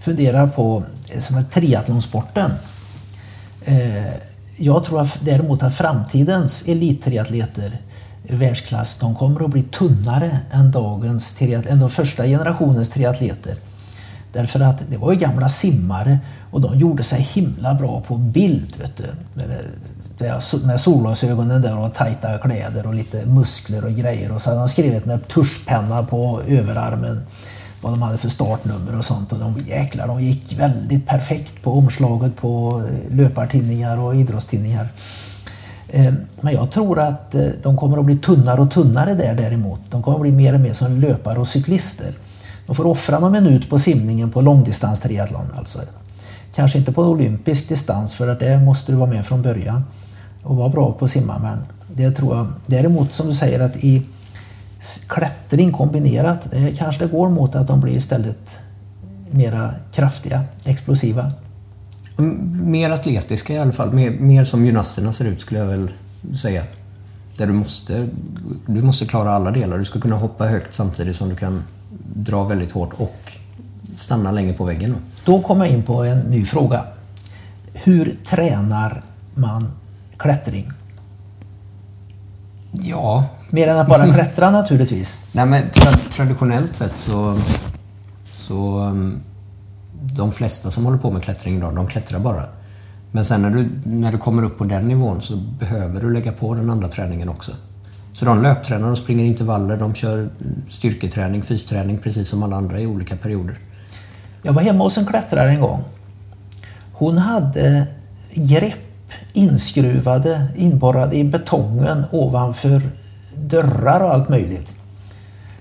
funderar 0.01 0.47
på, 0.47 0.83
eh, 1.09 1.19
som 1.19 1.37
är 1.37 1.43
triathlonsporten. 1.43 2.51
Eh, 3.65 4.13
jag 4.57 4.85
tror 4.85 5.01
att 5.01 5.17
däremot 5.21 5.63
att 5.63 5.75
framtidens 5.75 6.67
elittriatleter 6.67 7.77
världsklass, 8.23 8.99
de 8.99 9.15
kommer 9.15 9.45
att 9.45 9.51
bli 9.51 9.63
tunnare 9.63 10.39
än 10.51 10.71
dagens 10.71 11.41
än 11.41 11.79
de 11.79 11.89
första 11.89 12.25
generationens 12.25 12.89
triatleter. 12.89 13.55
Därför 14.33 14.59
att 14.59 14.89
det 14.89 14.97
var 14.97 15.11
ju 15.11 15.19
gamla 15.19 15.49
simmare 15.49 16.19
och 16.51 16.61
de 16.61 16.79
gjorde 16.79 17.03
sig 17.03 17.21
himla 17.21 17.73
bra 17.73 18.01
på 18.01 18.15
bild. 18.17 18.77
Vet 18.79 18.97
du. 18.97 19.05
Med 20.65 20.81
solglasögonen 20.81 21.61
där 21.61 21.77
och 21.77 21.93
tajta 21.93 22.37
kläder 22.37 22.87
och 22.87 22.93
lite 22.93 23.25
muskler 23.25 23.85
och 23.85 23.91
grejer. 23.91 24.31
Och 24.31 24.41
så 24.41 24.49
hade 24.49 24.61
de 24.61 24.69
skrivit 24.69 25.05
med 25.05 25.27
tuschpenna 25.27 26.03
på 26.03 26.41
överarmen 26.47 27.21
vad 27.81 27.93
de 27.93 28.01
hade 28.01 28.17
för 28.17 28.29
startnummer 28.29 28.97
och 28.97 29.05
sånt. 29.05 29.33
Och 29.33 29.39
de 29.39 29.59
jäklar, 29.67 30.07
de 30.07 30.21
gick 30.21 30.59
väldigt 30.59 31.07
perfekt 31.07 31.63
på 31.63 31.71
omslaget 31.71 32.35
på 32.35 32.83
eh, 32.87 33.15
löpartidningar 33.15 33.99
och 33.99 34.15
idrottstidningar. 34.15 34.87
Eh, 35.87 36.13
men 36.41 36.53
jag 36.53 36.71
tror 36.71 36.99
att 36.99 37.35
eh, 37.35 37.47
de 37.63 37.77
kommer 37.77 37.97
att 37.97 38.05
bli 38.05 38.17
tunnare 38.17 38.61
och 38.61 38.71
tunnare 38.71 39.13
där 39.13 39.35
däremot. 39.35 39.79
De 39.89 40.03
kommer 40.03 40.17
att 40.17 40.21
bli 40.21 40.31
mer 40.31 40.53
och 40.53 40.59
mer 40.59 40.73
som 40.73 40.99
löpare 40.99 41.39
och 41.39 41.47
cyklister. 41.47 42.13
De 42.65 42.75
får 42.75 42.87
offra 42.87 43.19
någon 43.19 43.31
minut 43.31 43.69
på 43.69 43.79
simningen 43.79 44.31
på 44.31 44.41
långdistans-triathlon. 44.41 45.47
Alltså. 45.57 45.79
Kanske 46.55 46.77
inte 46.77 46.91
på 46.91 47.03
olympisk 47.03 47.69
distans 47.69 48.13
för 48.13 48.27
att 48.27 48.39
det 48.39 48.59
måste 48.59 48.91
du 48.91 48.97
vara 48.97 49.09
med 49.09 49.25
från 49.25 49.41
början 49.41 49.83
och 50.43 50.55
vara 50.55 50.69
bra 50.69 50.91
på 50.91 51.05
att 51.05 51.11
simma. 51.11 51.39
Men 51.39 51.57
det 51.87 52.11
tror 52.11 52.35
jag. 52.35 52.47
Däremot 52.65 53.13
som 53.13 53.27
du 53.27 53.35
säger 53.35 53.59
att 53.59 53.75
i 53.75 54.03
klättring 55.07 55.71
kombinerat, 55.71 56.51
det 56.51 56.75
kanske 56.77 57.05
det 57.05 57.11
går 57.11 57.29
mot 57.29 57.55
att 57.55 57.67
de 57.67 57.81
blir 57.81 57.97
istället 57.97 58.59
mera 59.31 59.73
kraftiga, 59.93 60.43
explosiva. 60.65 61.31
Mer 62.63 62.89
atletiska 62.89 63.53
i 63.53 63.57
alla 63.57 63.71
fall. 63.71 63.93
Mer, 63.93 64.09
mer 64.09 64.45
som 64.45 64.65
gymnasterna 64.65 65.13
ser 65.13 65.25
ut 65.25 65.41
skulle 65.41 65.59
jag 65.59 65.67
väl 65.67 65.91
säga. 66.41 66.63
Där 67.37 67.47
du 67.47 67.53
måste, 67.53 68.07
du 68.65 68.81
måste 68.81 69.05
klara 69.05 69.31
alla 69.31 69.51
delar. 69.51 69.77
Du 69.77 69.85
ska 69.85 69.99
kunna 69.99 70.15
hoppa 70.15 70.45
högt 70.45 70.73
samtidigt 70.73 71.15
som 71.15 71.29
du 71.29 71.35
kan 71.35 71.63
dra 72.15 72.43
väldigt 72.43 72.71
hårt 72.71 72.93
och 72.93 73.31
stanna 73.95 74.31
länge 74.31 74.53
på 74.53 74.65
väggen. 74.65 74.95
Då 75.25 75.41
kommer 75.41 75.65
jag 75.65 75.73
in 75.73 75.83
på 75.83 76.03
en 76.03 76.19
ny 76.19 76.45
fråga. 76.45 76.85
Hur 77.73 78.15
tränar 78.29 79.03
man 79.33 79.71
klättring? 80.17 80.71
Ja... 82.71 83.23
Mer 83.49 83.67
än 83.67 83.77
att 83.77 83.87
bara 83.87 84.13
klättra 84.13 84.51
naturligtvis. 84.61 85.19
Nej, 85.31 85.45
men 85.45 85.69
tra 85.69 85.91
traditionellt 86.11 86.75
sett 86.75 86.97
så... 86.97 87.37
så 88.31 88.79
um, 88.79 89.21
de 90.15 90.31
flesta 90.31 90.71
som 90.71 90.85
håller 90.85 90.97
på 90.97 91.11
med 91.11 91.23
klättring 91.23 91.57
idag, 91.57 91.75
de 91.75 91.87
klättrar 91.87 92.19
bara. 92.19 92.43
Men 93.11 93.25
sen 93.25 93.41
när 93.41 93.49
du, 93.49 93.69
när 93.83 94.11
du 94.11 94.17
kommer 94.17 94.43
upp 94.43 94.57
på 94.57 94.63
den 94.63 94.87
nivån 94.87 95.21
så 95.21 95.35
behöver 95.35 96.01
du 96.01 96.13
lägga 96.13 96.31
på 96.31 96.55
den 96.55 96.69
andra 96.69 96.87
träningen 96.87 97.29
också. 97.29 97.51
Så 98.13 98.25
de 98.25 98.41
löptränar, 98.41 98.87
de 98.87 98.95
springer 98.95 99.25
intervaller, 99.25 99.77
de 99.77 99.93
kör 99.93 100.29
styrketräning, 100.69 101.43
fysträning 101.43 101.97
precis 101.97 102.29
som 102.29 102.43
alla 102.43 102.55
andra 102.55 102.79
i 102.79 102.87
olika 102.87 103.17
perioder. 103.17 103.57
Jag 104.41 104.53
var 104.53 104.61
hemma 104.61 104.83
hos 104.83 104.97
en 104.97 105.05
klättrare 105.05 105.49
en 105.49 105.61
gång. 105.61 105.83
Hon 106.93 107.17
hade 107.17 107.87
grepp 108.33 108.90
inskruvade, 109.33 110.47
inborrade 110.55 111.15
i 111.15 111.23
betongen 111.23 112.03
ovanför 112.11 112.81
dörrar 113.35 113.99
och 113.99 114.13
allt 114.13 114.29
möjligt. 114.29 114.75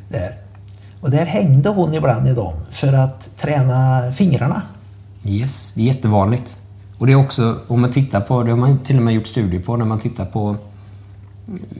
Där. 0.08 0.34
Och 1.00 1.10
där 1.10 1.26
hängde 1.26 1.68
hon 1.68 1.94
ibland 1.94 2.28
i 2.28 2.32
dem 2.32 2.52
för 2.70 2.92
att 2.92 3.36
träna 3.40 4.12
fingrarna. 4.12 4.62
Yes, 5.24 5.72
det 5.74 5.82
är 5.82 5.86
jättevanligt. 5.86 6.56
Och 6.98 7.06
det 7.06 7.12
är 7.12 7.16
också, 7.16 7.58
om 7.66 7.80
man 7.80 7.92
tittar 7.92 8.20
på, 8.20 8.42
det 8.42 8.50
har 8.50 8.58
man 8.58 8.78
till 8.78 8.96
och 8.96 9.02
med 9.02 9.14
gjort 9.14 9.26
studier 9.26 9.60
på, 9.60 9.76
när 9.76 9.84
man 9.84 9.98
tittar 10.00 10.24
på 10.24 10.56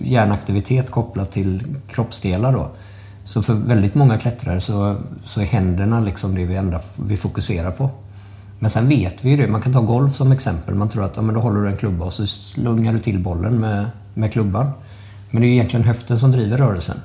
hjärnaktivitet 0.03 0.91
kopplat 0.91 1.33
till 1.33 1.63
kroppsdelar 1.89 2.53
då. 2.53 2.69
Så 3.25 3.43
för 3.43 3.55
väldigt 3.55 3.95
många 3.95 4.19
klättrare 4.19 4.61
så, 4.61 4.97
så 5.25 5.41
är 5.41 5.45
händerna 5.45 6.01
liksom 6.01 6.35
det 6.35 6.47
vi, 6.47 6.57
enda, 6.57 6.81
vi 6.97 7.17
fokuserar 7.17 7.71
på. 7.71 7.91
Men 8.63 8.71
sen 8.71 8.89
vet 8.89 9.25
vi 9.25 9.31
ju 9.31 9.37
det. 9.37 9.49
Man 9.49 9.63
kan 9.63 9.73
ta 9.73 9.81
golf 9.81 10.17
som 10.17 10.33
exempel. 10.33 10.75
Man 10.75 10.89
tror 10.89 11.05
att 11.05 11.17
ja, 11.17 11.23
men 11.23 11.35
då 11.35 11.41
håller 11.41 11.61
du 11.61 11.69
en 11.69 11.77
klubba 11.77 12.05
och 12.05 12.13
så 12.13 12.27
slungar 12.27 12.93
du 12.93 13.01
till 13.01 13.19
bollen 13.19 13.61
med, 13.61 13.87
med 14.15 14.33
klubban. 14.33 14.71
Men 15.31 15.43
det 15.43 15.47
är 15.47 15.49
ju 15.49 15.55
egentligen 15.55 15.87
höften 15.87 16.19
som 16.19 16.33
driver 16.33 16.59
rörelsen. 16.59 16.97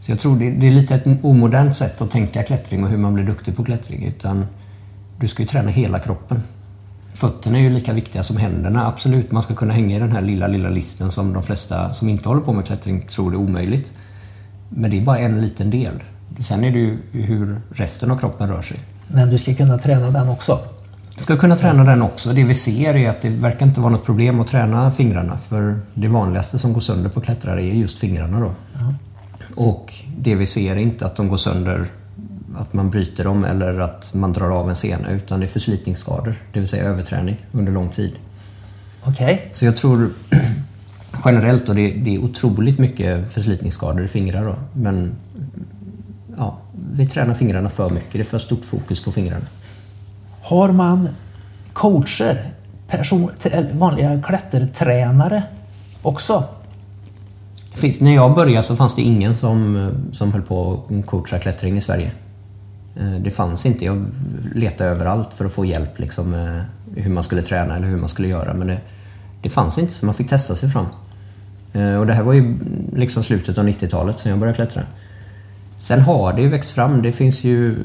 Så 0.00 0.10
jag 0.12 0.18
tror 0.18 0.36
det, 0.36 0.50
det 0.50 0.66
är 0.66 0.70
lite 0.70 0.94
ett 0.94 1.06
omodernt 1.22 1.76
sätt 1.76 2.02
att 2.02 2.10
tänka 2.10 2.42
klättring 2.42 2.84
och 2.84 2.90
hur 2.90 2.96
man 2.96 3.14
blir 3.14 3.24
duktig 3.24 3.56
på 3.56 3.64
klättring. 3.64 4.04
Utan 4.04 4.46
du 5.20 5.28
ska 5.28 5.42
ju 5.42 5.48
träna 5.48 5.70
hela 5.70 5.98
kroppen. 5.98 6.42
Fötterna 7.14 7.58
är 7.58 7.62
ju 7.62 7.68
lika 7.68 7.92
viktiga 7.92 8.22
som 8.22 8.36
händerna. 8.36 8.86
Absolut, 8.86 9.32
man 9.32 9.42
ska 9.42 9.54
kunna 9.54 9.72
hänga 9.72 9.96
i 9.96 9.98
den 9.98 10.12
här 10.12 10.22
lilla, 10.22 10.46
lilla 10.46 10.68
listen 10.68 11.10
som 11.10 11.32
de 11.32 11.42
flesta 11.42 11.94
som 11.94 12.08
inte 12.08 12.28
håller 12.28 12.42
på 12.42 12.52
med 12.52 12.66
klättring 12.66 13.06
tror 13.06 13.32
är 13.32 13.36
omöjligt. 13.36 13.92
Men 14.68 14.90
det 14.90 14.98
är 14.98 15.02
bara 15.02 15.18
en 15.18 15.40
liten 15.40 15.70
del. 15.70 16.02
Sen 16.38 16.64
är 16.64 16.70
det 16.70 16.78
ju 16.78 16.98
hur 17.12 17.60
resten 17.70 18.10
av 18.10 18.18
kroppen 18.18 18.48
rör 18.48 18.62
sig. 18.62 18.78
Men 19.08 19.30
du 19.30 19.38
ska 19.38 19.54
kunna 19.54 19.78
träna 19.78 20.10
den 20.10 20.28
också? 20.28 20.58
Du 21.18 21.24
ska 21.24 21.36
kunna 21.36 21.56
träna 21.56 21.84
den 21.84 22.02
också. 22.02 22.32
Det 22.32 22.44
vi 22.44 22.54
ser 22.54 22.96
är 22.96 23.10
att 23.10 23.22
det 23.22 23.28
verkar 23.28 23.66
inte 23.66 23.80
vara 23.80 23.92
något 23.92 24.04
problem 24.04 24.40
att 24.40 24.48
träna 24.48 24.92
fingrarna. 24.92 25.38
För 25.38 25.80
det 25.94 26.08
vanligaste 26.08 26.58
som 26.58 26.72
går 26.72 26.80
sönder 26.80 27.10
på 27.10 27.20
klättrare 27.20 27.62
är 27.62 27.74
just 27.74 27.98
fingrarna. 27.98 28.40
Då. 28.40 28.52
Ja. 28.74 28.94
Och 29.54 29.94
det 30.18 30.34
vi 30.34 30.46
ser 30.46 30.72
är 30.72 30.80
inte 30.80 31.06
att 31.06 31.16
de 31.16 31.28
går 31.28 31.36
sönder, 31.36 31.86
att 32.56 32.72
man 32.72 32.90
bryter 32.90 33.24
dem 33.24 33.44
eller 33.44 33.80
att 33.80 34.14
man 34.14 34.32
drar 34.32 34.50
av 34.50 34.70
en 34.70 34.76
sena. 34.76 35.10
Utan 35.10 35.40
det 35.40 35.46
är 35.46 35.48
förslitningsskador, 35.48 36.34
det 36.52 36.60
vill 36.60 36.68
säga 36.68 36.84
överträning 36.84 37.36
under 37.52 37.72
lång 37.72 37.88
tid. 37.88 38.16
Okej. 39.02 39.34
Okay. 39.34 39.38
Så 39.52 39.64
jag 39.64 39.76
tror 39.76 40.10
generellt, 41.24 41.68
och 41.68 41.74
det, 41.74 41.90
det, 41.90 42.14
är 42.14 42.18
otroligt 42.18 42.78
mycket 42.78 43.32
förslitningsskador 43.32 44.04
i 44.04 44.08
fingrar. 44.08 44.44
Då. 44.44 44.54
Men 44.74 45.12
ja, 46.36 46.58
vi 46.92 47.06
tränar 47.06 47.34
fingrarna 47.34 47.70
för 47.70 47.90
mycket. 47.90 48.12
Det 48.12 48.20
är 48.20 48.24
för 48.24 48.38
stort 48.38 48.64
fokus 48.64 49.04
på 49.04 49.12
fingrarna. 49.12 49.46
Har 50.52 50.72
man 50.72 51.08
coacher, 51.72 52.50
person, 52.88 53.30
vanliga 53.72 54.22
klättertränare 54.22 55.42
också? 56.02 56.44
Finns, 57.74 58.00
när 58.00 58.14
jag 58.14 58.34
började 58.34 58.62
så 58.62 58.76
fanns 58.76 58.94
det 58.94 59.02
ingen 59.02 59.36
som, 59.36 59.90
som 60.12 60.32
höll 60.32 60.42
på 60.42 60.82
att 60.88 61.06
coacha 61.06 61.38
klättring 61.38 61.76
i 61.76 61.80
Sverige. 61.80 62.12
Eh, 62.96 63.12
det 63.12 63.30
fanns 63.30 63.66
inte. 63.66 63.84
Jag 63.84 64.06
letade 64.54 64.90
överallt 64.90 65.34
för 65.34 65.44
att 65.44 65.52
få 65.52 65.64
hjälp 65.64 65.98
liksom, 65.98 66.30
med 66.30 66.64
hur 66.96 67.10
man 67.10 67.24
skulle 67.24 67.42
träna 67.42 67.76
eller 67.76 67.86
hur 67.86 67.96
man 67.96 68.08
skulle 68.08 68.28
göra. 68.28 68.54
Men 68.54 68.66
det, 68.66 68.80
det 69.42 69.50
fanns 69.50 69.78
inte, 69.78 69.92
så 69.92 70.06
man 70.06 70.14
fick 70.14 70.28
testa 70.28 70.54
sig 70.54 70.70
fram. 70.70 70.86
Eh, 71.72 71.94
och 71.94 72.06
det 72.06 72.12
här 72.12 72.22
var 72.22 72.32
ju 72.32 72.58
liksom 72.96 73.22
slutet 73.22 73.58
av 73.58 73.68
90-talet 73.68 74.20
som 74.20 74.30
jag 74.30 74.40
började 74.40 74.56
klättra. 74.56 74.82
Sen 75.82 76.00
har 76.00 76.32
det 76.32 76.42
ju 76.42 76.48
växt 76.48 76.70
fram. 76.70 77.02
Det 77.02 77.12
finns 77.12 77.44
ju 77.44 77.76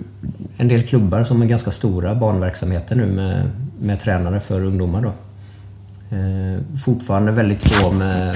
en 0.57 0.67
del 0.67 0.83
klubbar 0.83 1.23
som 1.23 1.41
är 1.41 1.45
ganska 1.45 1.71
stora 1.71 2.15
barnverksamheter 2.15 2.95
nu 2.95 3.05
med, 3.05 3.49
med 3.79 3.99
tränare 3.99 4.39
för 4.39 4.63
ungdomar. 4.63 5.01
Då. 5.01 5.13
Eh, 6.15 6.77
fortfarande 6.77 7.31
väldigt 7.31 7.63
få 7.63 7.91
med 7.91 8.35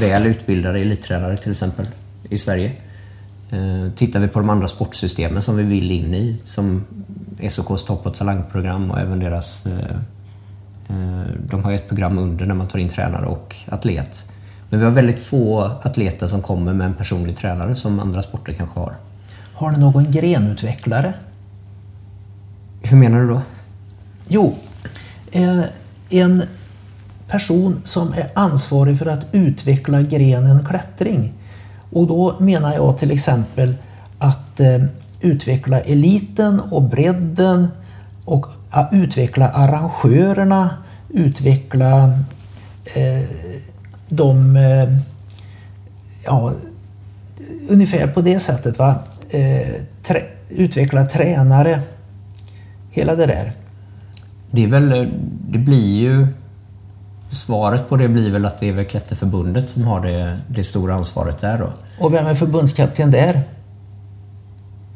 väl 0.00 0.26
utbildade 0.26 0.78
elittränare 0.78 1.36
till 1.36 1.50
exempel 1.50 1.86
i 2.28 2.38
Sverige. 2.38 2.72
Eh, 3.50 3.92
tittar 3.96 4.20
vi 4.20 4.28
på 4.28 4.38
de 4.38 4.50
andra 4.50 4.68
sportsystemen 4.68 5.42
som 5.42 5.56
vi 5.56 5.62
vill 5.62 5.90
in 5.90 6.14
i, 6.14 6.40
som 6.44 6.84
SOKs 7.48 7.84
topp 7.84 8.06
och 8.06 8.16
talangprogram 8.16 8.90
och 8.90 9.00
även 9.00 9.18
deras... 9.18 9.66
Eh, 9.66 9.96
eh, 10.88 11.26
de 11.50 11.64
har 11.64 11.70
ju 11.70 11.76
ett 11.76 11.88
program 11.88 12.18
under 12.18 12.46
när 12.46 12.54
man 12.54 12.68
tar 12.68 12.78
in 12.78 12.88
tränare 12.88 13.26
och 13.26 13.56
atlet. 13.68 14.29
Men 14.70 14.80
vi 14.80 14.84
har 14.84 14.92
väldigt 14.92 15.20
få 15.20 15.60
atleter 15.82 16.26
som 16.26 16.42
kommer 16.42 16.72
med 16.72 16.86
en 16.86 16.94
personlig 16.94 17.36
tränare 17.36 17.76
som 17.76 18.00
andra 18.00 18.22
sporter 18.22 18.52
kanske 18.52 18.80
har. 18.80 18.92
Har 19.54 19.70
ni 19.70 19.78
någon 19.78 20.12
grenutvecklare? 20.12 21.12
Hur 22.82 22.96
menar 22.96 23.20
du 23.20 23.28
då? 23.28 23.40
Jo, 24.28 24.54
en 26.10 26.42
person 27.28 27.82
som 27.84 28.12
är 28.12 28.30
ansvarig 28.34 28.98
för 28.98 29.06
att 29.06 29.26
utveckla 29.32 30.02
grenen 30.02 30.66
klättring. 30.66 31.32
Och 31.92 32.06
då 32.06 32.36
menar 32.38 32.74
jag 32.74 32.98
till 32.98 33.10
exempel 33.10 33.74
att 34.18 34.60
eh, 34.60 34.84
utveckla 35.20 35.80
eliten 35.80 36.60
och 36.60 36.82
bredden 36.82 37.68
och 38.24 38.46
att 38.70 38.88
utveckla 38.92 39.48
arrangörerna, 39.48 40.70
utveckla 41.08 42.18
eh, 42.84 43.22
de... 44.10 44.56
Eh, 44.56 44.88
ja, 46.24 46.52
ungefär 47.68 48.06
på 48.06 48.20
det 48.20 48.40
sättet. 48.40 48.78
Va? 48.78 48.94
Eh, 49.30 49.68
trä, 50.06 50.22
utveckla 50.48 51.06
tränare. 51.06 51.80
Hela 52.90 53.14
det 53.14 53.26
där. 53.26 53.52
Det 54.50 54.64
är 54.64 54.68
väl... 54.68 55.10
Det 55.50 55.58
blir 55.58 56.00
ju... 56.00 56.26
Svaret 57.30 57.88
på 57.88 57.96
det 57.96 58.08
blir 58.08 58.30
väl 58.30 58.46
att 58.46 58.60
det 58.60 58.68
är 58.68 58.72
väl 58.72 58.84
Klätterförbundet 58.84 59.70
som 59.70 59.82
har 59.82 60.00
det, 60.00 60.38
det 60.48 60.64
stora 60.64 60.94
ansvaret 60.94 61.40
där 61.40 61.58
då. 61.58 61.72
Och 62.04 62.14
vem 62.14 62.26
är 62.26 62.34
förbundskapten 62.34 63.10
där? 63.10 63.42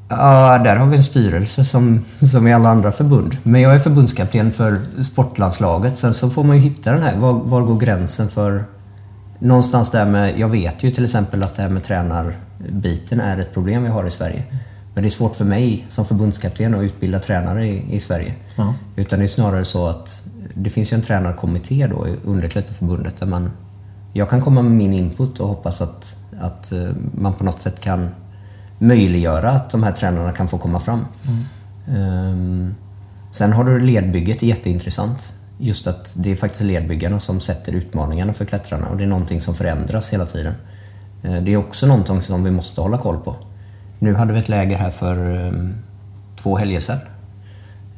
Ja, 0.08 0.58
där 0.58 0.76
har 0.76 0.86
vi 0.86 0.96
en 0.96 1.02
styrelse 1.02 1.64
som, 1.64 2.04
som 2.20 2.46
i 2.46 2.52
alla 2.52 2.68
andra 2.68 2.92
förbund. 2.92 3.36
Men 3.42 3.60
jag 3.60 3.74
är 3.74 3.78
förbundskapten 3.78 4.52
för 4.52 4.78
sportlandslaget. 5.02 5.98
Sen 5.98 6.14
så 6.14 6.30
får 6.30 6.44
man 6.44 6.56
ju 6.56 6.62
hitta 6.62 6.92
den 6.92 7.02
här, 7.02 7.18
var, 7.18 7.32
var 7.32 7.62
går 7.62 7.78
gränsen 7.78 8.28
för... 8.28 8.64
Någonstans 9.38 9.90
där 9.90 10.06
med, 10.06 10.38
jag 10.38 10.48
vet 10.48 10.82
ju 10.82 10.90
till 10.90 11.04
exempel 11.04 11.42
att 11.42 11.54
det 11.54 11.62
här 11.62 11.68
med 11.68 11.82
tränarbiten 11.82 13.20
är 13.20 13.38
ett 13.38 13.54
problem 13.54 13.82
vi 13.82 13.88
har 13.88 14.06
i 14.06 14.10
Sverige. 14.10 14.42
Men 14.94 15.02
det 15.02 15.08
är 15.08 15.10
svårt 15.10 15.36
för 15.36 15.44
mig 15.44 15.86
som 15.88 16.04
förbundskapten 16.04 16.74
att 16.74 16.82
utbilda 16.82 17.20
tränare 17.20 17.66
i, 17.66 17.94
i 17.94 18.00
Sverige. 18.00 18.34
Ja. 18.56 18.74
Utan 18.96 19.18
det 19.18 19.24
är 19.24 19.28
snarare 19.28 19.64
så 19.64 19.88
att 19.88 20.22
det 20.54 20.70
finns 20.70 20.92
ju 20.92 20.94
en 20.94 21.02
tränarkommitté 21.02 21.86
då 21.86 22.06
under 22.24 22.48
Klätterförbundet 22.48 23.16
där 23.16 23.26
man... 23.26 23.50
Jag 24.12 24.30
kan 24.30 24.40
komma 24.40 24.62
med 24.62 24.72
min 24.72 24.92
input 24.92 25.40
och 25.40 25.48
hoppas 25.48 25.82
att, 25.82 26.16
att 26.40 26.72
eh, 26.72 26.88
man 27.14 27.32
på 27.32 27.44
något 27.44 27.60
sätt 27.60 27.80
kan 27.80 28.08
möjliggöra 28.78 29.50
att 29.50 29.70
de 29.70 29.82
här 29.82 29.92
tränarna 29.92 30.32
kan 30.32 30.48
få 30.48 30.58
komma 30.58 30.80
fram. 30.80 31.06
Mm. 31.26 31.44
Um, 31.86 32.74
sen 33.30 33.52
har 33.52 33.64
du 33.64 33.80
ledbygget, 33.80 34.40
det 34.40 34.46
är 34.46 34.48
jätteintressant. 34.48 35.34
Just 35.64 35.86
att 35.86 36.12
det 36.14 36.32
är 36.32 36.36
faktiskt 36.36 36.64
ledbyggarna 36.64 37.20
som 37.20 37.40
sätter 37.40 37.72
utmaningarna 37.72 38.32
för 38.32 38.44
klättrarna 38.44 38.86
och 38.88 38.96
det 38.96 39.04
är 39.04 39.08
någonting 39.08 39.40
som 39.40 39.54
förändras 39.54 40.12
hela 40.12 40.26
tiden. 40.26 40.54
Eh, 41.22 41.42
det 41.42 41.52
är 41.52 41.56
också 41.56 41.86
någonting 41.86 42.22
som 42.22 42.44
vi 42.44 42.50
måste 42.50 42.80
hålla 42.80 42.98
koll 42.98 43.20
på. 43.20 43.36
Nu 43.98 44.14
hade 44.14 44.32
vi 44.32 44.38
ett 44.38 44.48
läger 44.48 44.76
här 44.76 44.90
för 44.90 45.46
ehm, 45.46 45.74
två 46.42 46.56
helger 46.56 46.80
sedan. 46.80 46.98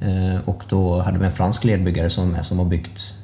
Eh, 0.01 0.41
och 0.45 0.63
då 0.69 1.01
hade 1.01 1.19
vi 1.19 1.25
en 1.25 1.33
fransk 1.33 1.65
ledbyggare 1.65 2.11
som, 2.11 2.35
är, 2.35 2.43
som 2.43 2.59
har 2.59 2.65
byggt 2.67 3.15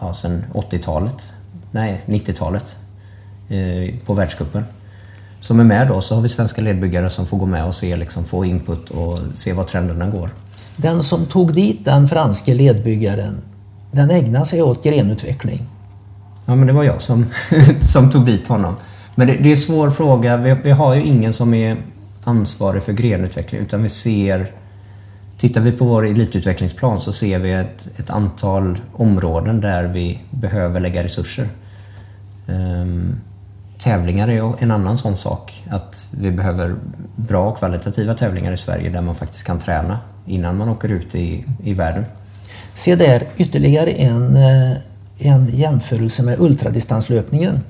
ja, 0.00 0.14
sedan 0.14 0.44
80-talet, 0.52 1.32
nej 1.70 2.00
90-talet, 2.06 2.76
eh, 3.48 3.94
på 4.06 4.14
världscupen 4.14 4.64
som 5.40 5.60
är 5.60 5.64
med 5.64 5.88
då. 5.88 6.00
Så 6.00 6.14
har 6.14 6.22
vi 6.22 6.28
svenska 6.28 6.62
ledbyggare 6.62 7.10
som 7.10 7.26
får 7.26 7.38
gå 7.38 7.46
med 7.46 7.64
och 7.64 7.74
se, 7.74 7.96
liksom, 7.96 8.24
få 8.24 8.44
input 8.44 8.90
och 8.90 9.18
se 9.34 9.52
var 9.52 9.64
trenderna 9.64 10.06
går. 10.06 10.30
Den 10.76 11.02
som 11.02 11.26
tog 11.26 11.54
dit 11.54 11.84
den 11.84 12.08
franske 12.08 12.54
ledbyggaren, 12.54 13.36
den 13.94 14.10
ägnar 14.10 14.44
sig 14.44 14.62
åt 14.62 14.84
grenutveckling. 14.84 15.66
Ja, 16.46 16.54
men 16.54 16.66
det 16.66 16.72
var 16.72 16.84
jag 16.84 17.02
som, 17.02 17.26
som 17.80 18.10
tog 18.10 18.26
dit 18.26 18.48
honom. 18.48 18.74
Men 19.14 19.26
det, 19.26 19.34
det 19.34 19.48
är 19.48 19.50
en 19.50 19.56
svår 19.56 19.90
fråga. 19.90 20.36
Vi, 20.36 20.56
vi, 20.64 20.70
har 20.70 20.94
ju 20.94 21.02
ingen 21.02 21.32
som 21.32 21.54
är 21.54 21.76
ansvarig 22.24 22.82
för 22.82 22.92
grenutveckling 22.92 23.60
utan 23.60 23.82
vi 23.82 23.88
ser 23.88 24.52
Tittar 25.38 25.60
vi 25.60 25.72
på 25.72 25.84
vår 25.84 26.06
elitutvecklingsplan 26.06 27.00
så 27.00 27.12
ser 27.12 27.38
vi 27.38 27.52
ett, 27.52 27.88
ett 27.96 28.10
antal 28.10 28.78
områden 28.92 29.60
där 29.60 29.84
vi 29.84 30.20
behöver 30.30 30.80
lägga 30.80 31.04
resurser. 31.04 31.48
Um, 32.46 33.20
Tävlingar 33.78 34.28
är 34.28 34.62
en 34.62 34.70
annan 34.70 34.98
sån 34.98 35.16
sak. 35.16 35.64
Att 35.70 36.08
vi 36.10 36.30
behöver 36.30 36.76
bra 37.16 37.54
kvalitativa 37.54 38.14
tävlingar 38.14 38.52
i 38.52 38.56
Sverige 38.56 38.90
där 38.90 39.00
man 39.00 39.14
faktiskt 39.14 39.44
kan 39.44 39.58
träna 39.58 39.98
innan 40.26 40.56
man 40.56 40.68
åker 40.68 40.88
ut 40.88 41.14
i, 41.14 41.44
i 41.64 41.74
världen. 41.74 42.04
Se 42.74 42.94
där 42.94 43.22
ytterligare 43.36 43.90
en, 43.90 44.36
eh, 44.36 44.76
en 45.18 45.50
jämförelse 45.54 46.22
med 46.22 46.40
ultradistanslöpningen. 46.40 47.60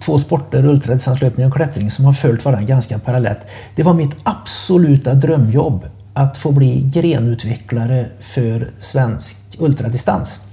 Två 0.00 0.18
sporter, 0.18 0.64
ultradistanslöpning 0.64 1.46
och 1.46 1.52
klättring, 1.52 1.90
som 1.90 2.04
har 2.04 2.12
följt 2.12 2.44
varandra 2.44 2.66
ganska 2.66 2.98
parallellt. 2.98 3.40
Det 3.74 3.82
var 3.82 3.94
mitt 3.94 4.16
absoluta 4.22 5.14
drömjobb 5.14 5.84
att 6.14 6.38
få 6.38 6.52
bli 6.52 6.90
grenutvecklare 6.94 8.06
för 8.20 8.70
svensk 8.80 9.36
ultradistans. 9.58 10.46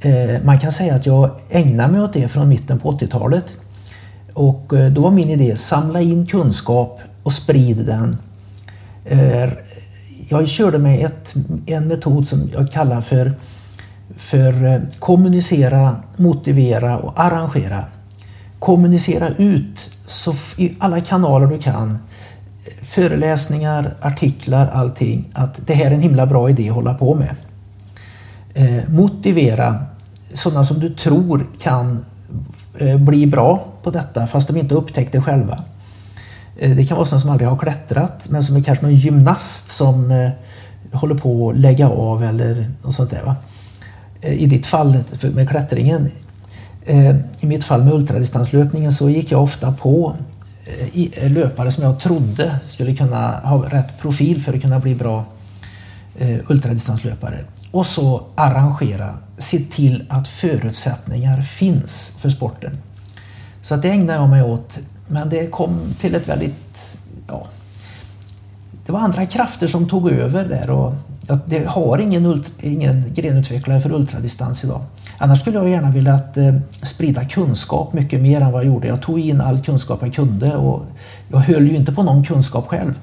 Eh, 0.00 0.42
man 0.44 0.58
kan 0.58 0.72
säga 0.72 0.94
att 0.94 1.06
jag 1.06 1.30
ägnade 1.50 1.92
mig 1.92 2.02
åt 2.02 2.12
det 2.12 2.28
från 2.28 2.48
mitten 2.48 2.78
på 2.78 2.90
80-talet 2.92 3.46
och 4.32 4.72
eh, 4.72 4.90
då 4.90 5.00
var 5.00 5.10
min 5.10 5.30
idé 5.30 5.56
samla 5.56 6.00
in 6.00 6.26
kunskap 6.26 7.00
och 7.22 7.32
sprid 7.32 7.76
den. 7.86 8.16
Jag 10.32 10.48
körde 10.48 10.78
med 10.78 11.06
ett, 11.06 11.34
en 11.66 11.88
metod 11.88 12.26
som 12.26 12.50
jag 12.52 12.72
kallar 12.72 13.00
för, 13.00 13.32
för 14.16 14.66
eh, 14.66 14.80
kommunicera, 14.98 15.96
motivera 16.16 16.98
och 16.98 17.12
arrangera. 17.16 17.84
Kommunicera 18.58 19.28
ut 19.28 19.90
så 20.06 20.34
i 20.56 20.74
alla 20.78 21.00
kanaler 21.00 21.46
du 21.46 21.58
kan. 21.58 21.98
Föreläsningar, 22.82 23.94
artiklar, 24.00 24.70
allting. 24.74 25.28
Att 25.32 25.66
det 25.66 25.74
här 25.74 25.86
är 25.86 25.90
en 25.90 26.00
himla 26.00 26.26
bra 26.26 26.50
idé 26.50 26.68
att 26.68 26.74
hålla 26.74 26.94
på 26.94 27.14
med. 27.14 27.36
Eh, 28.54 28.88
motivera 28.88 29.84
sådana 30.34 30.64
som 30.64 30.80
du 30.80 30.90
tror 30.90 31.46
kan 31.60 32.04
Eh, 32.78 32.96
bli 32.96 33.26
bra 33.26 33.64
på 33.82 33.90
detta 33.90 34.26
fast 34.26 34.48
de 34.48 34.56
inte 34.56 34.74
upptäckt 34.74 35.12
det 35.12 35.20
själva. 35.20 35.58
Eh, 36.56 36.76
det 36.76 36.84
kan 36.84 36.96
vara 36.96 37.06
sådana 37.06 37.20
som 37.20 37.30
aldrig 37.30 37.48
har 37.48 37.56
klättrat 37.56 38.28
men 38.28 38.42
som 38.42 38.56
är 38.56 38.62
kanske 38.62 38.84
någon 38.84 38.96
gymnast 38.96 39.68
som 39.68 40.10
eh, 40.10 40.30
håller 40.92 41.14
på 41.14 41.50
att 41.50 41.56
lägga 41.56 41.88
av 41.88 42.24
eller 42.24 42.70
något 42.82 42.94
sånt 42.94 43.10
där. 43.10 43.22
Va? 43.22 43.36
Eh, 44.20 44.32
I 44.32 44.46
ditt 44.46 44.66
fall 44.66 45.04
med 45.34 45.48
klättringen. 45.48 46.10
I 47.40 47.46
mitt 47.46 47.64
fall 47.64 47.84
med 47.84 47.94
ultradistanslöpningen 47.94 48.92
så 48.92 49.10
gick 49.10 49.32
jag 49.32 49.42
ofta 49.42 49.72
på 49.72 50.14
löpare 51.20 51.72
som 51.72 51.84
jag 51.84 52.00
trodde 52.00 52.54
skulle 52.64 52.94
kunna 52.94 53.40
ha 53.40 53.64
rätt 53.70 53.98
profil 53.98 54.42
för 54.42 54.54
att 54.54 54.62
kunna 54.62 54.78
bli 54.78 54.94
bra 54.94 55.24
ultradistanslöpare. 56.48 57.44
Och 57.70 57.86
så 57.86 58.22
arrangera 58.34 59.14
se 59.38 59.58
till 59.58 60.04
att 60.08 60.28
förutsättningar 60.28 61.42
finns 61.42 62.18
för 62.20 62.30
sporten. 62.30 62.78
Så 63.62 63.74
att 63.74 63.82
det 63.82 63.90
ägnar 63.90 64.14
jag 64.14 64.28
mig 64.28 64.42
åt. 64.42 64.78
Men 65.08 65.28
det 65.28 65.50
kom 65.50 65.80
till 66.00 66.14
ett 66.14 66.28
väldigt... 66.28 66.98
Ja, 67.26 67.46
det 68.86 68.92
var 68.92 69.00
andra 69.00 69.26
krafter 69.26 69.66
som 69.66 69.88
tog 69.88 70.10
över 70.10 70.44
där. 70.44 70.70
Och 70.70 70.94
det 71.46 71.66
har 71.66 71.98
ingen, 71.98 72.44
ingen 72.60 73.04
grenutvecklare 73.14 73.80
för 73.80 73.92
ultradistans 73.92 74.64
idag. 74.64 74.80
Annars 75.18 75.40
skulle 75.40 75.58
jag 75.58 75.68
gärna 75.68 75.90
vilja 75.90 76.14
att, 76.14 76.36
eh, 76.36 76.54
sprida 76.82 77.24
kunskap 77.24 77.92
mycket 77.92 78.20
mer 78.20 78.40
än 78.40 78.52
vad 78.52 78.64
jag 78.64 78.72
gjorde. 78.72 78.88
Jag 78.88 79.02
tog 79.02 79.20
in 79.20 79.40
all 79.40 79.60
kunskap 79.60 79.98
jag 80.02 80.14
kunde 80.14 80.56
och 80.56 80.82
jag 81.28 81.38
höll 81.38 81.68
ju 81.68 81.76
inte 81.76 81.92
på 81.92 82.02
någon 82.02 82.24
kunskap 82.24 82.66
själv. 82.66 82.94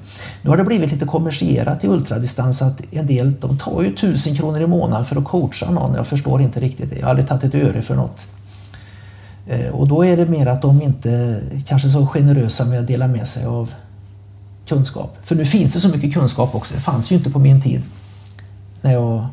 Nu 0.42 0.50
har 0.50 0.56
det 0.56 0.64
blivit 0.64 0.92
lite 0.92 1.06
kommersiellt 1.06 1.84
i 1.84 1.88
ultradistans 1.88 2.62
att 2.62 2.80
en 2.90 3.06
del 3.06 3.32
de 3.40 3.58
tar 3.58 3.82
ju 3.82 3.96
tusen 3.96 4.36
kronor 4.36 4.60
i 4.60 4.66
månaden 4.66 5.06
för 5.06 5.16
att 5.16 5.24
coacha 5.24 5.70
någon. 5.70 5.94
Jag 5.94 6.06
förstår 6.06 6.42
inte 6.42 6.60
riktigt 6.60 6.90
det. 6.90 6.96
Jag 6.96 7.02
har 7.02 7.10
aldrig 7.10 7.28
tagit 7.28 7.44
ett 7.44 7.54
öre 7.54 7.82
för 7.82 7.94
något. 7.94 8.18
Eh, 9.50 9.70
och 9.70 9.88
då 9.88 10.04
är 10.04 10.16
det 10.16 10.26
mer 10.26 10.46
att 10.46 10.62
de 10.62 10.82
inte 10.82 11.40
kanske 11.66 11.88
är 11.88 11.92
så 11.92 12.06
generösa 12.06 12.64
med 12.64 12.80
att 12.80 12.86
dela 12.86 13.08
med 13.08 13.28
sig 13.28 13.44
av 13.44 13.72
kunskap. 14.68 15.16
För 15.24 15.34
nu 15.34 15.44
finns 15.44 15.74
det 15.74 15.80
så 15.80 15.88
mycket 15.88 16.14
kunskap 16.14 16.54
också. 16.54 16.74
Det 16.74 16.80
fanns 16.80 17.12
ju 17.12 17.16
inte 17.16 17.30
på 17.30 17.38
min 17.38 17.62
tid. 17.62 17.82
När 18.80 18.92
jag 18.92 19.26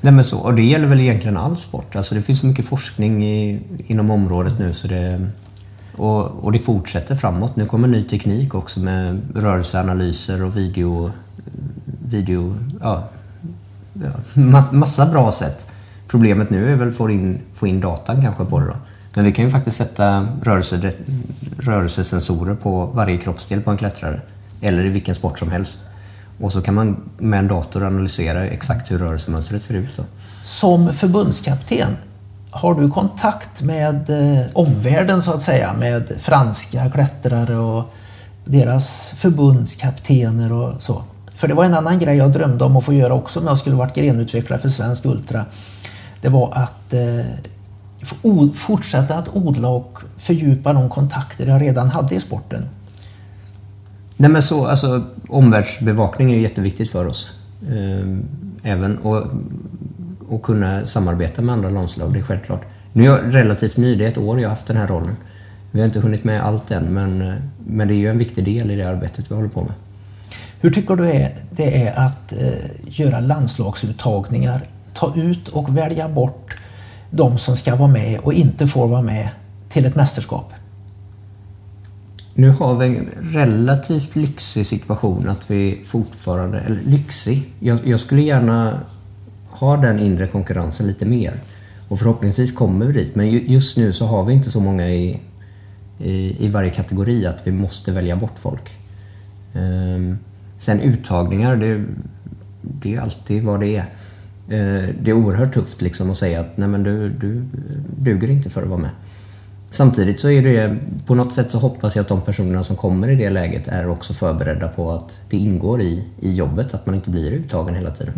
Nej 0.00 0.12
men 0.12 0.24
så, 0.24 0.38
och 0.38 0.54
det 0.54 0.62
gäller 0.62 0.86
väl 0.86 1.00
egentligen 1.00 1.36
all 1.36 1.56
sport. 1.56 1.96
Alltså 1.96 2.14
det 2.14 2.22
finns 2.22 2.40
så 2.40 2.46
mycket 2.46 2.66
forskning 2.66 3.24
i, 3.24 3.60
inom 3.86 4.10
området 4.10 4.58
nu 4.58 4.72
så 4.72 4.88
det, 4.88 5.26
och, 5.96 6.24
och 6.24 6.52
det 6.52 6.58
fortsätter 6.58 7.14
framåt. 7.14 7.56
Nu 7.56 7.66
kommer 7.66 7.88
ny 7.88 8.02
teknik 8.02 8.54
också 8.54 8.80
med 8.80 9.20
rörelseanalyser 9.34 10.42
och 10.42 10.56
video... 10.56 11.12
video 12.08 12.56
ja, 12.80 13.08
massa 14.70 15.06
bra 15.06 15.32
sätt. 15.32 15.66
Problemet 16.08 16.50
nu 16.50 16.72
är 16.72 16.76
väl 16.76 16.88
att 16.88 16.96
få 16.96 17.10
in, 17.10 17.40
få 17.54 17.66
in 17.66 17.80
datan 17.80 18.22
kanske 18.22 18.44
på 18.44 18.60
det 18.60 18.66
då. 18.66 18.76
Men 19.14 19.24
vi 19.24 19.32
kan 19.32 19.44
ju 19.44 19.50
faktiskt 19.50 19.76
sätta 19.76 20.28
rörelse, 20.42 20.92
rörelsesensorer 21.58 22.54
på 22.54 22.86
varje 22.86 23.16
kroppsdel 23.16 23.60
på 23.60 23.70
en 23.70 23.76
klättrare. 23.76 24.20
Eller 24.60 24.84
i 24.84 24.88
vilken 24.88 25.14
sport 25.14 25.38
som 25.38 25.50
helst. 25.50 25.78
Och 26.40 26.52
så 26.52 26.62
kan 26.62 26.74
man 26.74 26.96
med 27.18 27.38
en 27.38 27.48
dator 27.48 27.84
analysera 27.84 28.46
exakt 28.46 28.90
hur 28.90 28.98
rörelsemönstret 28.98 29.62
ser 29.62 29.74
ut. 29.74 29.96
Då. 29.96 30.02
Som 30.42 30.92
förbundskapten, 30.92 31.96
har 32.50 32.74
du 32.74 32.90
kontakt 32.90 33.62
med 33.62 34.10
eh, 34.10 34.46
omvärlden 34.52 35.22
så 35.22 35.32
att 35.32 35.42
säga? 35.42 35.72
Med 35.72 36.12
franska 36.20 36.90
klättrare 36.90 37.56
och 37.56 37.94
deras 38.44 39.14
förbundskaptener 39.16 40.52
och 40.52 40.82
så? 40.82 41.02
För 41.36 41.48
det 41.48 41.54
var 41.54 41.64
en 41.64 41.74
annan 41.74 41.98
grej 41.98 42.16
jag 42.16 42.32
drömde 42.32 42.64
om 42.64 42.76
att 42.76 42.84
få 42.84 42.92
göra 42.92 43.14
också 43.14 43.40
när 43.40 43.48
jag 43.48 43.58
skulle 43.58 43.76
varit 43.76 43.94
grenutvecklare 43.94 44.60
för 44.60 44.68
Svensk 44.68 45.04
Ultra. 45.04 45.44
Det 46.20 46.28
var 46.28 46.52
att 46.54 46.92
eh, 46.92 47.26
fortsätta 48.54 49.14
att 49.14 49.28
odla 49.32 49.68
och 49.68 49.98
fördjupa 50.18 50.72
de 50.72 50.90
kontakter 50.90 51.46
jag 51.46 51.62
redan 51.62 51.88
hade 51.88 52.14
i 52.14 52.20
sporten. 52.20 52.68
Nej 54.16 54.30
men 54.30 54.42
så, 54.42 54.66
alltså 54.66 55.02
omvärldsbevakning 55.28 56.32
är 56.32 56.38
jätteviktigt 56.38 56.90
för 56.90 57.06
oss. 57.06 57.30
Ehm, 57.70 58.24
även 58.62 58.98
och, 58.98 59.26
och 60.28 60.42
kunna 60.42 60.86
samarbeta 60.86 61.42
med 61.42 61.52
andra 61.52 61.70
landslag, 61.70 62.12
det 62.12 62.18
är 62.18 62.22
självklart. 62.22 62.62
Nu 62.92 63.02
är 63.02 63.06
jag 63.06 63.34
relativt 63.34 63.76
ny, 63.76 63.94
det 63.94 64.04
är 64.04 64.08
ett 64.08 64.18
år 64.18 64.40
jag 64.40 64.48
har 64.48 64.54
haft 64.54 64.66
den 64.66 64.76
här 64.76 64.86
rollen. 64.86 65.16
Vi 65.70 65.80
har 65.80 65.86
inte 65.86 66.00
hunnit 66.00 66.24
med 66.24 66.44
allt 66.44 66.70
än, 66.70 66.84
men, 66.84 67.34
men 67.66 67.88
det 67.88 67.94
är 67.94 67.98
ju 67.98 68.08
en 68.08 68.18
viktig 68.18 68.44
del 68.44 68.70
i 68.70 68.76
det 68.76 68.88
arbetet 68.88 69.30
vi 69.30 69.34
håller 69.34 69.48
på 69.48 69.62
med. 69.62 69.72
Hur 70.60 70.70
tycker 70.70 70.96
du 70.96 71.10
är, 71.10 71.34
det 71.50 71.86
är 71.86 71.98
att 72.06 72.32
eh, 72.32 72.70
göra 72.84 73.20
landslagsuttagningar, 73.20 74.68
ta 74.94 75.16
ut 75.16 75.48
och 75.48 75.76
välja 75.76 76.08
bort 76.08 76.56
de 77.14 77.38
som 77.38 77.56
ska 77.56 77.76
vara 77.76 77.88
med 77.90 78.20
och 78.20 78.32
inte 78.32 78.66
får 78.66 78.88
vara 78.88 79.02
med 79.02 79.28
till 79.68 79.84
ett 79.86 79.94
mästerskap? 79.94 80.52
Nu 82.34 82.50
har 82.50 82.74
vi 82.74 82.86
en 82.86 83.08
relativt 83.32 84.16
lyxig 84.16 84.66
situation 84.66 85.28
att 85.28 85.50
vi 85.50 85.80
fortfarande, 85.84 86.60
eller 86.60 86.80
lyxig, 86.86 87.50
jag, 87.60 87.78
jag 87.86 88.00
skulle 88.00 88.22
gärna 88.22 88.80
ha 89.50 89.76
den 89.76 89.98
inre 90.00 90.26
konkurrensen 90.26 90.86
lite 90.86 91.06
mer. 91.06 91.40
Och 91.88 91.98
förhoppningsvis 91.98 92.52
kommer 92.52 92.86
vi 92.86 92.92
dit, 92.92 93.14
men 93.14 93.30
ju- 93.30 93.44
just 93.46 93.76
nu 93.76 93.92
så 93.92 94.06
har 94.06 94.24
vi 94.24 94.32
inte 94.32 94.50
så 94.50 94.60
många 94.60 94.88
i, 94.88 95.20
i, 95.98 96.44
i 96.46 96.48
varje 96.48 96.70
kategori 96.70 97.26
att 97.26 97.46
vi 97.46 97.52
måste 97.52 97.92
välja 97.92 98.16
bort 98.16 98.38
folk. 98.38 98.70
Ehm, 99.54 100.18
sen 100.58 100.80
uttagningar, 100.80 101.56
det, 101.56 101.84
det 102.62 102.94
är 102.94 103.00
alltid 103.00 103.42
vad 103.44 103.60
det 103.60 103.76
är. 103.76 103.84
Eh, 104.48 104.88
det 105.00 105.10
är 105.10 105.12
oerhört 105.12 105.54
tufft 105.54 105.82
liksom 105.82 106.10
att 106.10 106.18
säga 106.18 106.40
att 106.40 106.56
nej 106.56 106.68
men 106.68 106.82
du, 106.82 107.08
du 107.08 107.44
duger 107.98 108.30
inte 108.30 108.50
för 108.50 108.62
att 108.62 108.68
vara 108.68 108.80
med. 108.80 108.90
Samtidigt 109.70 110.20
så 110.20 110.30
är 110.30 110.42
det, 110.42 110.76
på 111.06 111.14
något 111.14 111.34
sätt 111.34 111.50
så 111.50 111.58
hoppas 111.58 111.96
jag 111.96 112.02
att 112.02 112.08
de 112.08 112.20
personerna 112.20 112.64
som 112.64 112.76
kommer 112.76 113.10
i 113.10 113.16
det 113.16 113.30
läget 113.30 113.68
är 113.68 113.88
också 113.88 114.14
förberedda 114.14 114.68
på 114.68 114.92
att 114.92 115.20
det 115.30 115.36
ingår 115.36 115.82
i, 115.82 116.04
i 116.20 116.34
jobbet, 116.34 116.74
att 116.74 116.86
man 116.86 116.94
inte 116.94 117.10
blir 117.10 117.32
uttagen 117.32 117.74
hela 117.74 117.90
tiden. 117.90 118.14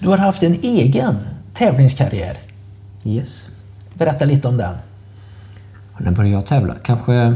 Du 0.00 0.08
har 0.08 0.18
haft 0.18 0.42
en 0.42 0.58
egen 0.62 1.14
tävlingskarriär. 1.54 2.36
Yes. 3.04 3.48
Berätta 3.94 4.24
lite 4.24 4.48
om 4.48 4.56
den. 4.56 4.74
När 5.98 6.12
började 6.12 6.34
jag 6.34 6.46
tävla? 6.46 6.74
Kanske... 6.82 7.34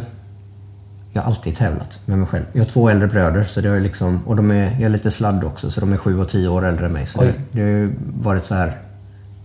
Jag 1.12 1.22
har 1.22 1.26
alltid 1.26 1.56
tävlat 1.56 2.00
med 2.06 2.18
mig 2.18 2.28
själv. 2.28 2.44
Jag 2.52 2.60
har 2.60 2.70
två 2.70 2.88
äldre 2.88 3.08
bröder 3.08 3.44
så 3.44 3.60
det 3.60 3.68
har 3.68 3.80
liksom, 3.80 4.20
och 4.26 4.36
de 4.36 4.50
är, 4.50 4.64
jag 4.64 4.82
är 4.82 4.88
lite 4.88 5.10
sladd 5.10 5.44
också 5.44 5.70
så 5.70 5.80
de 5.80 5.92
är 5.92 5.96
sju 5.96 6.20
och 6.20 6.28
tio 6.28 6.48
år 6.48 6.66
äldre 6.66 6.86
än 6.86 6.92
mig. 6.92 7.06
Så 7.06 7.20
det, 7.20 7.26
Oj. 7.26 7.34
det 7.52 7.62
har 7.62 7.92
varit 8.22 8.44
så 8.44 8.54
här. 8.54 8.78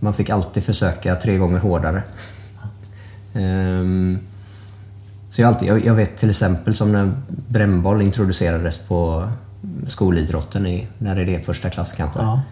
Man 0.00 0.14
fick 0.14 0.30
alltid 0.30 0.64
försöka 0.64 1.14
tre 1.16 1.36
gånger 1.36 1.58
hårdare. 1.58 2.02
Ehm, 3.34 4.18
så 5.30 5.42
jag, 5.42 5.48
alltid, 5.48 5.68
jag, 5.68 5.84
jag 5.84 5.94
vet 5.94 6.16
till 6.16 6.30
exempel 6.30 6.74
som 6.74 6.92
när 6.92 7.12
brännboll 7.26 8.02
introducerades 8.02 8.78
på 8.78 9.28
skolidrotten 9.86 10.66
i, 10.66 10.86
när 10.98 11.16
är 11.16 11.26
det 11.26 11.46
första 11.46 11.70
klass 11.70 11.92
kanske. 11.92 12.18
Ja. 12.18 12.42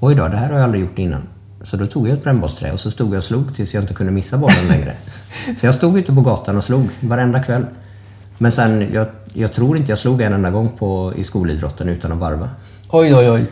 Oj 0.00 0.14
då, 0.14 0.28
det 0.28 0.36
här 0.36 0.48
har 0.48 0.54
jag 0.54 0.64
aldrig 0.64 0.82
gjort 0.82 0.98
innan. 0.98 1.22
Så 1.62 1.76
då 1.76 1.86
tog 1.86 2.08
jag 2.08 2.16
ett 2.16 2.24
brännbollsträ 2.24 2.72
och 2.72 2.80
så 2.80 2.90
stod 2.90 3.08
jag 3.08 3.16
och 3.16 3.24
slog 3.24 3.54
tills 3.54 3.74
jag 3.74 3.82
inte 3.82 3.94
kunde 3.94 4.12
missa 4.12 4.38
bollen 4.38 4.68
längre. 4.68 4.96
Så 5.56 5.66
jag 5.66 5.74
stod 5.74 5.98
ute 5.98 6.12
på 6.14 6.20
gatan 6.20 6.56
och 6.56 6.64
slog 6.64 6.88
varenda 7.00 7.42
kväll. 7.42 7.66
Men 8.42 8.52
sen, 8.52 8.88
jag, 8.92 9.06
jag 9.34 9.52
tror 9.52 9.76
inte 9.76 9.92
jag 9.92 9.98
slog 9.98 10.20
en 10.20 10.32
enda 10.32 10.50
gång 10.50 10.68
på, 10.78 11.12
i 11.16 11.24
skolidrotten 11.24 11.88
utan 11.88 12.12
att 12.12 12.18
varva. 12.18 12.48
Oj, 12.88 13.14
oj, 13.14 13.30
oj. 13.30 13.44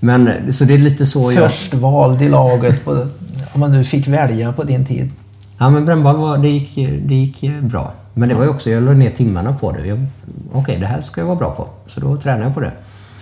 Men 0.00 0.52
så 0.52 0.64
det 0.64 0.74
är 0.74 0.78
lite 0.78 1.06
så 1.06 1.32
jag... 1.32 1.50
Först 1.50 1.74
vald 1.74 2.22
i 2.22 2.28
laget, 2.28 2.84
på, 2.84 3.06
om 3.52 3.60
man 3.60 3.72
nu 3.72 3.84
fick 3.84 4.08
välja 4.08 4.52
på 4.52 4.62
din 4.62 4.86
tid. 4.86 5.10
Ja 5.58 5.70
men 5.70 5.84
brännboll 5.84 6.16
var, 6.16 6.38
det 6.38 6.48
gick, 6.48 6.74
det 7.04 7.14
gick 7.14 7.60
bra. 7.60 7.92
Men 8.14 8.28
det 8.28 8.34
var 8.34 8.42
ju 8.42 8.48
också, 8.48 8.70
jag 8.70 8.82
la 8.82 8.92
ner 8.92 9.10
timmarna 9.10 9.52
på 9.52 9.72
det. 9.72 10.06
Okej, 10.52 10.76
det 10.80 10.86
här 10.86 11.00
ska 11.00 11.20
jag 11.20 11.26
vara 11.26 11.36
bra 11.36 11.50
på. 11.50 11.68
Så 11.86 12.00
då 12.00 12.16
tränade 12.16 12.44
jag 12.44 12.54
på 12.54 12.60
det. 12.60 12.72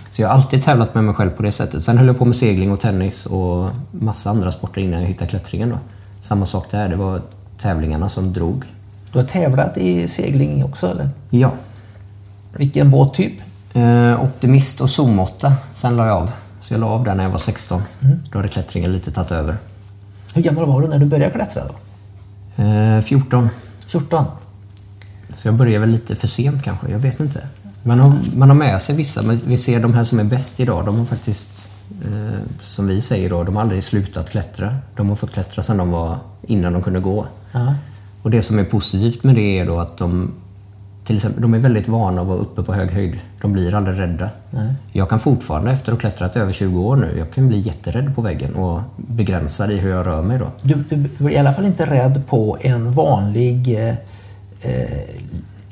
Så 0.09 0.21
jag 0.21 0.29
har 0.29 0.35
alltid 0.35 0.63
tävlat 0.63 0.95
med 0.95 1.03
mig 1.03 1.15
själv 1.15 1.29
på 1.29 1.43
det 1.43 1.51
sättet. 1.51 1.83
Sen 1.83 1.97
höll 1.97 2.07
jag 2.07 2.17
på 2.17 2.25
med 2.25 2.35
segling 2.35 2.71
och 2.71 2.79
tennis 2.79 3.25
och 3.25 3.69
massa 3.91 4.29
andra 4.29 4.51
sporter 4.51 4.81
innan 4.81 5.01
jag 5.01 5.07
hittade 5.07 5.29
klättringen 5.29 5.69
då. 5.69 5.77
Samma 6.21 6.45
sak 6.45 6.71
där, 6.71 6.89
det 6.89 6.95
var 6.95 7.21
tävlingarna 7.61 8.09
som 8.09 8.33
drog. 8.33 8.65
Du 9.15 9.19
har 9.19 9.27
tävlat 9.27 9.77
i 9.77 10.07
segling 10.07 10.63
också, 10.65 10.87
eller? 10.87 11.09
Ja. 11.29 11.51
Vilken 12.57 12.91
båttyp? 12.91 13.33
Eh, 13.73 14.23
optimist 14.23 14.81
och 14.81 14.89
Zoom 14.89 15.19
8. 15.19 15.53
Sen 15.73 15.97
la 15.97 16.07
jag 16.07 16.17
av. 16.17 16.31
Så 16.61 16.73
jag 16.73 16.79
la 16.79 16.87
av 16.87 17.03
där 17.03 17.15
när 17.15 17.23
jag 17.23 17.31
var 17.31 17.37
16. 17.37 17.83
Då 18.31 18.37
hade 18.37 18.47
klättringen 18.47 18.93
lite 18.93 19.11
tagit 19.11 19.31
över. 19.31 19.55
Hur 20.35 20.41
gammal 20.41 20.65
var 20.65 20.81
du 20.81 20.87
när 20.87 20.99
du 20.99 21.05
började 21.05 21.33
klättra 21.33 21.63
då? 21.67 22.63
Eh, 22.63 23.01
14. 23.01 23.49
14? 23.87 24.25
Så 25.29 25.47
jag 25.47 25.55
började 25.55 25.79
väl 25.79 25.89
lite 25.89 26.15
för 26.15 26.27
sent 26.27 26.63
kanske, 26.63 26.91
jag 26.91 26.99
vet 26.99 27.19
inte. 27.19 27.47
Man 27.83 27.99
har, 27.99 28.13
man 28.35 28.49
har 28.49 28.55
med 28.55 28.81
sig 28.81 28.95
vissa, 28.95 29.21
men 29.21 29.41
vi 29.45 29.57
ser 29.57 29.79
de 29.79 29.93
här 29.93 30.03
som 30.03 30.19
är 30.19 30.23
bäst 30.23 30.59
idag, 30.59 30.85
de 30.85 30.97
har 30.97 31.05
faktiskt, 31.05 31.71
eh, 32.05 32.39
som 32.61 32.87
vi 32.87 33.01
säger 33.01 33.29
då, 33.29 33.43
de 33.43 33.55
har 33.55 33.61
aldrig 33.61 33.83
slutat 33.83 34.29
klättra. 34.29 34.75
De 34.95 35.09
har 35.09 35.15
fått 35.15 35.31
klättra 35.31 35.63
sedan 35.63 35.77
de 35.77 35.91
var, 35.91 36.17
innan 36.41 36.73
de 36.73 36.81
kunde 36.81 36.99
gå. 36.99 37.25
Ja. 37.51 37.75
Och 38.25 38.31
det 38.31 38.41
som 38.41 38.59
är 38.59 38.63
positivt 38.63 39.23
med 39.23 39.35
det 39.35 39.59
är 39.59 39.65
då 39.65 39.79
att 39.79 39.97
de, 39.97 40.31
till 41.05 41.15
exempel, 41.15 41.41
de 41.41 41.53
är 41.53 41.59
väldigt 41.59 41.87
vana 41.87 42.21
att 42.21 42.27
vara 42.27 42.37
uppe 42.37 42.63
på 42.63 42.73
hög 42.73 42.91
höjd. 42.91 43.19
De 43.41 43.53
blir 43.53 43.73
aldrig 43.73 43.99
rädda. 43.99 44.29
Jag 44.91 45.09
kan 45.09 45.19
fortfarande, 45.19 45.71
efter 45.71 45.91
att 45.91 45.95
ha 45.95 45.99
klättrat 45.99 46.35
över 46.35 46.53
20 46.53 46.81
år 46.81 46.95
nu, 46.95 47.15
jag 47.17 47.31
kan 47.31 47.47
bli 47.47 47.59
jätterädd 47.59 48.15
på 48.15 48.21
väggen 48.21 48.55
och 48.55 48.81
begränsad 48.97 49.71
i 49.71 49.77
hur 49.77 49.89
jag 49.89 50.05
rör 50.05 50.21
mig 50.21 50.39
då. 50.39 50.51
Du, 50.61 50.75
du 50.89 51.09
var 51.17 51.29
i 51.29 51.37
alla 51.37 51.53
fall 51.53 51.65
inte 51.65 51.85
rädd 51.85 52.21
på 52.27 52.57
en 52.61 52.91
vanlig 52.91 53.87
eh, 53.87 53.95
eh, 54.61 54.99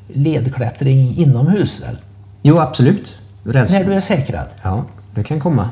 ledklättring 0.08 1.16
inomhus 1.18 1.84
väl? 1.84 1.98
Jo, 2.42 2.60
absolut. 2.60 3.16
Rädsla. 3.44 3.80
När 3.80 3.86
du 3.86 3.94
är 3.94 4.00
säkrad? 4.00 4.48
Ja, 4.62 4.86
det 5.16 5.24
kan 5.24 5.40
komma. 5.40 5.70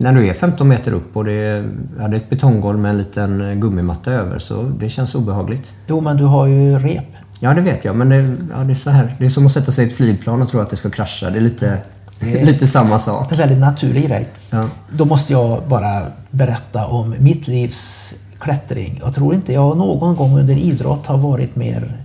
När 0.00 0.12
du 0.12 0.28
är 0.28 0.34
15 0.34 0.68
meter 0.68 0.92
upp 0.92 1.16
och 1.16 1.24
det 1.24 1.32
är, 1.32 1.62
det 1.96 2.02
är 2.02 2.14
ett 2.14 2.30
betonggolv 2.30 2.78
med 2.78 2.90
en 2.90 2.98
liten 2.98 3.60
gummimatta 3.60 4.12
över 4.12 4.38
så 4.38 4.62
det 4.62 4.88
känns 4.88 5.14
obehagligt. 5.14 5.74
Jo, 5.86 6.00
men 6.00 6.16
du 6.16 6.24
har 6.24 6.46
ju 6.46 6.78
rep. 6.78 7.04
Ja, 7.40 7.54
det 7.54 7.60
vet 7.60 7.84
jag, 7.84 7.96
men 7.96 8.08
det, 8.08 8.16
ja, 8.54 8.64
det 8.64 8.72
är 8.72 8.74
så 8.74 8.90
här. 8.90 9.14
Det 9.18 9.24
är 9.24 9.28
som 9.28 9.46
att 9.46 9.52
sätta 9.52 9.72
sig 9.72 9.84
i 9.84 9.88
ett 9.88 9.96
flygplan 9.96 10.42
och 10.42 10.48
tro 10.48 10.60
att 10.60 10.70
det 10.70 10.76
ska 10.76 10.90
krascha. 10.90 11.30
Det 11.30 11.38
är 11.38 11.40
lite, 11.40 11.78
lite 12.20 12.66
samma 12.66 12.98
sak. 12.98 13.32
En 13.32 13.38
väldigt 13.38 13.58
naturlig 13.58 14.08
grej. 14.08 14.28
Ja. 14.50 14.68
Då 14.92 15.04
måste 15.04 15.32
jag 15.32 15.62
bara 15.68 16.02
berätta 16.30 16.86
om 16.86 17.14
mitt 17.18 17.48
livs 17.48 18.14
klättring. 18.38 19.00
Jag 19.04 19.14
tror 19.14 19.34
inte 19.34 19.52
jag 19.52 19.76
någon 19.76 20.16
gång 20.16 20.38
under 20.38 20.54
idrott 20.54 21.06
har 21.06 21.18
varit 21.18 21.56
mer, 21.56 21.96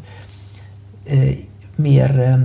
eh, 1.06 1.36
mer 1.76 2.20
eh, 2.20 2.39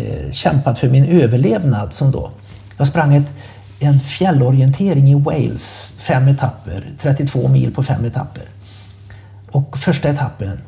eh, 0.00 0.32
kämpat 0.32 0.78
för 0.78 0.88
min 0.88 1.04
överlevnad 1.04 1.94
som 1.94 2.10
då. 2.10 2.30
Jag 2.76 2.86
sprang 2.86 3.14
ett, 3.14 3.32
en 3.80 4.00
fjällorientering 4.00 5.10
i 5.10 5.14
Wales, 5.14 5.96
fem 6.00 6.28
etapper, 6.28 6.92
32 7.00 7.48
mil 7.48 7.74
på 7.74 7.82
fem 7.82 8.04
etapper. 8.04 8.44
Och 9.50 9.78
första 9.78 10.08
etappen 10.08 10.60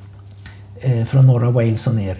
eh, 0.80 1.04
från 1.04 1.26
norra 1.26 1.50
Wales 1.50 1.86
och 1.86 1.94
ner, 1.94 2.16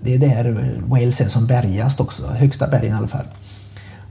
det 0.00 0.14
är 0.14 0.18
där 0.18 0.74
Wales 0.86 1.20
är 1.20 1.28
som 1.28 1.46
bergast 1.46 2.00
också, 2.00 2.26
högsta 2.26 2.68
bergen 2.68 2.92
i 2.92 2.96
alla 2.96 3.08
fall. 3.08 3.26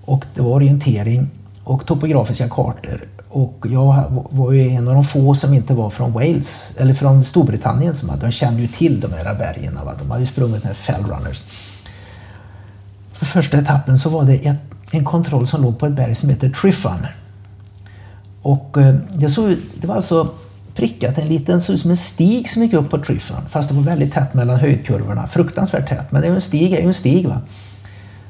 Och 0.06 0.26
det 0.36 0.42
var 0.42 0.50
orientering 0.50 1.30
och 1.64 1.86
topografiska 1.86 2.50
kartor. 2.50 3.08
Och 3.30 3.66
jag 3.70 4.04
var 4.30 4.52
ju 4.52 4.70
en 4.70 4.88
av 4.88 4.94
de 4.94 5.06
få 5.06 5.36
som 5.36 5.54
inte 5.54 5.74
var 5.74 5.90
från 5.90 6.12
Wales, 6.12 6.74
eller 6.78 6.94
från 6.94 7.26
Storbritannien. 7.26 7.96
Som 7.96 8.10
hade, 8.10 8.26
de 8.26 8.32
kände 8.32 8.62
ju 8.62 8.68
till 8.68 9.00
de 9.00 9.14
här 9.14 9.36
bergen. 9.36 9.80
Va? 9.86 9.94
De 10.00 10.12
hade 10.12 10.22
ju 10.22 10.28
sprungit 10.28 10.64
med 10.64 10.78
Fell 10.78 11.04
Runners. 11.04 11.44
För 13.14 13.26
första 13.26 13.58
etappen 13.58 13.98
så 13.98 14.10
var 14.10 14.24
det 14.24 14.36
ett, 14.36 14.58
en 14.92 15.06
kontroll 15.06 15.48
som 15.48 15.62
låg 15.62 15.80
på 15.80 15.86
ett 15.86 15.94
berg 15.94 16.16
som 16.16 16.30
heter 16.30 16.50
Triffan. 16.50 17.08
Och 18.42 18.78
eh, 18.78 18.96
det, 19.14 19.30
såg, 19.30 19.50
ut- 19.50 19.82
det 19.82 19.88
var 19.88 19.96
alltså 19.96 20.30
prickat 20.76 21.18
en 21.18 21.28
liten, 21.28 21.62
såg 21.62 21.76
ut 21.76 21.82
som 21.82 21.92
en 21.92 21.98
stig 21.98 22.50
som 22.50 22.62
gick 22.62 22.74
upp 22.74 22.90
på 22.90 22.98
Triffan. 22.98 23.42
Fast 23.50 23.70
det 23.70 23.76
var 23.76 23.84
väldigt 23.84 24.14
tätt 24.14 24.34
mellan 24.34 24.60
höjdkurvorna. 24.60 25.28
Fruktansvärt 25.28 25.90
tätt. 25.90 26.12
Men 26.12 26.22
det 26.22 26.28
är 26.28 26.30
ju 26.30 26.36
en 26.36 26.42
stig 26.42 26.74
är 26.74 26.82
ju 26.82 26.88
en 26.88 26.94
stig. 26.94 27.28
Va? 27.28 27.42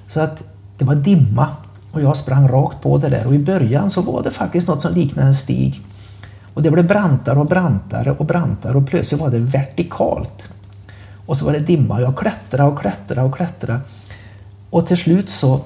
Så 0.08 0.20
att 0.20 0.44
det 0.78 0.86
var 0.86 0.96
dimma 0.96 1.48
och 1.92 2.02
jag 2.02 2.18
sprang 2.18 2.48
rakt 2.48 2.82
på 2.82 2.98
det 2.98 3.10
där 3.10 3.28
och 3.28 3.36
i 3.36 3.40
början 3.40 3.92
så 3.92 4.02
var 4.02 4.24
det 4.24 4.32
faktiskt 4.32 4.68
något 4.68 4.82
som 4.82 4.94
liknade 4.94 5.28
en 5.28 5.36
stig. 5.36 5.82
Och 6.54 6.62
det 6.62 6.72
blev 6.72 6.88
brantare 6.88 7.40
och 7.40 7.46
brantare 7.46 8.12
och 8.12 8.26
brantare 8.26 8.78
och 8.78 8.88
plötsligt 8.88 9.22
var 9.22 9.30
det 9.30 9.40
vertikalt. 9.40 10.50
Och 11.26 11.38
så 11.38 11.46
var 11.46 11.54
det 11.54 11.60
dimma 11.60 11.96
och 11.96 12.02
jag 12.02 12.18
klättrade 12.18 12.70
och 12.72 12.80
klättrade 12.80 13.22
och 13.22 13.36
klättrade. 13.36 13.80
Och 14.70 14.88
till 14.88 14.98
slut 14.98 15.30
så 15.30 15.62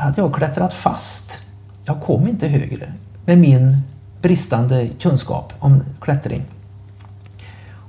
hade 0.00 0.20
jag 0.20 0.34
klättrat 0.34 0.74
fast. 0.74 1.38
Jag 1.84 2.00
kom 2.02 2.28
inte 2.28 2.48
högre 2.48 2.92
med 3.26 3.38
min 3.38 3.76
bristande 4.22 4.88
kunskap 5.00 5.52
om 5.58 5.82
klättring. 6.00 6.44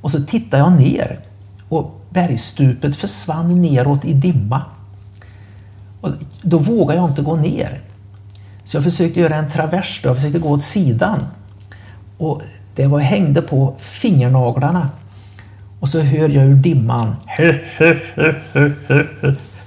Och 0.02 0.12
så 0.12 0.24
tittade 0.24 0.64
jag 0.64 0.72
ner 0.72 1.20
och 1.70 2.02
bergstupet 2.10 2.96
försvann 2.96 3.62
neråt 3.62 4.06
i 4.06 4.14
dimma. 4.14 4.62
Och 6.02 6.10
då 6.42 6.58
vågade 6.58 7.00
jag 7.00 7.10
inte 7.10 7.22
gå 7.22 7.36
ner. 7.36 7.80
Så 8.64 8.78
jag 8.78 8.84
försökte 8.84 9.20
göra 9.20 9.36
en 9.36 9.52
travers, 9.52 10.02
då. 10.04 10.10
jag 10.10 10.16
försökte 10.16 10.40
gå 10.40 10.50
åt 10.50 10.64
sidan. 10.64 11.26
Och 12.18 12.42
det 12.76 12.82
det 12.82 12.88
var, 12.88 13.00
hängde 13.00 13.42
på 13.42 13.76
fingernaglarna. 13.80 14.90
Och 15.80 15.90
så 15.90 16.00
hör 16.00 16.30
jag 16.30 16.46
ur 16.46 16.56
dimman. 16.56 17.16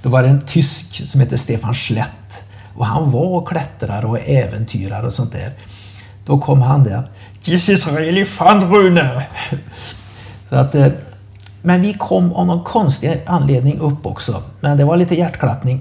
Då 0.04 0.10
var 0.10 0.22
det 0.22 0.28
en 0.28 0.40
tysk 0.40 1.06
som 1.08 1.20
hette 1.20 1.38
Stefan 1.38 1.74
Schlett. 1.74 2.44
Och 2.74 2.86
han 2.86 3.10
var 3.10 3.46
klättrare 3.46 4.06
och 4.06 4.18
äventyrare 4.28 5.06
och 5.06 5.12
sånt 5.12 5.32
där. 5.32 5.50
Då 6.26 6.38
kom 6.38 6.62
han 6.62 6.84
där. 6.84 7.02
This 7.44 7.68
is 7.68 7.88
really 7.88 8.24
fun 8.24 8.60
Rune! 8.60 9.26
Så 10.48 10.56
att, 10.56 10.74
eh, 10.74 10.86
men 11.62 11.80
vi 11.82 11.92
kom 11.94 12.32
av 12.32 12.46
någon 12.46 12.64
konstig 12.64 13.20
anledning 13.26 13.78
upp 13.78 14.06
också. 14.06 14.42
Men 14.60 14.76
det 14.76 14.84
var 14.84 14.96
lite 14.96 15.14
hjärtklappning. 15.14 15.80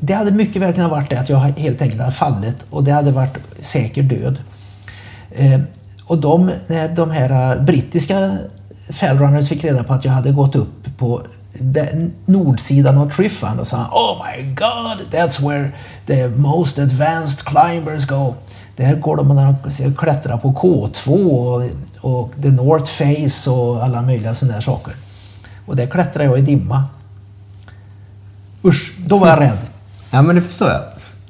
Det 0.00 0.12
hade 0.12 0.30
mycket 0.30 0.62
väl 0.62 0.72
kunnat 0.74 0.90
varit 0.90 1.10
det 1.10 1.20
att 1.20 1.28
jag 1.28 1.38
helt 1.38 1.82
enkelt 1.82 2.00
hade 2.00 2.12
fallit 2.12 2.56
och 2.70 2.84
det 2.84 2.92
hade 2.92 3.10
varit 3.10 3.36
säker 3.60 4.02
död. 4.02 4.36
Eh, 5.30 5.60
Och 6.06 6.18
de, 6.18 6.50
när 6.66 6.88
de 6.88 7.10
här 7.10 7.60
brittiska 7.60 8.38
fellrunners 8.88 9.48
fick 9.48 9.64
reda 9.64 9.84
på 9.84 9.94
att 9.94 10.04
jag 10.04 10.12
hade 10.12 10.32
gått 10.32 10.56
upp 10.56 10.98
på 10.98 11.22
nordsidan 12.26 12.98
av 12.98 13.10
Triffan 13.10 13.58
och 13.60 13.66
sa 13.66 13.76
Oh 13.92 14.22
my 14.26 14.54
god, 14.54 15.06
that's 15.20 15.48
where 15.48 15.70
the 16.06 16.28
most 16.28 16.78
advanced 16.78 17.46
climbers 17.46 18.06
go. 18.06 18.34
Där 18.76 18.94
går 18.96 19.16
de 19.16 19.30
och 19.30 19.98
klättrar 19.98 20.36
på 20.36 20.52
K2 20.52 21.08
och, 21.10 21.70
och 22.12 22.32
the 22.42 22.50
North 22.50 22.92
Face 22.92 23.50
och 23.50 23.84
alla 23.84 24.02
möjliga 24.02 24.34
sådana 24.34 24.54
där 24.54 24.62
saker. 24.62 24.94
Och 25.66 25.76
där 25.76 25.86
klättrar 25.86 26.24
jag 26.24 26.38
i 26.38 26.42
dimma. 26.42 26.84
Usch, 28.64 28.92
då 29.06 29.18
var 29.18 29.28
jag 29.28 29.40
rädd. 29.40 29.58
Ja, 30.10 30.22
men 30.22 30.36
det 30.36 30.42
förstår 30.42 30.68
jag. 30.70 30.82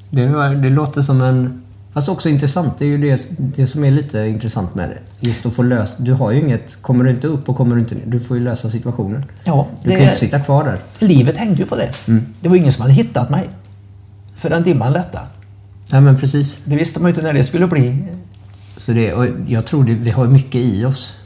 Det, 0.09 0.27
var- 0.27 0.55
det 0.55 0.69
låter 0.69 1.01
som 1.01 1.21
en... 1.21 1.62
Fast 1.93 2.09
också 2.09 2.29
intressant. 2.29 2.73
Det 2.79 2.85
är 2.85 2.89
ju 2.89 2.97
det, 2.97 3.27
det 3.37 3.67
som 3.67 3.83
är 3.83 3.91
lite 3.91 4.19
intressant 4.19 4.75
med 4.75 4.89
det. 4.89 5.27
Just 5.27 5.45
att 5.45 5.53
få 5.53 5.63
lösa... 5.63 5.93
Du 5.97 6.13
har 6.13 6.31
ju 6.31 6.39
inget... 6.39 6.81
Kommer 6.81 7.03
du 7.03 7.09
inte 7.09 7.27
upp 7.27 7.49
och 7.49 7.57
kommer 7.57 7.75
du 7.75 7.81
inte 7.81 7.95
ner. 7.95 8.03
Du 8.05 8.19
får 8.19 8.37
ju 8.37 8.43
lösa 8.43 8.69
situationen. 8.69 9.25
Ja, 9.43 9.67
Du 9.83 9.89
kan 9.89 9.99
ju 9.99 10.05
inte 10.05 10.17
sitta 10.19 10.39
kvar 10.39 10.63
där. 10.63 11.07
Livet 11.07 11.37
hängde 11.37 11.55
ju 11.55 11.65
på 11.65 11.75
det. 11.75 11.89
Det 12.41 12.49
var 12.49 12.55
ingen 12.55 12.71
som 12.71 12.81
hade 12.81 12.93
hittat 12.93 13.29
mig 13.29 13.49
förrän 14.35 14.63
dimman 14.63 14.93
lättade. 14.93 15.25
Nej, 15.91 16.01
men 16.01 16.17
precis. 16.19 16.63
Det 16.65 16.75
visste 16.75 16.99
man 16.99 17.11
ju 17.11 17.15
inte 17.15 17.27
när 17.27 17.33
det 17.33 17.43
skulle 17.43 17.67
bli. 17.67 18.03
Så 18.77 18.91
det, 18.91 19.13
och 19.13 19.25
jag 19.47 19.65
tror 19.65 19.83
det, 19.83 19.93
vi 19.93 20.11
har 20.11 20.27
mycket 20.27 20.61
i 20.61 20.85
oss. 20.85 21.17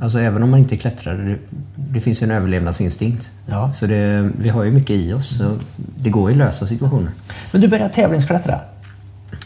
Alltså 0.00 0.18
även 0.20 0.42
om 0.42 0.50
man 0.50 0.58
inte 0.58 0.76
klättrar. 0.76 1.14
Det, 1.14 1.38
det 1.74 2.00
finns 2.00 2.22
ju 2.22 2.24
en 2.24 2.30
överlevnadsinstinkt. 2.30 3.30
Ja. 3.46 3.72
Så 3.72 3.86
det, 3.86 4.30
vi 4.38 4.48
har 4.48 4.64
ju 4.64 4.70
mycket 4.70 4.96
i 4.96 5.12
oss. 5.12 5.38
Så 5.38 5.58
det 5.76 6.10
går 6.10 6.30
ju 6.30 6.34
att 6.34 6.38
lösa 6.38 6.66
situationer. 6.66 7.10
Men 7.52 7.60
du 7.60 7.68
började 7.68 7.94
tävlingsklättra. 7.94 8.60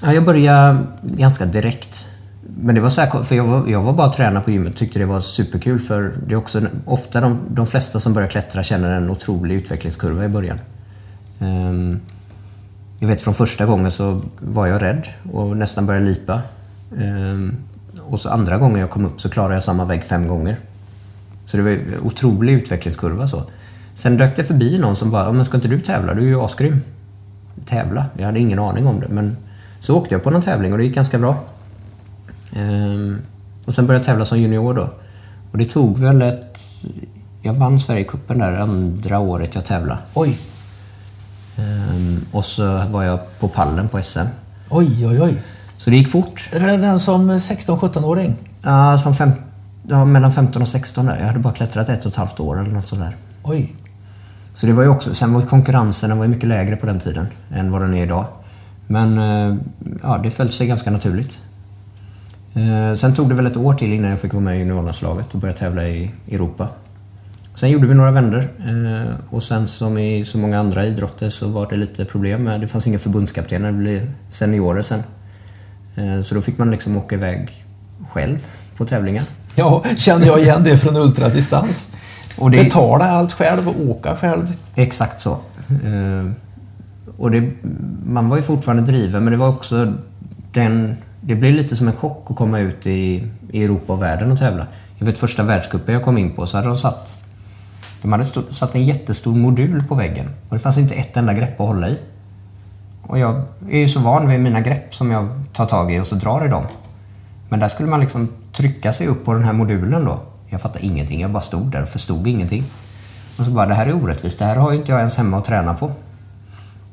Ja, 0.03 0.13
jag 0.13 0.25
började 0.25 0.79
ganska 1.03 1.47
direkt. 1.47 2.07
Men 2.63 2.75
det 2.75 2.81
var 2.81 2.91
så 2.91 3.01
här, 3.01 3.23
för 3.23 3.35
jag 3.35 3.45
var, 3.45 3.69
jag 3.69 3.83
var 3.83 3.93
bara 3.93 4.13
tränare 4.13 4.45
på 4.45 4.51
gymmet 4.51 4.73
och 4.73 4.79
tyckte 4.79 4.99
det 4.99 5.07
var 5.07 5.21
superkul 5.21 5.81
för 5.81 6.13
det 6.27 6.33
är 6.33 6.37
också 6.37 6.63
ofta 6.85 7.21
de, 7.21 7.39
de 7.49 7.67
flesta 7.67 8.01
som 8.01 8.15
börjar 8.15 8.29
klättra 8.29 8.63
känner 8.63 8.97
en 8.97 9.11
otrolig 9.11 9.55
utvecklingskurva 9.55 10.25
i 10.25 10.29
början. 10.29 10.59
Um, 11.39 12.01
jag 12.99 13.09
vet 13.09 13.23
från 13.23 13.35
första 13.35 13.67
gången 13.67 13.93
så 13.93 14.21
var 14.39 14.67
jag 14.67 14.83
rädd 14.83 15.09
och 15.33 15.57
nästan 15.57 15.87
började 15.87 16.07
lipa. 16.07 16.43
Um, 16.97 17.57
och 18.01 18.21
så 18.21 18.29
andra 18.29 18.59
gången 18.59 18.81
jag 18.81 18.91
kom 18.91 19.05
upp 19.05 19.21
så 19.21 19.29
klarade 19.29 19.55
jag 19.55 19.63
samma 19.63 19.85
vägg 19.85 20.05
fem 20.05 20.29
gånger. 20.29 20.57
Så 21.47 21.57
det 21.57 21.63
var 21.63 21.71
en 21.71 22.01
otrolig 22.03 22.53
utvecklingskurva 22.53 23.29
så. 23.29 23.43
Sen 23.95 24.17
dök 24.17 24.37
det 24.37 24.45
förbi 24.45 24.79
någon 24.79 24.97
som 24.97 25.11
bara, 25.11 25.33
men 25.33 25.45
ska 25.45 25.57
inte 25.57 25.69
du 25.69 25.81
tävla? 25.81 26.15
Du 26.15 26.21
är 26.21 26.27
ju 26.27 26.41
asgrym. 26.41 26.81
Tävla? 27.65 28.07
Jag 28.19 28.27
hade 28.27 28.39
ingen 28.39 28.59
aning 28.59 28.87
om 28.87 29.01
det. 29.01 29.09
Men 29.09 29.37
så 29.81 29.97
åkte 29.97 30.15
jag 30.15 30.23
på 30.25 30.31
någon 30.31 30.43
tävling 30.43 30.73
och 30.73 30.79
det 30.79 30.85
gick 30.85 30.95
ganska 30.95 31.19
bra. 31.19 31.37
Ehm, 32.57 33.19
och 33.65 33.75
sen 33.75 33.87
började 33.87 34.01
jag 34.01 34.07
tävla 34.07 34.25
som 34.25 34.39
junior 34.39 34.75
då. 34.75 34.91
Och 35.53 35.59
det 35.59 35.65
tog 35.65 35.99
väl 35.99 36.23
ett... 36.23 36.59
Jag 37.43 37.55
vann 37.55 37.81
Sverigecupen 37.81 38.39
där 38.39 38.53
andra 38.53 39.19
året 39.19 39.55
jag 39.55 39.65
tävlade. 39.65 40.01
Oj, 40.15 40.39
Ehm, 41.61 42.25
och 42.33 42.45
så 42.45 42.83
var 42.91 43.03
jag 43.05 43.39
på 43.41 43.49
pallen 43.49 43.89
på 43.89 44.03
SM. 44.03 44.19
oj, 44.71 45.07
oj, 45.07 45.23
oj. 45.23 45.43
Så 45.79 45.91
det 45.91 45.97
gick 45.97 46.11
fort. 46.11 46.49
Den 46.53 47.01
som 47.01 47.31
16-17-åring? 47.31 48.37
Ja, 48.63 48.99
som 48.99 49.15
fem, 49.15 49.33
ja, 49.89 50.05
mellan 50.05 50.33
15 50.33 50.63
och 50.63 50.69
16 50.69 51.07
där. 51.07 51.19
Jag 51.21 51.27
hade 51.27 51.39
bara 51.39 51.53
klättrat 51.53 51.89
ett 51.89 52.07
och 52.07 52.13
ett 52.13 52.17
halvt 52.17 52.41
år 52.41 52.61
eller 52.61 52.71
något 52.71 52.89
sådär. 52.89 53.17
Oj. 53.43 53.75
Så 54.55 54.67
det 54.67 54.73
var 54.73 54.83
ju 54.83 54.89
också, 54.89 55.15
sen 55.15 55.35
var 55.35 55.43
konkurrensen 55.43 56.11
den 56.11 56.19
var 56.19 56.27
mycket 56.27 56.49
lägre 56.49 56.77
på 56.77 56.87
den 56.87 57.01
tiden 57.01 57.27
än 57.55 57.73
vad 57.73 57.83
den 57.83 57.95
är 57.95 58.03
idag. 58.03 58.25
Men 58.91 59.19
eh, 59.19 59.57
ja, 60.03 60.21
det 60.23 60.31
föll 60.31 60.53
sig 60.53 60.67
ganska 60.67 60.91
naturligt. 60.91 61.41
Eh, 62.55 62.95
Sen 62.97 63.15
tog 63.15 63.29
det 63.29 63.35
väl 63.35 63.47
ett 63.47 63.57
år 63.57 63.75
till 63.75 63.93
innan 63.93 64.11
jag 64.11 64.21
fick 64.21 64.33
vara 64.33 64.43
med 64.45 64.57
i 64.57 64.59
juniorlandslaget 64.59 65.35
och 65.35 65.41
börja 65.41 65.55
tävla 65.55 65.89
i 65.89 66.11
Europa. 66.31 66.69
Sen 67.55 67.71
gjorde 67.71 67.87
vi 67.87 67.95
några 67.95 68.11
vändor 68.11 68.39
eh, 68.59 69.13
och 69.31 69.43
sen 69.43 69.67
som 69.67 69.99
i 69.99 70.25
så 70.25 70.39
många 70.39 70.59
andra 70.59 70.87
idrotter 70.87 71.29
så 71.31 71.49
var 71.49 71.67
det 71.71 71.77
lite 71.77 72.05
problem 72.05 72.43
med, 72.45 72.61
det 72.61 72.69
fanns 72.69 72.87
inga 72.87 72.99
förbundskaptener, 72.99 73.67
det 73.71 73.79
blev 73.79 74.11
seniorer 74.29 74.83
sen. 74.83 75.03
Så 76.25 76.35
då 76.35 76.43
fick 76.43 76.59
man 76.59 76.71
liksom 76.71 76.97
åka 76.97 77.15
iväg 77.15 77.65
själv 78.11 78.39
på 78.77 78.85
tävlingar. 78.87 79.25
Ja, 79.55 79.85
känner 79.97 80.27
jag 80.27 80.41
igen 80.41 80.65
det 80.65 80.79
från 80.79 80.97
ultradistans. 80.97 81.93
Och 82.39 82.51
det- 82.51 82.65
Betala 82.65 83.11
allt 83.11 83.33
själv 83.33 83.69
och 83.69 83.81
åka 83.91 84.17
själv. 84.17 84.53
Exakt 84.75 85.21
så. 85.21 85.39
Och 87.21 87.31
det, 87.31 87.51
man 88.07 88.29
var 88.29 88.37
ju 88.37 88.43
fortfarande 88.43 88.83
driven 88.83 89.25
men 89.25 89.31
det 89.33 89.37
var 89.37 89.49
också 89.49 89.93
den... 90.53 90.97
Det 91.21 91.35
blev 91.35 91.55
lite 91.55 91.77
som 91.77 91.89
en 91.89 91.93
chock 91.93 92.27
att 92.31 92.37
komma 92.37 92.59
ut 92.59 92.87
i, 92.87 93.25
i 93.51 93.65
Europa 93.65 93.93
och 93.93 94.03
världen 94.03 94.33
och 94.33 94.39
tävla. 94.39 94.67
Jag 94.99 95.07
vet 95.07 95.19
första 95.19 95.43
världscupen 95.43 95.95
jag 95.95 96.05
kom 96.05 96.19
in 96.19 96.33
på 96.33 96.47
så 96.47 96.57
hade 96.57 96.69
de 96.69 96.79
satt... 96.79 97.25
De 98.03 98.13
hade 98.13 98.27
stå, 98.27 98.43
satt 98.51 98.75
en 98.75 98.85
jättestor 98.85 99.35
modul 99.35 99.85
på 99.89 99.95
väggen 99.95 100.27
och 100.49 100.57
det 100.57 100.61
fanns 100.61 100.79
inte 100.79 100.95
ett 100.95 101.17
enda 101.17 101.35
grepp 101.35 101.61
att 101.61 101.67
hålla 101.67 101.89
i. 101.89 101.99
Och 103.03 103.19
jag 103.19 103.43
är 103.71 103.79
ju 103.79 103.89
så 103.89 104.01
van 104.01 104.29
vid 104.29 104.41
mina 104.41 104.61
grepp 104.61 104.95
som 104.95 105.11
jag 105.11 105.29
tar 105.53 105.67
tag 105.67 105.95
i 105.95 106.01
och 106.01 106.07
så 106.07 106.15
drar 106.15 106.45
i 106.45 106.49
dem. 106.49 106.65
Men 107.49 107.61
där 107.61 107.69
skulle 107.69 107.89
man 107.89 108.01
liksom 108.01 108.29
trycka 108.53 108.93
sig 108.93 109.07
upp 109.07 109.25
på 109.25 109.33
den 109.33 109.45
här 109.45 109.53
modulen 109.53 110.05
då. 110.05 110.21
Jag 110.49 110.61
fattade 110.61 110.87
ingenting, 110.87 111.21
jag 111.21 111.31
bara 111.31 111.43
stod 111.43 111.67
där 111.67 111.83
och 111.83 111.89
förstod 111.89 112.27
ingenting. 112.27 112.65
Och 113.39 113.45
så 113.45 113.51
bara, 113.51 113.67
det 113.67 113.75
här 113.75 113.87
är 113.87 114.05
orättvist, 114.05 114.39
det 114.39 114.45
här 114.45 114.57
har 114.57 114.71
ju 114.73 114.79
inte 114.79 114.93
jag 114.93 114.99
ens 114.99 115.17
hemma 115.17 115.39
att 115.39 115.45
träna 115.45 115.75
på. 115.75 115.93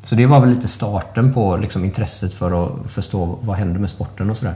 Så 0.08 0.16
det 0.16 0.26
var 0.26 0.40
väl 0.40 0.50
lite 0.50 0.68
starten 0.68 1.34
på 1.34 1.58
liksom 1.58 1.86
intresset 1.86 2.34
för 2.34 2.66
att 2.66 2.92
förstå 2.92 3.40
vad 3.42 3.58
händer 3.58 3.80
med 3.80 3.90
sporten 3.90 4.30
och 4.30 4.38
sådär. 4.38 4.54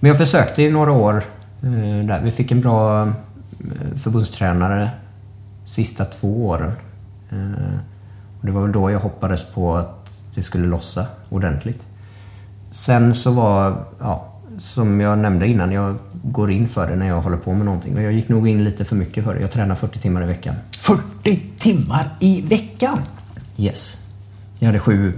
Men 0.00 0.08
jag 0.08 0.18
försökte 0.18 0.62
i 0.62 0.70
några 0.70 0.92
år 0.92 1.24
eh, 1.62 2.06
där. 2.06 2.20
Vi 2.24 2.30
fick 2.30 2.50
en 2.50 2.60
bra 2.60 3.02
eh, 3.02 3.98
förbundstränare 4.02 4.90
sista 5.66 6.04
två 6.04 6.46
åren. 6.46 6.72
Eh, 7.30 7.78
och 8.40 8.46
det 8.46 8.52
var 8.52 8.62
väl 8.62 8.72
då 8.72 8.90
jag 8.90 8.98
hoppades 8.98 9.44
på 9.44 9.76
att 9.76 10.10
det 10.34 10.42
skulle 10.42 10.66
lossa 10.66 11.06
ordentligt. 11.28 11.88
Sen 12.70 13.14
så 13.14 13.30
var, 13.30 13.84
ja, 14.00 14.32
som 14.58 15.00
jag 15.00 15.18
nämnde 15.18 15.46
innan, 15.46 15.72
jag 15.72 15.96
går 16.22 16.50
in 16.50 16.68
för 16.68 16.86
det 16.86 16.96
när 16.96 17.08
jag 17.08 17.20
håller 17.20 17.36
på 17.36 17.54
med 17.54 17.64
någonting. 17.64 17.96
Och 17.96 18.02
jag 18.02 18.12
gick 18.12 18.28
nog 18.28 18.48
in 18.48 18.64
lite 18.64 18.84
för 18.84 18.96
mycket 18.96 19.24
för 19.24 19.34
det. 19.34 19.40
Jag 19.40 19.50
tränar 19.50 19.74
40 19.74 19.98
timmar 19.98 20.22
i 20.22 20.26
veckan. 20.26 20.54
40 20.80 21.40
timmar 21.58 22.08
i 22.20 22.40
veckan! 22.40 22.98
Yes. 23.56 24.03
Jag 24.58 24.66
hade 24.66 24.78
sju, 24.78 25.12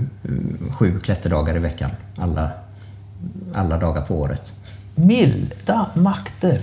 sju 0.70 0.98
klätterdagar 0.98 1.56
i 1.56 1.58
veckan. 1.58 1.90
Alla, 2.16 2.50
alla 3.54 3.78
dagar 3.78 4.02
på 4.02 4.14
året. 4.20 4.52
Milda 4.94 5.86
makter. 5.94 6.60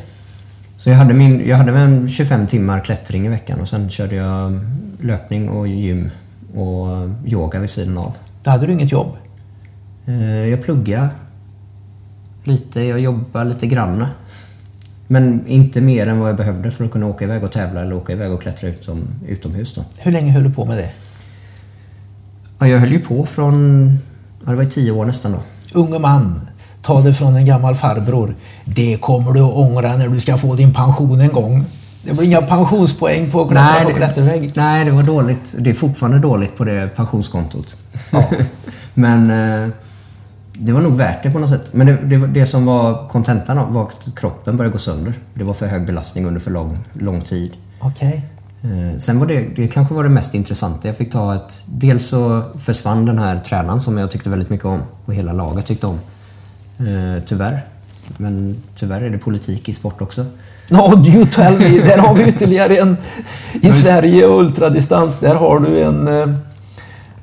Så 0.78 0.89
jag 0.89 0.97
hade, 0.97 1.13
min, 1.13 1.47
jag 1.47 1.57
hade 1.57 1.71
väl 1.71 1.82
en 1.82 2.09
25 2.09 2.47
timmar 2.47 2.80
klättring 2.80 3.26
i 3.26 3.30
veckan 3.30 3.61
och 3.61 3.69
sen 3.69 3.89
körde 3.89 4.15
jag 4.15 4.59
löpning 5.01 5.49
och 5.49 5.67
gym 5.67 6.09
och 6.55 6.88
yoga 7.26 7.59
vid 7.59 7.69
sidan 7.69 7.97
av. 7.97 8.15
Då 8.43 8.51
hade 8.51 8.65
du 8.67 8.74
inget 8.74 8.91
jobb. 8.91 9.15
Eh, 10.05 10.45
Jag 10.45 10.63
pluggade 10.63 11.09
lite, 12.43 12.82
jag 12.82 12.99
jobbade 12.99 13.49
lite 13.49 13.67
grann. 13.67 14.05
Men 15.07 15.47
inte 15.47 15.82
mer 15.82 16.07
än 16.07 16.19
vad 16.19 16.30
jag 16.30 16.38
behövde 16.38 16.71
för 16.71 16.86
att 16.86 16.91
kunna 16.91 17.05
åka 17.07 17.26
iväg 17.26 17.43
och 17.43 17.51
tävla 17.51 17.82
eller 17.82 17.95
åka 17.95 18.13
iväg 18.13 18.32
och 18.32 18.41
klättra 18.41 18.69
utom, 18.69 19.07
utomhus. 19.28 19.76
Då. 19.76 19.84
Hur 19.99 20.11
länge 20.11 20.32
höll 20.32 20.43
du 20.43 20.51
på 20.51 20.65
med 20.65 20.78
det? 20.78 20.89
Ja, 22.64 22.68
jag 22.68 22.80
höll 22.80 22.91
ju 22.91 22.99
på 22.99 23.26
från, 23.26 23.89
ja, 24.45 24.51
det 24.51 24.55
var 24.55 24.64
i 24.64 24.70
tio 24.70 24.91
år 24.91 25.05
nästan 25.05 25.32
då. 25.32 25.39
Unge 25.80 25.99
man, 25.99 26.47
ta 26.82 27.01
det 27.01 27.14
från 27.14 27.36
en 27.36 27.45
gammal 27.45 27.76
farbror. 27.76 28.36
Det 28.66 28.97
kommer 29.01 29.32
du 29.32 29.39
att 29.39 29.53
ångra 29.53 29.97
när 29.97 30.07
du 30.07 30.20
ska 30.20 30.38
få 30.38 30.55
din 30.55 30.74
pension 30.74 31.22
en 31.22 31.30
gång. 31.30 31.66
Det 32.03 32.11
blir 32.11 32.28
inga 32.28 32.41
pensionspoäng 32.41 33.32
på 33.32 33.41
att 33.41 33.49
klättra 33.49 33.84
på 33.84 33.89
det, 33.89 33.95
klättervägg. 33.95 34.51
nej, 34.55 34.86
det 34.86 34.91
var 34.91 35.03
dåligt. 35.03 35.55
Det 35.57 35.70
är 35.70 35.74
fortfarande 35.74 36.20
dåligt 36.20 36.57
på 36.57 36.64
det 36.64 36.95
pensionskontot. 36.95 37.78
Men 38.93 39.32
eh, 39.32 39.70
det 40.53 40.72
var 40.72 40.82
nog 40.82 40.95
värt 40.95 41.24
det 41.24 41.32
på 41.32 41.39
något 41.39 41.49
sätt. 41.49 41.74
Men 41.74 41.88
det, 41.88 41.95
det, 41.95 42.28
det 42.28 42.45
som 42.45 42.66
var 42.66 43.07
kontentan 43.07 43.74
var 43.74 43.84
att 43.84 44.16
kroppen 44.16 44.57
började 44.57 44.74
gå 44.74 44.80
sönder. 44.80 45.14
Det 45.34 45.43
var 45.43 45.53
för 45.53 45.68
hög 45.68 45.86
belastning 45.86 46.26
under 46.26 46.39
för 46.39 46.51
lång, 46.51 46.78
lång 46.93 47.22
tid. 47.22 47.53
Okej. 47.80 48.14
Eh, 48.14 48.42
Sen 48.97 49.20
var 49.20 49.26
det, 49.26 49.47
det 49.55 49.68
kanske 49.68 49.93
var 49.93 50.03
det 50.03 50.09
mest 50.09 50.34
intressanta. 50.34 50.88
Jag 50.88 50.97
fick 50.97 51.11
ta 51.11 51.36
ett... 51.36 51.61
Dels 51.66 52.07
så 52.07 52.41
försvann 52.59 53.05
den 53.05 53.20
här 53.20 53.39
tränaren 53.39 53.82
som 53.82 53.97
jag 53.97 54.11
tyckte 54.11 54.30
väldigt 54.30 54.49
mycket 54.49 54.66
om 54.66 54.80
och 55.05 55.14
hela 55.14 55.34
laget 55.34 55.66
tyckte 55.66 55.88
om. 55.88 55.99
Eh, 56.80 57.24
tyvärr. 57.26 57.61
Men 58.18 58.61
tyvärr 58.76 59.01
är 59.01 59.09
det 59.09 59.18
politik 59.18 59.70
i 59.70 59.74
sport 59.74 60.01
också. 60.01 60.26
No, 60.70 61.05
you 61.07 61.26
tell 61.26 61.57
me. 61.57 61.80
Där 61.80 61.97
har 61.97 62.16
vi 62.16 62.24
ytterligare 62.24 62.78
en 62.78 62.97
i 63.61 63.72
Sverige 63.72 64.26
och 64.26 64.39
ultradistans. 64.39 65.20
Där 65.20 65.36
har 65.36 65.59
du 65.59 65.82
en... 65.84 66.07
eh, 66.07 66.28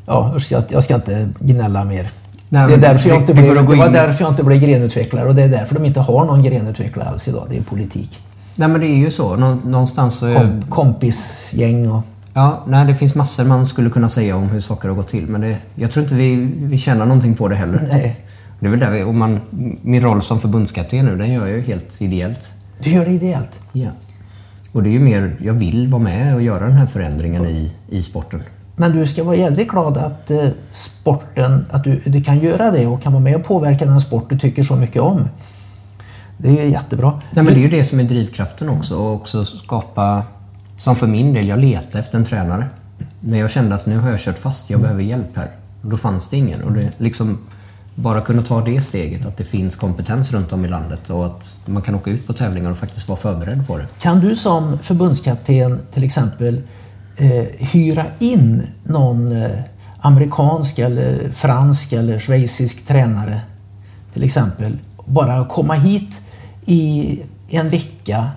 Ja, 0.07 0.34
jag, 0.68 0.84
ska 0.84 0.95
inte 0.95 1.28
gnälla 1.38 1.84
mer. 1.84 2.11
Nej, 2.49 2.68
det, 2.68 2.74
är 2.74 2.78
därför 2.78 3.09
jag 3.09 3.18
inte 3.18 3.34
blev, 3.34 3.55
det 3.55 3.62
var 3.76 3.88
därför 3.91 4.24
jag 4.24 4.32
inte 4.32 4.45
blev 4.45 4.61
grenutvecklare 4.61 5.28
och 5.28 5.34
det 5.34 5.43
är 5.43 5.49
därför 5.49 5.74
de 5.74 5.84
inte 5.84 6.01
har 6.01 6.24
någon 6.24 6.43
grenutvecklare 6.43 7.09
alls 7.09 7.28
idag. 7.28 7.47
Det 7.51 7.57
är 7.57 7.62
politik. 7.62 8.20
Nej 8.61 8.68
men 8.68 8.80
det 8.80 8.86
är 8.86 8.96
ju 8.96 9.11
så. 9.11 9.36
Nå- 9.36 9.58
Någonstans 9.64 10.22
är... 10.22 10.34
Kom, 10.34 10.62
kompisgäng 10.68 11.90
och... 11.90 12.02
Ja, 12.34 12.64
nej, 12.66 12.86
det 12.86 12.94
finns 12.94 13.14
massor 13.14 13.44
man 13.44 13.66
skulle 13.66 13.90
kunna 13.90 14.08
säga 14.08 14.36
om 14.36 14.48
hur 14.48 14.61
saker 14.61 14.88
har 14.88 14.96
gått 14.96 15.08
till. 15.08 15.26
Men 15.26 15.40
det, 15.40 15.56
jag 15.74 15.90
tror 15.90 16.02
inte 16.02 16.14
vi, 16.14 16.34
vi 16.56 16.78
tjänar 16.78 17.06
någonting 17.06 17.34
på 17.34 17.48
det 17.48 17.54
heller. 17.56 17.86
Nej. 17.90 18.20
Det 18.61 18.66
är 18.66 18.70
väl 18.70 18.80
där 18.80 18.90
vi, 18.90 19.02
och 19.02 19.14
man, 19.14 19.40
min 19.82 20.02
roll 20.02 20.22
som 20.22 20.40
förbundskapten 20.40 21.04
nu, 21.04 21.16
den 21.16 21.32
gör 21.32 21.46
jag 21.46 21.56
ju 21.56 21.61
helt 21.62 22.02
ideellt. 22.02 22.52
Du 22.84 22.90
gör 22.90 23.04
det 23.04 23.11
ideellt. 23.11 23.61
Ja. 23.72 23.88
Och 24.72 24.82
det 24.82 24.88
är 24.88 24.92
ju 24.92 25.00
mer, 25.00 25.36
jag 25.40 25.52
vill 25.54 25.88
vara 25.88 26.02
med 26.02 26.34
och 26.34 26.42
göra 26.42 26.64
den 26.64 26.72
här 26.76 26.86
förändringen 26.86 27.46
i, 27.46 27.72
i 27.88 28.02
sporten. 28.02 28.42
Men 28.76 28.92
du 28.96 29.06
ska 29.06 29.24
vara 29.24 29.36
jävligt 29.36 29.68
glad 29.68 29.96
att 29.98 30.30
eh, 30.30 30.48
sporten, 30.72 31.66
att 31.70 31.84
du, 31.84 32.00
du 32.06 32.22
kan 32.22 32.38
göra 32.38 32.70
det 32.70 32.86
och 32.86 33.02
kan 33.02 33.12
vara 33.12 33.22
med 33.22 33.36
och 33.36 33.44
påverka 33.44 33.84
den 33.86 34.00
sport 34.00 34.30
du 34.30 34.38
tycker 34.38 34.62
så 34.62 34.76
mycket 34.76 35.02
om. 35.02 35.28
Det 36.43 36.49
är 36.49 36.64
ju 36.64 36.70
jättebra. 36.70 37.20
Nej, 37.30 37.45
men 37.45 37.55
det 37.55 37.61
är 37.61 37.62
ju 37.62 37.68
det 37.68 37.84
som 37.84 38.01
är 38.01 38.05
drivkraften 38.05 38.68
också. 38.68 38.97
Och 38.97 39.14
också 39.14 39.45
skapa, 39.45 40.22
som 40.78 40.97
för 40.97 41.07
min 41.07 41.34
del, 41.34 41.49
jag 41.49 41.59
letade 41.59 41.99
efter 41.99 42.18
en 42.18 42.24
tränare. 42.24 42.66
När 43.20 43.38
jag 43.38 43.51
kände 43.51 43.74
att 43.74 43.86
nu 43.86 43.99
har 43.99 44.11
jag 44.11 44.20
kört 44.20 44.38
fast, 44.38 44.70
jag 44.70 44.80
behöver 44.80 45.03
hjälp 45.03 45.36
här. 45.36 45.51
Och 45.82 45.91
då 45.91 45.97
fanns 45.97 46.28
det 46.28 46.36
ingen. 46.36 46.62
Och 46.62 46.72
det 46.72 47.01
liksom 47.01 47.38
bara 47.95 48.20
kunna 48.20 48.43
ta 48.43 48.61
det 48.61 48.82
steget, 48.82 49.26
att 49.26 49.36
det 49.36 49.45
finns 49.45 49.76
kompetens 49.76 50.32
runt 50.32 50.53
om 50.53 50.64
i 50.64 50.68
landet 50.68 51.11
och 51.11 51.26
att 51.26 51.57
man 51.64 51.82
kan 51.82 51.95
åka 51.95 52.11
ut 52.11 52.26
på 52.26 52.32
tävlingar 52.32 52.70
och 52.70 52.76
faktiskt 52.76 53.09
vara 53.09 53.18
förberedd 53.18 53.66
på 53.66 53.78
det. 53.78 53.86
Kan 54.01 54.20
du 54.20 54.36
som 54.36 54.78
förbundskapten 54.78 55.80
till 55.93 56.05
exempel 56.05 56.62
eh, 57.16 57.45
hyra 57.59 58.07
in 58.18 58.66
någon 58.84 59.32
eh, 59.32 59.51
amerikansk 60.01 60.78
eller 60.78 61.32
fransk 61.32 61.93
eller 61.93 62.18
schweizisk 62.18 62.86
tränare 62.86 63.41
till 64.12 64.24
exempel? 64.24 64.78
Bara 65.05 65.45
komma 65.45 65.74
hit 65.74 66.20
i 66.70 67.22
en 67.48 67.70
vecka 67.70 68.28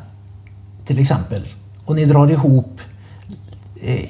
till 0.85 0.99
exempel 0.99 1.47
och 1.85 1.95
ni 1.95 2.05
drar 2.05 2.31
ihop 2.31 2.81
eh, 3.81 4.09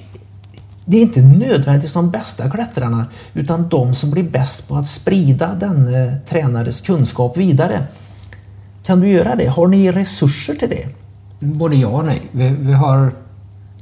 det 0.85 0.97
är 0.97 1.01
inte 1.01 1.21
nödvändigtvis 1.21 1.93
de 1.93 2.11
bästa 2.11 2.49
klättrarna 2.49 3.05
utan 3.33 3.69
de 3.69 3.95
som 3.95 4.11
blir 4.11 4.23
bäst 4.23 4.67
på 4.67 4.75
att 4.75 4.87
sprida 4.87 5.55
den 5.55 5.95
eh, 5.95 6.13
tränares 6.29 6.81
kunskap 6.81 7.37
vidare. 7.37 7.83
Kan 8.85 8.99
du 8.99 9.07
göra 9.07 9.35
det? 9.35 9.47
Har 9.47 9.67
ni 9.67 9.91
resurser 9.91 10.55
till 10.55 10.69
det? 10.69 10.87
Både 11.39 11.75
ja 11.75 11.87
och 11.87 12.05
nej. 12.05 12.21
Vi, 12.31 12.49
vi 12.49 12.73
har 12.73 13.11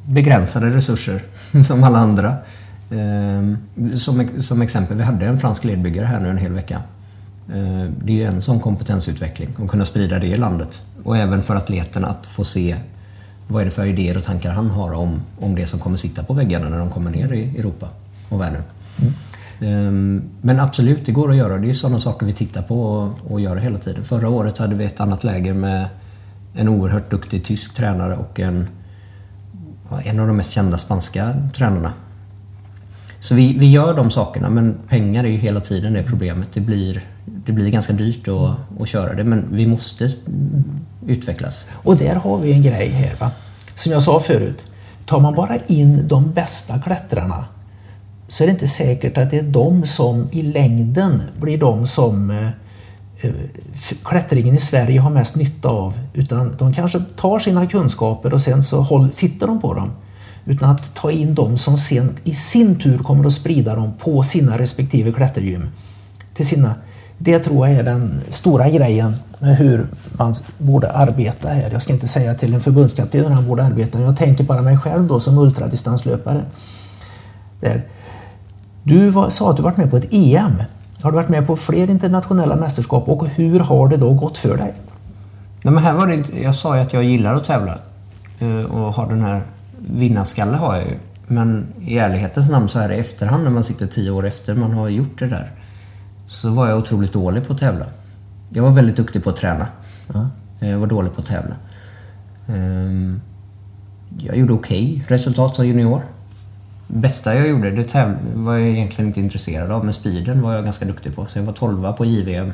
begränsade 0.05 0.69
resurser 0.69 1.23
som 1.63 1.83
alla 1.83 1.99
andra. 1.99 2.35
Ehm, 2.91 3.57
Som, 3.97 4.27
som 4.39 4.61
exempel, 4.61 4.97
vi 4.97 5.03
hade 5.03 5.25
en 5.25 5.37
fransk 5.37 5.63
ledbyggare 5.63 6.05
här 6.05 6.19
nu 6.19 6.29
en 6.29 6.37
hel 6.37 6.53
vecka. 6.53 6.81
Eh, 7.53 7.89
det 8.03 8.13
är 8.13 8.17
ju 8.17 8.23
en 8.23 8.41
sån 8.41 8.59
kompetensutveckling 8.59 9.49
att 9.63 9.69
kunna 9.69 9.85
sprida 9.85 10.19
det 10.19 10.27
i 10.27 10.35
landet. 10.35 10.81
Och 11.03 11.17
även 11.17 11.43
för 11.43 11.55
atleterna 11.55 12.07
att 12.07 12.27
få 12.27 12.43
se 12.43 12.75
vad 13.47 13.61
är 13.61 13.65
det 13.65 13.71
för 13.71 13.85
idéer 13.85 14.17
och 14.17 14.23
tankar 14.23 14.51
han 14.51 14.69
har 14.69 14.93
om, 14.93 15.21
om 15.39 15.55
det 15.55 15.67
som 15.67 15.79
kommer 15.79 15.97
sitta 15.97 16.23
på 16.23 16.33
väggarna 16.33 16.69
när 16.69 16.79
de 16.79 16.89
kommer 16.89 17.11
ner 17.11 17.33
i 17.33 17.59
Europa 17.59 17.87
och 18.29 18.41
världen. 18.41 18.63
Mm. 19.61 20.23
Men 20.41 20.59
absolut, 20.59 21.05
det 21.05 21.11
går 21.11 21.29
att 21.29 21.35
göra. 21.35 21.57
Det 21.57 21.69
är 21.69 21.73
sådana 21.73 21.99
saker 21.99 22.25
vi 22.25 22.33
tittar 22.33 22.61
på 22.61 22.83
och, 22.83 23.31
och 23.31 23.41
gör 23.41 23.55
hela 23.55 23.77
tiden. 23.77 24.03
Förra 24.03 24.29
året 24.29 24.57
hade 24.57 24.75
vi 24.75 24.85
ett 24.85 24.99
annat 24.99 25.23
läger 25.23 25.53
med 25.53 25.87
en 26.55 26.69
oerhört 26.69 27.11
duktig 27.11 27.45
tysk 27.45 27.75
tränare 27.75 28.15
och 28.15 28.39
en, 28.39 28.67
en 30.03 30.19
av 30.19 30.27
de 30.27 30.37
mest 30.37 30.51
kända 30.51 30.77
spanska 30.77 31.35
tränarna. 31.55 31.93
Så 33.21 33.35
vi, 33.35 33.57
vi 33.57 33.71
gör 33.71 33.93
de 33.93 34.11
sakerna, 34.11 34.49
men 34.49 34.77
pengar 34.87 35.23
är 35.23 35.27
ju 35.27 35.37
hela 35.37 35.59
tiden 35.59 35.93
det 35.93 36.03
problemet. 36.03 36.47
Det 36.53 36.59
blir, 36.59 37.01
det 37.25 37.51
blir 37.51 37.69
ganska 37.69 37.93
dyrt 37.93 38.27
att, 38.27 38.81
att 38.81 38.89
köra 38.89 39.13
det, 39.13 39.23
men 39.23 39.45
vi 39.51 39.67
måste 39.67 40.09
utvecklas. 41.07 41.67
Och 41.71 41.97
där 41.97 42.15
har 42.15 42.37
vi 42.37 42.51
en 42.51 42.61
grej 42.61 42.89
här. 42.89 43.15
Va? 43.19 43.31
Som 43.75 43.91
jag 43.91 44.03
sa 44.03 44.19
förut. 44.19 44.59
Tar 45.05 45.19
man 45.19 45.35
bara 45.35 45.57
in 45.67 46.07
de 46.07 46.31
bästa 46.31 46.79
klättrarna 46.79 47.45
så 48.31 48.43
är 48.43 48.47
det 48.47 48.51
inte 48.51 48.67
säkert 48.67 49.17
att 49.17 49.31
det 49.31 49.37
är 49.37 49.43
de 49.43 49.85
som 49.85 50.27
i 50.31 50.41
längden 50.41 51.21
blir 51.39 51.57
de 51.57 51.87
som 51.87 52.31
eh, 52.31 53.31
klättringen 54.03 54.55
i 54.55 54.59
Sverige 54.59 54.99
har 54.99 55.09
mest 55.09 55.35
nytta 55.35 55.69
av. 55.69 55.99
Utan 56.13 56.55
de 56.57 56.73
kanske 56.73 56.99
tar 57.17 57.39
sina 57.39 57.67
kunskaper 57.67 58.33
och 58.33 58.41
sen 58.41 58.63
så 58.63 58.81
håll, 58.81 59.11
sitter 59.11 59.47
de 59.47 59.61
på 59.61 59.73
dem. 59.73 59.91
Utan 60.45 60.69
att 60.69 60.95
ta 60.95 61.11
in 61.11 61.35
dem 61.35 61.57
som 61.57 61.77
sen 61.77 62.17
i 62.23 62.33
sin 62.33 62.79
tur 62.79 62.97
kommer 62.97 63.25
att 63.25 63.33
sprida 63.33 63.75
dem 63.75 63.93
på 63.99 64.23
sina 64.23 64.57
respektive 64.57 65.11
klättergym. 65.11 65.69
Till 66.33 66.47
sina, 66.47 66.75
det 67.17 67.39
tror 67.39 67.67
jag 67.67 67.77
är 67.77 67.83
den 67.83 68.21
stora 68.29 68.69
grejen 68.69 69.15
med 69.39 69.57
hur 69.57 69.87
man 70.11 70.35
borde 70.57 70.91
arbeta 70.91 71.47
här. 71.47 71.69
Jag 71.71 71.81
ska 71.81 71.93
inte 71.93 72.07
säga 72.07 72.35
till 72.35 72.53
en 72.53 72.61
förbundskapten 72.61 73.25
hur 73.25 73.29
han 73.29 73.47
borde 73.47 73.63
arbeta. 73.63 74.01
Jag 74.01 74.17
tänker 74.17 74.43
bara 74.43 74.61
mig 74.61 74.77
själv 74.77 75.07
då 75.07 75.19
som 75.19 75.37
ultradistanslöpare. 75.37 76.45
Där. 77.59 77.81
Du 78.83 79.09
var, 79.09 79.29
sa 79.29 79.49
att 79.49 79.57
du 79.57 79.63
varit 79.63 79.77
med 79.77 79.89
på 79.89 79.97
ett 79.97 80.13
EM. 80.13 80.63
Har 81.01 81.11
du 81.11 81.15
varit 81.15 81.29
med 81.29 81.47
på 81.47 81.55
fler 81.55 81.89
internationella 81.89 82.55
mästerskap 82.55 83.09
och 83.09 83.27
hur 83.27 83.59
har 83.59 83.87
det 83.87 83.97
då 83.97 84.13
gått 84.13 84.37
för 84.37 84.57
dig? 84.57 84.73
Nej, 85.61 85.73
men 85.73 85.83
här 85.83 85.93
var 85.93 86.07
det, 86.07 86.41
jag 86.41 86.55
sa 86.55 86.75
ju 86.75 86.81
att 86.81 86.93
jag 86.93 87.03
gillar 87.03 87.35
att 87.35 87.45
tävla 87.45 87.77
eh, 88.39 88.61
och 88.61 88.93
har 88.93 89.07
den 89.07 89.21
här 89.21 89.41
vinnarskalle 89.87 90.57
har 90.57 90.75
jag 90.75 90.85
ju. 90.85 90.95
Men 91.27 91.67
i 91.81 91.97
ärlighetens 91.97 92.49
namn 92.49 92.69
så 92.69 92.79
är 92.79 92.89
det 92.89 92.95
i 92.95 92.99
efterhand 92.99 93.43
när 93.43 93.51
man 93.51 93.63
sitter 93.63 93.87
tio 93.87 94.11
år 94.11 94.27
efter 94.27 94.55
man 94.55 94.71
har 94.71 94.89
gjort 94.89 95.19
det 95.19 95.27
där. 95.27 95.51
Så 96.25 96.49
var 96.49 96.67
jag 96.67 96.77
otroligt 96.79 97.13
dålig 97.13 97.47
på 97.47 97.53
att 97.53 97.59
tävla. 97.59 97.85
Jag 98.49 98.63
var 98.63 98.71
väldigt 98.71 98.95
duktig 98.95 99.23
på 99.23 99.29
att 99.29 99.37
träna. 99.37 99.67
Jag 100.59 100.77
var 100.77 100.87
dålig 100.87 101.15
på 101.15 101.21
att 101.21 101.27
tävla. 101.27 101.55
Ehm, 102.47 103.21
Jag 104.19 104.37
gjorde 104.37 104.53
okej 104.53 105.05
resultat 105.07 105.55
som 105.55 105.67
junior. 105.67 106.01
Bästa 106.87 107.35
jag 107.35 107.47
gjorde, 107.47 107.71
det 107.71 108.15
var 108.33 108.53
jag 108.53 108.67
egentligen 108.67 109.07
inte 109.07 109.19
intresserad 109.19 109.71
av, 109.71 109.85
men 109.85 109.93
speeden 109.93 110.41
var 110.41 110.53
jag 110.53 110.63
ganska 110.63 110.85
duktig 110.85 111.15
på. 111.15 111.25
Så 111.25 111.39
jag 111.39 111.43
var 111.43 111.53
12 111.53 111.93
på 111.93 112.05
JVM 112.05 112.53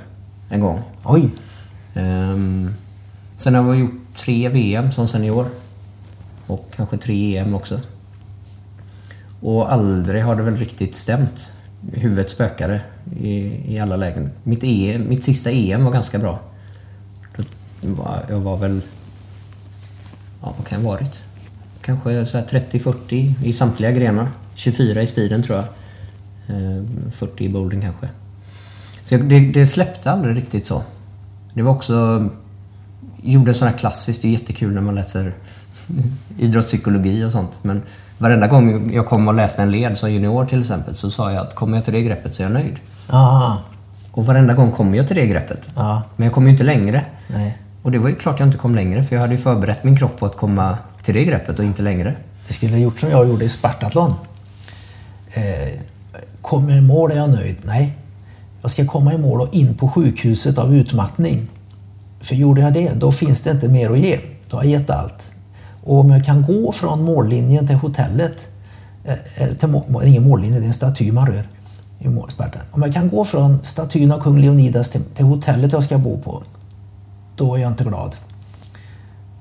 en 0.49 0.59
gång. 0.59 0.81
Oj, 1.03 1.29
Ehm, 1.93 2.73
sen 3.37 3.55
har 3.55 3.63
vi 3.63 3.77
gjort 3.77 4.15
tre 4.15 4.49
VM 4.49 4.91
som 4.91 5.07
senior. 5.07 5.45
Och 6.47 6.73
kanske 6.75 6.97
tre 6.97 7.37
EM 7.37 7.55
också. 7.55 7.79
Och 9.41 9.73
aldrig 9.73 10.23
har 10.23 10.35
det 10.35 10.43
väl 10.43 10.57
riktigt 10.57 10.95
stämt. 10.95 11.51
Huvudet 11.93 12.31
spökade 12.31 12.81
i, 13.21 13.61
i 13.75 13.79
alla 13.79 13.95
lägen. 13.95 14.29
Mitt, 14.43 14.63
EM, 14.63 15.09
mitt 15.09 15.23
sista 15.23 15.51
EM 15.51 15.83
var 15.83 15.91
ganska 15.91 16.19
bra. 16.19 16.39
Jag 18.29 18.39
var 18.39 18.57
väl... 18.57 18.81
Ja, 20.41 20.53
vad 20.57 20.67
kan 20.67 20.81
jag 20.81 20.89
ha 20.89 20.91
varit? 20.91 21.23
Kanske 21.81 22.23
30-40 22.23 23.33
i 23.43 23.53
samtliga 23.53 23.91
grenar. 23.91 24.27
24 24.55 25.01
i 25.01 25.07
speeden 25.07 25.43
tror 25.43 25.57
jag. 25.57 25.65
Eh, 26.57 26.83
40 27.11 27.43
i 27.43 27.49
bowling, 27.49 27.81
kanske. 27.81 28.09
Så 29.03 29.17
det, 29.17 29.39
det 29.39 29.65
släppte 29.65 30.11
aldrig 30.11 30.37
riktigt 30.37 30.65
så. 30.65 30.83
Det 31.53 31.61
var 31.61 31.71
också... 31.71 32.29
Gjorde 33.23 33.53
sådana 33.53 33.71
här 33.71 33.77
klassiskt, 33.77 34.21
det 34.21 34.27
är 34.27 34.31
jättekul 34.31 34.73
när 34.73 34.81
man 34.81 34.95
läser 34.95 35.33
idrottspsykologi 36.37 37.23
och 37.25 37.31
sånt. 37.31 37.51
Men 37.61 37.81
varenda 38.17 38.47
gång 38.47 38.93
jag 38.93 39.05
kom 39.05 39.27
och 39.27 39.33
läste 39.33 39.61
en 39.61 39.71
led 39.71 39.97
som 39.97 40.11
junior 40.11 40.45
till 40.45 40.59
exempel 40.59 40.95
så 40.95 41.09
sa 41.11 41.31
jag 41.31 41.41
att 41.47 41.55
kommer 41.55 41.77
jag 41.77 41.83
till 41.85 41.93
det 41.93 42.01
greppet 42.01 42.35
så 42.35 42.43
är 42.43 42.45
jag 42.45 42.53
nöjd. 42.53 42.75
ah, 43.09 43.55
Och 44.11 44.25
varenda 44.25 44.53
gång 44.53 44.71
kom 44.71 44.95
jag 44.95 45.07
till 45.07 45.15
det 45.15 45.25
greppet. 45.27 45.69
ja, 45.75 46.01
Men 46.15 46.25
jag 46.25 46.33
kom 46.33 46.45
ju 46.45 46.51
inte 46.51 46.63
längre. 46.63 47.05
nej. 47.27 47.57
Och 47.81 47.91
det 47.91 47.99
var 47.99 48.09
ju 48.09 48.15
klart 48.15 48.39
jag 48.39 48.47
inte 48.47 48.57
kom 48.57 48.75
längre 48.75 49.03
för 49.03 49.15
jag 49.15 49.21
hade 49.21 49.33
ju 49.35 49.39
förberett 49.41 49.83
min 49.83 49.97
kropp 49.97 50.19
på 50.19 50.25
att 50.25 50.35
komma 50.37 50.77
till 51.03 51.13
det 51.13 51.23
greppet 51.23 51.59
och 51.59 51.65
inte 51.65 51.81
längre. 51.81 52.13
Det 52.47 52.53
skulle 52.53 52.71
ha 52.73 52.79
gjort 52.79 52.99
som 52.99 53.09
jag 53.09 53.27
gjorde 53.27 53.45
i 53.45 53.49
Spartathlon. 53.49 54.13
Eh, 55.33 55.79
kommer 56.41 56.77
i 56.77 56.81
mål 56.81 57.11
är 57.11 57.15
jag 57.15 57.29
nöjd. 57.29 57.55
Nej, 57.63 57.93
jag 58.61 58.71
ska 58.71 58.85
komma 58.85 59.13
i 59.13 59.17
mål 59.17 59.41
och 59.41 59.53
in 59.53 59.77
på 59.77 59.87
sjukhuset 59.89 60.57
av 60.57 60.75
utmattning. 60.75 61.47
För 62.21 62.35
gjorde 62.35 62.61
jag 62.61 62.73
det, 62.73 62.91
då 62.95 63.11
finns 63.11 63.41
det 63.41 63.51
inte 63.51 63.67
mer 63.67 63.89
att 63.91 63.99
ge. 63.99 64.19
Då 64.49 64.57
har 64.57 64.63
jag 64.63 64.71
gett 64.71 64.89
allt. 64.89 65.31
Och 65.87 65.99
om 65.99 66.09
jag 66.09 66.25
kan 66.25 66.41
gå 66.41 66.71
från 66.71 67.03
mållinjen 67.03 67.67
till 67.67 67.75
hotellet, 67.75 68.47
eh, 69.03 69.15
eller 69.35 69.55
till 69.55 69.69
må, 69.69 70.03
ingen 70.03 70.23
mållinje, 70.23 70.59
det 70.59 70.65
är 70.65 70.67
en 70.67 70.73
staty 70.73 71.11
man 71.11 71.27
rör 71.27 71.43
i 71.99 72.07
mål, 72.07 72.31
Spartan. 72.31 72.61
Om 72.71 72.81
jag 72.81 72.93
kan 72.93 73.09
gå 73.09 73.25
från 73.25 73.63
statyn 73.63 74.11
av 74.11 74.19
kung 74.19 74.41
Leonidas 74.41 74.89
till, 74.89 75.01
till 75.01 75.25
hotellet 75.25 75.71
jag 75.71 75.83
ska 75.83 75.97
bo 75.97 76.17
på, 76.17 76.43
då 77.35 77.55
är 77.55 77.59
jag 77.59 77.71
inte 77.71 77.83
glad. 77.83 78.15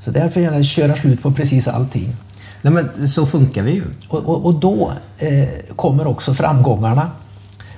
Så 0.00 0.10
därför 0.10 0.40
gärna 0.40 0.62
köra 0.62 0.96
slut 0.96 1.22
på 1.22 1.32
precis 1.32 1.68
allting. 1.68 2.16
Nej 2.62 2.72
men 2.72 3.08
så 3.08 3.26
funkar 3.26 3.62
vi 3.62 3.70
ju. 3.70 3.84
Och, 4.08 4.24
och, 4.24 4.44
och 4.44 4.54
då 4.54 4.92
eh, 5.18 5.48
kommer 5.76 6.06
också 6.06 6.34
framgångarna. 6.34 7.10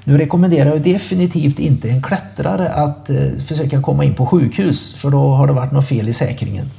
Nu 0.04 0.18
rekommenderar 0.18 0.70
jag 0.70 0.82
definitivt 0.82 1.58
inte 1.58 1.88
en 1.88 2.02
klättrare 2.02 2.68
att 2.68 3.10
eh, 3.10 3.16
försöka 3.46 3.82
komma 3.82 4.04
in 4.04 4.14
på 4.14 4.26
sjukhus 4.26 4.94
för 4.94 5.10
då 5.10 5.28
har 5.28 5.46
det 5.46 5.52
varit 5.52 5.72
något 5.72 5.88
fel 5.88 6.08
i 6.08 6.12
säkringen. 6.12 6.70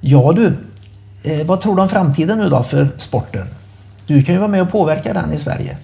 Ja 0.00 0.32
du, 0.32 0.56
eh, 1.22 1.46
vad 1.46 1.60
tror 1.60 1.76
du 1.76 1.82
om 1.82 1.88
framtiden 1.88 2.38
nu 2.38 2.48
då 2.48 2.62
för 2.62 2.88
sporten? 2.96 3.46
Du 4.06 4.22
kan 4.22 4.34
ju 4.34 4.38
vara 4.38 4.50
med 4.50 4.62
och 4.62 4.70
påverka 4.70 5.12
den 5.12 5.32
i 5.32 5.38
Sverige. 5.38 5.76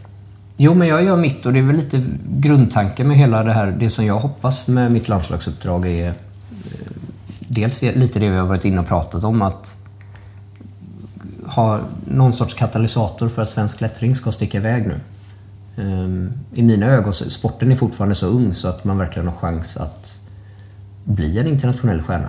Jo, 0.57 0.75
men 0.75 0.89
jag 0.89 1.05
gör 1.05 1.17
mitt 1.17 1.47
och 1.47 1.53
det 1.53 1.59
är 1.59 1.63
väl 1.63 1.77
lite 1.77 2.03
grundtanken 2.27 3.09
med 3.09 3.17
hela 3.17 3.43
det 3.45 3.53
här. 3.53 3.77
Det 3.81 3.91
som 3.91 4.07
jag 4.07 4.19
hoppas 4.19 4.67
med 4.67 4.93
mitt 4.93 5.09
landslagsuppdrag 5.09 5.87
är 5.87 6.09
eh, 6.09 6.15
dels 7.41 7.83
lite 7.83 8.19
det 8.19 8.31
vi 8.31 8.37
har 8.37 8.47
varit 8.47 8.65
inne 8.65 8.81
och 8.81 8.87
pratat 8.87 9.25
om. 9.25 9.43
Att 9.43 9.77
ha 11.47 11.81
någon 12.05 12.33
sorts 12.33 12.55
katalysator 12.55 13.29
för 13.29 13.43
att 13.43 13.51
svensk 13.51 13.79
klättring 13.79 14.17
ska 14.17 14.33
sticka 14.33 14.59
iväg 14.59 14.87
nu. 14.87 15.01
Ehm, 15.83 16.33
I 16.55 16.63
mina 16.63 16.87
ögon, 16.87 17.15
sporten 17.15 17.73
är 17.73 17.77
fortfarande 17.77 18.15
så 18.15 18.27
ung 18.27 18.55
så 18.55 18.69
att 18.69 18.85
man 18.85 18.99
verkligen 18.99 19.29
har 19.29 19.37
chans 19.37 19.77
att 19.77 20.19
bli 21.05 21.39
en 21.39 21.47
internationell 21.47 22.03
stjärna. 22.03 22.29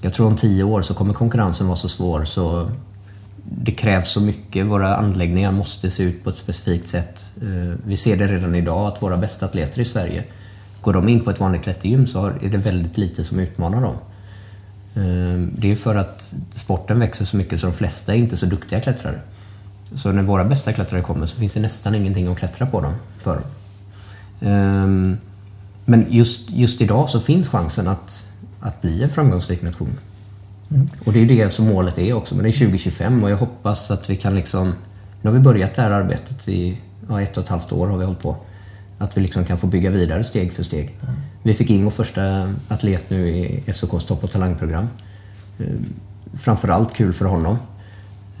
Jag 0.00 0.14
tror 0.14 0.26
om 0.26 0.36
tio 0.36 0.64
år 0.64 0.82
så 0.82 0.94
kommer 0.94 1.14
konkurrensen 1.14 1.66
vara 1.66 1.76
så 1.76 1.88
svår 1.88 2.24
så 2.24 2.70
det 3.42 3.72
krävs 3.72 4.10
så 4.10 4.20
mycket. 4.20 4.66
Våra 4.66 4.96
anläggningar 4.96 5.52
måste 5.52 5.90
se 5.90 6.02
ut 6.02 6.24
på 6.24 6.30
ett 6.30 6.36
specifikt 6.36 6.88
sätt. 6.88 7.26
Eh, 7.42 7.78
vi 7.84 7.96
ser 7.96 8.16
det 8.16 8.26
redan 8.26 8.54
idag 8.54 8.88
att 8.88 9.02
våra 9.02 9.16
bästa 9.16 9.46
atleter 9.46 9.80
i 9.80 9.84
Sverige, 9.84 10.24
går 10.80 10.92
de 10.92 11.08
in 11.08 11.20
på 11.20 11.30
ett 11.30 11.40
vanligt 11.40 11.62
klättergym 11.62 12.06
så 12.06 12.26
är 12.26 12.48
det 12.48 12.58
väldigt 12.58 12.98
lite 12.98 13.24
som 13.24 13.38
utmanar 13.38 13.82
dem. 13.82 13.94
Eh, 14.94 15.48
det 15.58 15.72
är 15.72 15.76
för 15.76 15.94
att 15.94 16.34
sporten 16.54 16.98
växer 16.98 17.24
så 17.24 17.36
mycket 17.36 17.60
så 17.60 17.66
de 17.66 17.72
flesta 17.72 18.14
är 18.14 18.18
inte 18.18 18.36
så 18.36 18.46
duktiga 18.46 18.80
klättrare. 18.80 19.20
Så 19.94 20.12
när 20.12 20.22
våra 20.22 20.44
bästa 20.44 20.72
klättrare 20.72 21.02
kommer 21.02 21.26
så 21.26 21.36
finns 21.36 21.54
det 21.54 21.60
nästan 21.60 21.94
ingenting 21.94 22.26
att 22.26 22.38
klättra 22.38 22.66
på 22.66 22.80
dem 22.80 22.92
för. 23.18 23.36
Eh, 24.40 24.86
men 25.84 26.06
just, 26.08 26.50
just 26.50 26.80
idag 26.80 27.10
så 27.10 27.20
finns 27.20 27.48
chansen 27.48 27.88
att, 27.88 28.29
att 28.60 28.82
bli 28.82 29.02
en 29.02 29.10
framgångsrik 29.10 29.62
nation. 29.62 29.98
Mm. 30.70 30.88
Och 31.04 31.12
det 31.12 31.20
är 31.20 31.26
det 31.26 31.50
som 31.50 31.66
målet 31.66 31.98
är 31.98 32.12
också, 32.12 32.34
men 32.34 32.44
det 32.44 32.50
är 32.50 32.58
2025 32.58 33.24
och 33.24 33.30
jag 33.30 33.36
hoppas 33.36 33.90
att 33.90 34.10
vi 34.10 34.16
kan 34.16 34.34
liksom... 34.34 34.72
Nu 35.22 35.30
har 35.30 35.32
vi 35.32 35.40
börjat 35.40 35.74
det 35.74 35.82
här 35.82 35.90
arbetet 35.90 36.48
i 36.48 36.78
ja, 37.08 37.22
ett 37.22 37.36
och 37.36 37.44
ett 37.44 37.48
halvt 37.48 37.72
år 37.72 37.88
har 37.88 37.98
vi 37.98 38.04
hållit 38.04 38.20
på. 38.20 38.36
Att 38.98 39.16
vi 39.16 39.20
liksom 39.20 39.44
kan 39.44 39.58
få 39.58 39.66
bygga 39.66 39.90
vidare 39.90 40.24
steg 40.24 40.52
för 40.52 40.62
steg. 40.62 40.96
Mm. 41.02 41.14
Vi 41.42 41.54
fick 41.54 41.70
in 41.70 41.84
vår 41.84 41.90
första 41.90 42.54
atlet 42.68 43.10
nu 43.10 43.28
i 43.28 43.72
SOKs 43.72 44.04
topp 44.04 44.24
och 44.24 44.32
talangprogram. 44.32 44.88
Ehm, 45.58 45.86
framförallt 46.34 46.94
kul 46.94 47.12
för 47.12 47.24
honom. 47.24 47.58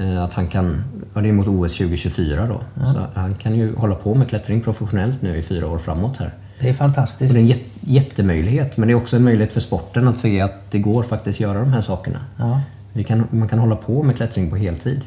Eh, 0.00 0.22
att 0.22 0.34
han 0.34 0.46
kan, 0.46 0.82
ja 1.14 1.20
det 1.20 1.28
är 1.28 1.32
mot 1.32 1.46
OS 1.46 1.76
2024 1.76 2.46
då, 2.46 2.60
ja. 2.74 2.92
så 2.92 3.00
han 3.14 3.34
kan 3.34 3.56
ju 3.56 3.74
hålla 3.74 3.94
på 3.94 4.14
med 4.14 4.28
klättring 4.28 4.60
professionellt 4.60 5.22
nu 5.22 5.36
i 5.36 5.42
fyra 5.42 5.66
år 5.66 5.78
framåt 5.78 6.16
här. 6.16 6.30
Det 6.60 6.68
är 6.68 6.74
fantastiskt. 6.74 7.30
Och 7.30 7.34
det 7.34 7.40
är 7.40 7.54
en 7.54 7.60
jättemöjlighet, 7.80 8.76
men 8.76 8.88
det 8.88 8.92
är 8.92 8.96
också 8.96 9.16
en 9.16 9.24
möjlighet 9.24 9.52
för 9.52 9.60
sporten 9.60 10.08
att 10.08 10.20
se 10.20 10.40
att 10.40 10.70
det 10.70 10.78
går 10.78 11.02
faktiskt 11.02 11.40
göra 11.40 11.60
de 11.60 11.72
här 11.72 11.80
sakerna. 11.80 12.18
Ja. 12.36 12.60
Vi 12.92 13.04
kan, 13.04 13.24
man 13.30 13.48
kan 13.48 13.58
hålla 13.58 13.76
på 13.76 14.02
med 14.02 14.16
klättring 14.16 14.50
på 14.50 14.56
heltid. 14.56 15.00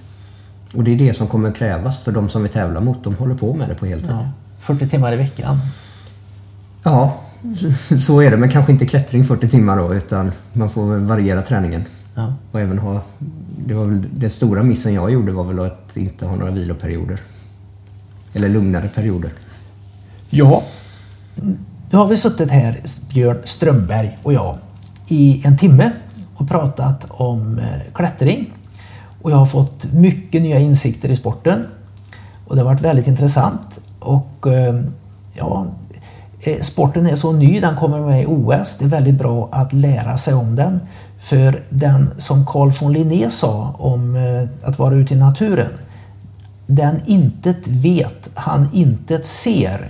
Och 0.74 0.84
det 0.84 0.92
är 0.92 0.96
det 0.96 1.14
som 1.14 1.28
kommer 1.28 1.52
krävas 1.52 2.04
för 2.04 2.12
de 2.12 2.30
som 2.30 2.44
vi 2.44 2.50
tävlar 2.50 2.82
mot, 2.82 3.04
de 3.04 3.16
håller 3.16 3.36
på 3.36 3.54
med 3.54 3.70
det 3.70 3.76
på 3.76 3.86
heltid. 3.86 4.10
Ja. 4.12 4.30
40 4.60 4.90
timmar 4.90 5.14
i 5.14 5.16
veckan? 5.16 5.60
Ja, 6.84 7.22
så 7.98 8.22
är 8.22 8.32
det. 8.32 8.38
Men 8.38 8.50
kanske 8.50 8.72
inte 8.72 8.86
klättring 8.86 9.26
40 9.26 9.50
timmar 9.50 9.78
då, 9.78 9.94
utan 9.94 10.32
man 10.54 10.70
får 10.70 10.98
variera 10.98 11.42
träningen. 11.42 11.86
Ja. 12.16 12.34
Och 12.52 12.62
även 12.62 12.80
ha, 12.80 13.02
det 13.66 13.74
var 13.74 13.86
väl 13.86 14.06
den 14.12 14.30
stora 14.30 14.64
missen 14.64 14.94
jag 14.94 15.12
gjorde 15.12 15.32
var 15.32 15.44
väl 15.44 15.60
att 15.60 15.98
inte 15.98 16.26
ha 16.26 16.36
några 16.36 16.52
viloperioder. 16.52 17.22
Eller 18.34 18.50
lugnare 18.50 18.90
perioder. 18.96 19.32
Ja, 20.30 20.64
nu 21.36 21.98
har 21.98 22.08
vi 22.08 22.18
suttit 22.18 22.50
här, 22.52 22.80
Björn 23.10 23.38
Strömberg 23.44 24.18
och 24.24 24.34
jag, 24.34 24.58
i 25.08 25.42
en 25.46 25.58
timme 25.58 25.92
och 26.36 26.48
pratat 26.48 27.06
om 27.10 27.60
eh, 27.60 27.94
klättring. 27.94 28.54
Och 29.22 29.32
jag 29.32 29.38
har 29.38 29.46
fått 29.46 29.94
mycket 29.94 30.42
nya 30.42 30.60
insikter 30.60 31.10
i 31.10 31.16
sporten. 31.16 31.66
Och 32.48 32.56
det 32.56 32.62
har 32.62 32.70
varit 32.70 32.82
väldigt 32.82 33.08
intressant. 33.08 33.80
Och 34.00 34.48
eh, 34.48 34.76
ja, 35.34 35.66
eh, 36.42 36.62
sporten 36.62 37.08
är 37.08 37.16
så 37.16 37.32
ny, 37.32 37.60
den 37.60 37.76
kommer 37.76 38.00
med 38.00 38.24
i 38.24 38.26
OS. 38.26 38.78
Det 38.78 38.86
är 38.86 38.90
väldigt 38.90 39.16
bra 39.16 39.50
att 39.52 39.74
lära 39.74 40.18
sig 40.18 40.34
om 40.34 40.56
den. 40.56 40.80
För 41.22 41.64
den 41.70 42.10
som 42.18 42.46
Carl 42.46 42.72
von 42.82 42.94
Linné 42.94 43.30
sa 43.30 43.76
om 43.78 44.18
att 44.64 44.80
vara 44.80 44.96
ute 44.96 45.14
i 45.14 45.18
naturen. 45.18 45.72
Den 46.68 47.02
intet 47.06 47.68
vet, 47.68 48.30
han 48.34 48.70
intet 48.74 49.26
ser. 49.26 49.90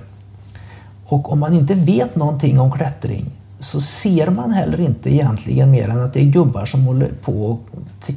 Och 1.06 1.32
om 1.32 1.40
man 1.40 1.54
inte 1.54 1.76
vet 1.76 2.16
någonting 2.16 2.60
om 2.60 2.72
klättring 2.72 3.26
så 3.60 3.82
ser 3.82 4.30
man 4.30 4.52
heller 4.52 4.80
inte 4.80 5.14
egentligen 5.14 5.72
mer 5.72 5.90
än 5.90 6.02
att 6.02 6.14
det 6.14 6.22
är 6.22 6.26
gubbar 6.26 6.66
som 6.66 6.86
håller 6.86 7.12
på 7.24 7.46
och 7.46 7.60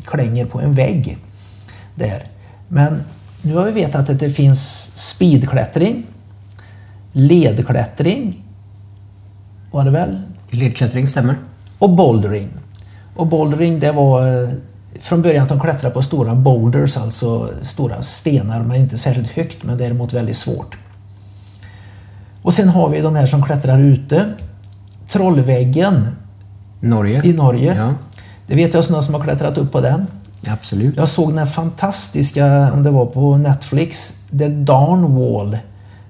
klänger 0.04 0.46
på 0.46 0.60
en 0.60 0.74
vägg. 0.74 1.18
Där. 1.94 2.22
Men 2.68 3.02
nu 3.42 3.54
har 3.54 3.64
vi 3.64 3.72
vetat 3.72 4.10
att 4.10 4.20
det 4.20 4.30
finns 4.30 4.92
speedklättring, 4.94 6.06
ledklättring, 7.12 8.42
var 9.70 9.84
det 9.84 9.90
väl? 9.90 10.20
Ledklättring 10.50 11.06
stämmer. 11.06 11.36
Och 11.78 11.90
bouldering. 11.90 12.48
Och 13.16 13.26
bouldering 13.26 13.80
det 13.80 13.92
var 13.92 14.42
eh, 14.42 14.48
från 15.00 15.22
början 15.22 15.42
att 15.42 15.48
de 15.48 15.60
klättrade 15.60 15.94
på 15.94 16.02
stora 16.02 16.34
boulders, 16.34 16.96
alltså 16.96 17.50
stora 17.62 18.02
stenar, 18.02 18.62
men 18.62 18.76
inte 18.76 18.98
särskilt 18.98 19.30
högt 19.30 19.62
men 19.62 19.78
däremot 19.78 20.12
väldigt 20.12 20.36
svårt. 20.36 20.76
Och 22.46 22.54
sen 22.54 22.68
har 22.68 22.88
vi 22.88 23.00
de 23.00 23.16
här 23.16 23.26
som 23.26 23.42
klättrar 23.42 23.80
ute. 23.80 24.32
Trollväggen 25.08 26.08
Norge. 26.80 27.22
i 27.24 27.32
Norge. 27.32 27.74
Ja. 27.74 27.94
Det 28.46 28.54
vet 28.54 28.74
jag 28.74 28.84
sådana 28.84 29.02
som 29.02 29.14
har 29.14 29.22
klättrat 29.22 29.58
upp 29.58 29.72
på 29.72 29.80
den. 29.80 30.06
Absolut. 30.46 30.96
Jag 30.96 31.08
såg 31.08 31.34
den 31.34 31.46
fantastiska, 31.46 32.72
om 32.72 32.82
det 32.82 32.90
var 32.90 33.06
på 33.06 33.36
Netflix, 33.36 34.14
The 34.38 34.48
Dawn 34.48 35.14
Wall. 35.14 35.58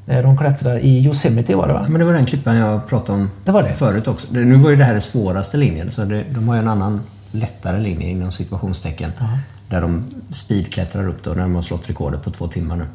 När 0.04 0.22
de 0.22 0.36
klättrar 0.36 0.78
i 0.78 1.04
Yosemite 1.04 1.56
var 1.56 1.68
det 1.68 1.74
va? 1.74 1.80
Ja, 1.84 1.88
men 1.88 1.98
det 1.98 2.04
var 2.04 2.12
den 2.12 2.26
klippan 2.26 2.56
jag 2.56 2.88
pratade 2.88 3.18
om 3.18 3.30
det 3.44 3.52
var 3.52 3.62
det. 3.62 3.72
förut 3.72 4.08
också. 4.08 4.26
Nu 4.30 4.56
var 4.56 4.70
ju 4.70 4.76
det 4.76 4.84
här 4.84 4.92
den 4.92 5.02
svåraste 5.02 5.56
linjen 5.56 5.90
så 5.90 6.04
det, 6.04 6.24
de 6.30 6.48
har 6.48 6.54
ju 6.54 6.60
en 6.60 6.68
annan 6.68 7.00
lättare 7.30 7.80
linje 7.80 8.08
inom 8.08 8.32
situationstecken. 8.32 9.10
Uh 9.20 9.26
-huh. 9.26 9.38
Där 9.68 9.80
de 9.80 10.04
speedklättrar 10.30 11.08
upp 11.08 11.24
då 11.24 11.30
när 11.30 11.42
de 11.42 11.54
har 11.54 11.62
slått 11.62 11.88
rekordet 11.88 12.22
på 12.22 12.30
två 12.30 12.48
timmar 12.48 12.76
nu. 12.76 12.86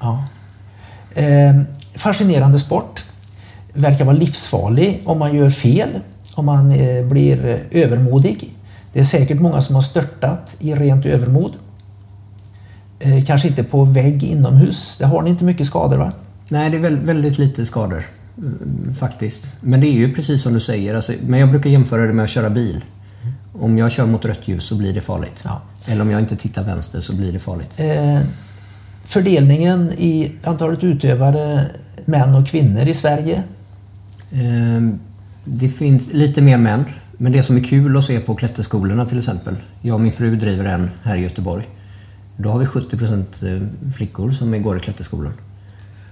Ja. 0.00 0.12
Eh, 0.12 0.43
fascinerande 1.94 2.58
sport. 2.58 3.04
Verkar 3.72 4.04
vara 4.04 4.16
livsfarlig 4.16 5.02
om 5.04 5.18
man 5.18 5.34
gör 5.34 5.50
fel, 5.50 5.90
om 6.34 6.46
man 6.46 6.72
eh, 6.72 7.04
blir 7.04 7.46
eh, 7.46 7.82
övermodig. 7.82 8.54
Det 8.92 9.00
är 9.00 9.04
säkert 9.04 9.40
många 9.40 9.62
som 9.62 9.74
har 9.74 9.82
störtat 9.82 10.56
i 10.58 10.74
rent 10.74 11.06
övermod. 11.06 11.52
Eh, 13.00 13.24
kanske 13.24 13.48
inte 13.48 13.64
på 13.64 13.84
vägg 13.84 14.22
inomhus. 14.24 14.96
Det 14.98 15.06
har 15.06 15.22
ni 15.22 15.30
inte 15.30 15.44
mycket 15.44 15.66
skador 15.66 15.96
va? 15.96 16.12
Nej, 16.48 16.70
det 16.70 16.76
är 16.76 16.80
väldigt, 16.80 17.08
väldigt 17.08 17.38
lite 17.38 17.66
skador. 17.66 18.06
Mm, 18.38 18.94
faktiskt. 18.94 19.56
Men 19.60 19.80
det 19.80 19.86
är 19.86 19.92
ju 19.92 20.14
precis 20.14 20.42
som 20.42 20.54
du 20.54 20.60
säger. 20.60 20.94
Alltså, 20.94 21.12
men 21.26 21.40
jag 21.40 21.50
brukar 21.50 21.70
jämföra 21.70 22.06
det 22.06 22.12
med 22.12 22.24
att 22.24 22.30
köra 22.30 22.50
bil. 22.50 22.84
Om 23.52 23.78
jag 23.78 23.92
kör 23.92 24.06
mot 24.06 24.24
rött 24.24 24.48
ljus 24.48 24.64
så 24.64 24.74
blir 24.74 24.92
det 24.92 25.00
farligt. 25.00 25.42
Ja. 25.44 25.60
Eller 25.86 26.02
om 26.02 26.10
jag 26.10 26.20
inte 26.20 26.36
tittar 26.36 26.64
vänster 26.64 27.00
så 27.00 27.16
blir 27.16 27.32
det 27.32 27.38
farligt. 27.38 27.72
Eh, 27.76 28.20
fördelningen 29.04 29.92
i 29.98 30.32
antalet 30.44 30.84
utövare, 30.84 31.66
män 32.04 32.34
och 32.34 32.46
kvinnor 32.46 32.88
i 32.88 32.94
Sverige? 32.94 33.42
Eh, 34.32 34.82
det 35.44 35.68
finns 35.68 36.12
lite 36.12 36.42
mer 36.42 36.58
män. 36.58 36.84
Men 37.18 37.32
det 37.32 37.42
som 37.42 37.56
är 37.56 37.60
kul 37.60 37.96
att 37.96 38.04
se 38.04 38.20
på 38.20 38.34
klätterskolorna 38.34 39.06
till 39.06 39.18
exempel. 39.18 39.56
Jag 39.80 39.94
och 39.94 40.00
min 40.00 40.12
fru 40.12 40.36
driver 40.36 40.64
en 40.64 40.90
här 41.02 41.16
i 41.16 41.20
Göteborg. 41.20 41.64
Då 42.36 42.48
har 42.48 42.58
vi 42.58 42.66
70 42.66 42.96
eh, 42.96 43.90
flickor 43.96 44.32
som 44.32 44.62
går 44.62 44.76
i 44.76 44.80
klätterskolan. 44.80 45.32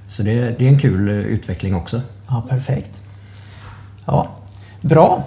Så 0.09 0.23
det, 0.23 0.59
det 0.59 0.65
är 0.65 0.69
en 0.69 0.79
kul 0.79 1.09
eh, 1.09 1.15
utveckling 1.15 1.75
också. 1.75 2.01
Ja, 2.29 2.47
perfekt. 2.49 3.03
Ja, 4.05 4.37
bra. 4.81 5.25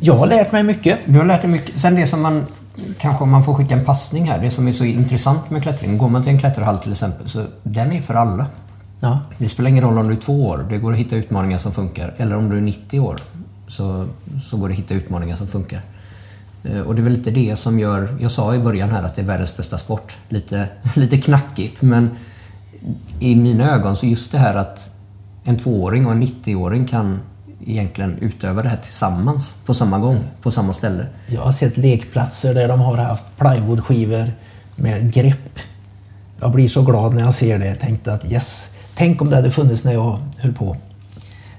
Jag 0.00 0.14
har 0.14 0.26
lärt 0.26 0.52
mig 0.52 0.62
mycket. 0.62 0.98
Du 1.04 1.18
har 1.18 1.24
lärt 1.24 1.42
dig 1.42 1.50
mycket. 1.50 1.80
Sen 1.80 1.94
det 1.94 2.06
som 2.06 2.22
man, 2.22 2.46
kanske 2.98 3.24
om 3.24 3.30
man 3.30 3.44
får 3.44 3.54
skicka 3.54 3.74
en 3.74 3.84
passning 3.84 4.28
här, 4.28 4.40
det 4.40 4.50
som 4.50 4.68
är 4.68 4.72
så 4.72 4.84
intressant 4.84 5.50
med 5.50 5.62
klättring. 5.62 5.98
Går 5.98 6.08
man 6.08 6.22
till 6.22 6.32
en 6.32 6.38
klätterhall 6.38 6.78
till 6.78 6.92
exempel, 6.92 7.28
så 7.28 7.44
den 7.62 7.92
är 7.92 8.00
för 8.00 8.14
alla. 8.14 8.46
Ja. 9.00 9.20
Det 9.38 9.48
spelar 9.48 9.70
ingen 9.70 9.84
roll 9.84 9.98
om 9.98 10.08
du 10.08 10.14
är 10.14 10.20
två 10.20 10.46
år, 10.46 10.66
det 10.70 10.78
går 10.78 10.92
att 10.92 10.98
hitta 10.98 11.16
utmaningar 11.16 11.58
som 11.58 11.72
funkar. 11.72 12.14
Eller 12.16 12.36
om 12.36 12.50
du 12.50 12.56
är 12.56 12.60
90 12.60 13.00
år, 13.00 13.16
så, 13.68 14.06
så 14.50 14.56
går 14.56 14.68
det 14.68 14.72
att 14.72 14.78
hitta 14.78 14.94
utmaningar 14.94 15.36
som 15.36 15.46
funkar. 15.46 15.80
Eh, 16.64 16.80
och 16.80 16.94
det 16.94 17.00
är 17.00 17.04
väl 17.04 17.12
lite 17.12 17.30
det 17.30 17.56
som 17.56 17.78
gör, 17.78 18.16
jag 18.20 18.30
sa 18.30 18.54
i 18.54 18.58
början 18.58 18.90
här 18.90 19.02
att 19.02 19.16
det 19.16 19.22
är 19.22 19.26
världens 19.26 19.56
bästa 19.56 19.78
sport. 19.78 20.16
Lite, 20.28 20.68
lite 20.96 21.18
knackigt 21.18 21.82
men 21.82 22.10
i 23.18 23.36
mina 23.36 23.74
ögon 23.74 23.96
så 23.96 24.06
just 24.06 24.32
det 24.32 24.38
här 24.38 24.54
att 24.54 24.94
en 25.44 25.58
tvååring 25.58 26.06
och 26.06 26.12
en 26.12 26.22
90-åring 26.22 26.86
kan 26.86 27.20
egentligen 27.66 28.18
utöva 28.20 28.62
det 28.62 28.68
här 28.68 28.76
tillsammans 28.76 29.56
på 29.66 29.74
samma 29.74 29.98
gång, 29.98 30.24
på 30.42 30.50
samma 30.50 30.72
ställe. 30.72 31.06
Jag 31.26 31.40
har 31.40 31.52
sett 31.52 31.76
lekplatser 31.76 32.54
där 32.54 32.68
de 32.68 32.80
har 32.80 32.96
haft 32.96 33.24
plywoodskivor 33.38 34.32
med 34.76 35.12
grepp. 35.12 35.58
Jag 36.40 36.52
blir 36.52 36.68
så 36.68 36.82
glad 36.82 37.14
när 37.14 37.22
jag 37.22 37.34
ser 37.34 37.58
det. 37.58 37.66
Jag 37.66 37.80
tänkte 37.80 38.12
att 38.12 38.32
yes, 38.32 38.74
Tänk 38.98 39.22
om 39.22 39.30
det 39.30 39.36
hade 39.36 39.50
funnits 39.50 39.84
när 39.84 39.92
jag 39.92 40.18
höll 40.38 40.52
på. 40.52 40.76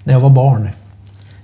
När 0.03 0.13
jag 0.13 0.19
var 0.19 0.29
barn. 0.29 0.69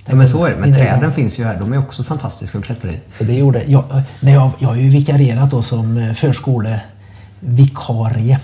Ja, 0.05 0.15
men 0.15 0.27
så 0.27 0.45
är 0.45 0.49
det. 0.49 0.55
Men 0.57 0.73
träden 0.73 1.13
finns 1.13 1.39
ju 1.39 1.43
här. 1.43 1.59
De 1.59 1.73
är 1.73 1.77
också 1.77 2.03
fantastiska 2.03 2.57
att 2.57 2.63
klättra 2.63 2.91
i. 2.91 2.99
Det 3.19 3.33
gjorde 3.33 3.63
jag. 3.67 3.83
När 4.19 4.33
jag, 4.33 4.51
jag 4.59 4.67
har 4.67 4.75
ju 4.75 4.89
vikarierat 4.89 5.51
då 5.51 5.61
som 5.61 5.97
eh, 5.97 6.13
förskolevikarie 6.13 8.39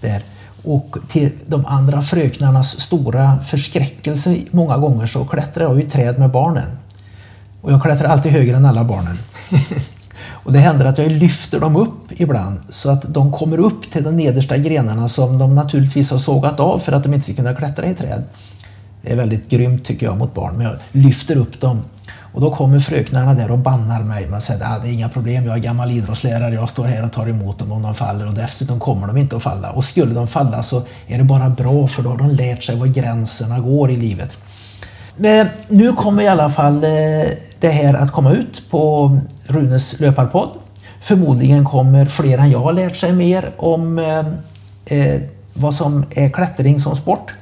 där. 0.00 0.22
Och 0.64 0.96
till 1.08 1.30
de 1.46 1.66
andra 1.66 2.02
fröknarnas 2.02 2.80
stora 2.80 3.38
förskräckelse 3.38 4.36
många 4.50 4.76
gånger 4.76 5.06
så 5.06 5.24
klättrar 5.24 5.64
jag 5.64 5.80
i 5.80 5.82
träd 5.82 6.18
med 6.18 6.30
barnen. 6.30 6.78
Och 7.60 7.72
jag 7.72 7.82
klättrar 7.82 8.08
alltid 8.08 8.32
högre 8.32 8.56
än 8.56 8.64
alla 8.66 8.84
barnen. 8.84 9.16
Och 10.44 10.52
det 10.52 10.58
händer 10.58 10.86
att 10.86 10.98
jag 10.98 11.12
lyfter 11.12 11.60
dem 11.60 11.76
upp 11.76 12.20
ibland 12.20 12.58
så 12.68 12.90
att 12.90 13.14
de 13.14 13.32
kommer 13.32 13.58
upp 13.58 13.92
till 13.92 14.02
de 14.02 14.16
nedersta 14.16 14.56
grenarna 14.56 15.08
som 15.08 15.38
de 15.38 15.54
naturligtvis 15.54 16.10
har 16.10 16.18
sågat 16.18 16.60
av 16.60 16.78
för 16.78 16.92
att 16.92 17.02
de 17.02 17.14
inte 17.14 17.26
ska 17.26 17.34
kunna 17.34 17.54
klättra 17.54 17.86
i 17.86 17.94
träd. 17.94 18.22
Det 19.02 19.12
är 19.12 19.16
väldigt 19.16 19.48
grymt 19.48 19.84
tycker 19.84 20.06
jag 20.06 20.18
mot 20.18 20.34
barn, 20.34 20.54
men 20.56 20.66
jag 20.66 20.76
lyfter 20.92 21.36
upp 21.36 21.60
dem. 21.60 21.82
Och 22.34 22.40
då 22.40 22.50
kommer 22.50 22.78
fröknarna 22.78 23.34
där 23.34 23.50
och 23.50 23.58
bannar 23.58 24.02
mig. 24.02 24.28
Man 24.28 24.40
säger 24.40 24.64
att 24.64 24.78
ah, 24.78 24.82
det 24.82 24.88
är 24.88 24.92
inga 24.92 25.08
problem, 25.08 25.46
jag 25.46 25.54
är 25.54 25.60
gammal 25.60 25.90
idrottslärare, 25.90 26.54
jag 26.54 26.68
står 26.68 26.84
här 26.84 27.04
och 27.04 27.12
tar 27.12 27.28
emot 27.28 27.58
dem 27.58 27.72
om 27.72 27.82
de 27.82 27.94
faller 27.94 28.26
och 28.26 28.34
dessutom 28.34 28.80
kommer 28.80 29.06
de 29.06 29.16
inte 29.16 29.36
att 29.36 29.42
falla. 29.42 29.70
Och 29.70 29.84
skulle 29.84 30.14
de 30.14 30.28
falla 30.28 30.62
så 30.62 30.82
är 31.06 31.18
det 31.18 31.24
bara 31.24 31.48
bra 31.48 31.86
för 31.86 32.02
då 32.02 32.10
har 32.10 32.16
de 32.16 32.30
lärt 32.30 32.62
sig 32.62 32.76
var 32.76 32.86
gränserna 32.86 33.58
går 33.58 33.90
i 33.90 33.96
livet. 33.96 34.38
Men 35.16 35.46
nu 35.68 35.92
kommer 35.92 36.22
i 36.22 36.28
alla 36.28 36.50
fall 36.50 36.84
eh, 36.84 36.90
det 37.60 37.70
här 37.70 37.94
att 37.94 38.12
komma 38.12 38.32
ut 38.32 38.70
på 38.70 39.10
Runes 39.46 40.00
löparpodd. 40.00 40.50
Förmodligen 41.00 41.64
kommer 41.64 42.06
fler 42.06 42.38
än 42.38 42.50
jag 42.50 42.58
ha 42.58 42.72
lärt 42.72 42.96
sig 42.96 43.12
mer 43.12 43.50
om 43.56 43.98
eh, 43.98 44.98
eh 44.98 45.20
vad 45.56 45.74
som 45.74 46.04
är 46.10 46.28
klättring 46.28 46.80
som 46.80 46.96
sport. 46.96 47.32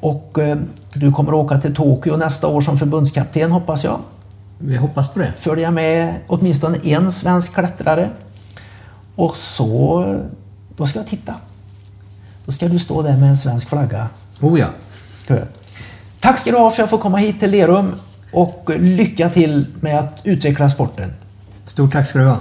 Och 0.00 0.38
eh, 0.38 0.58
du 0.94 1.12
kommer 1.12 1.34
åka 1.34 1.58
till 1.60 1.74
Tokyo 1.74 2.16
nästa 2.16 2.46
år 2.48 2.60
som 2.60 2.78
förbundskapten 2.78 3.50
hoppas 3.50 3.84
jag. 3.84 3.98
Vi 4.58 4.76
hoppas 4.76 5.14
på 5.14 5.18
det. 5.18 5.32
Följa 5.38 5.70
med 5.70 6.14
åtminstone 6.26 6.78
en 6.84 7.12
svensk 7.12 7.54
klättrare. 7.54 8.10
Och 9.16 9.36
så, 9.36 10.04
då 10.76 10.86
ska 10.86 10.98
jag 10.98 11.08
titta. 11.08 11.34
Då 12.44 12.52
ska 12.52 12.68
du 12.68 12.78
stå 12.78 13.02
där 13.02 13.16
med 13.16 13.28
en 13.28 13.36
svensk 13.36 13.68
flagga. 13.68 14.08
Oh 14.40 14.60
ja. 14.60 14.66
Tack 16.20 16.38
ska 16.38 16.50
du 16.50 16.56
ha 16.56 16.70
för 16.70 16.74
att 16.74 16.78
jag 16.78 16.90
får 16.90 16.98
komma 16.98 17.18
hit 17.18 17.40
till 17.40 17.50
Lerum 17.50 17.94
och 18.32 18.70
lycka 18.78 19.30
till 19.30 19.66
med 19.80 19.98
att 19.98 20.20
utveckla 20.24 20.70
sporten. 20.70 21.12
Stort 21.66 21.92
tack 21.92 22.06
ska 22.06 22.18
du 22.18 22.24
ha. 22.24 22.40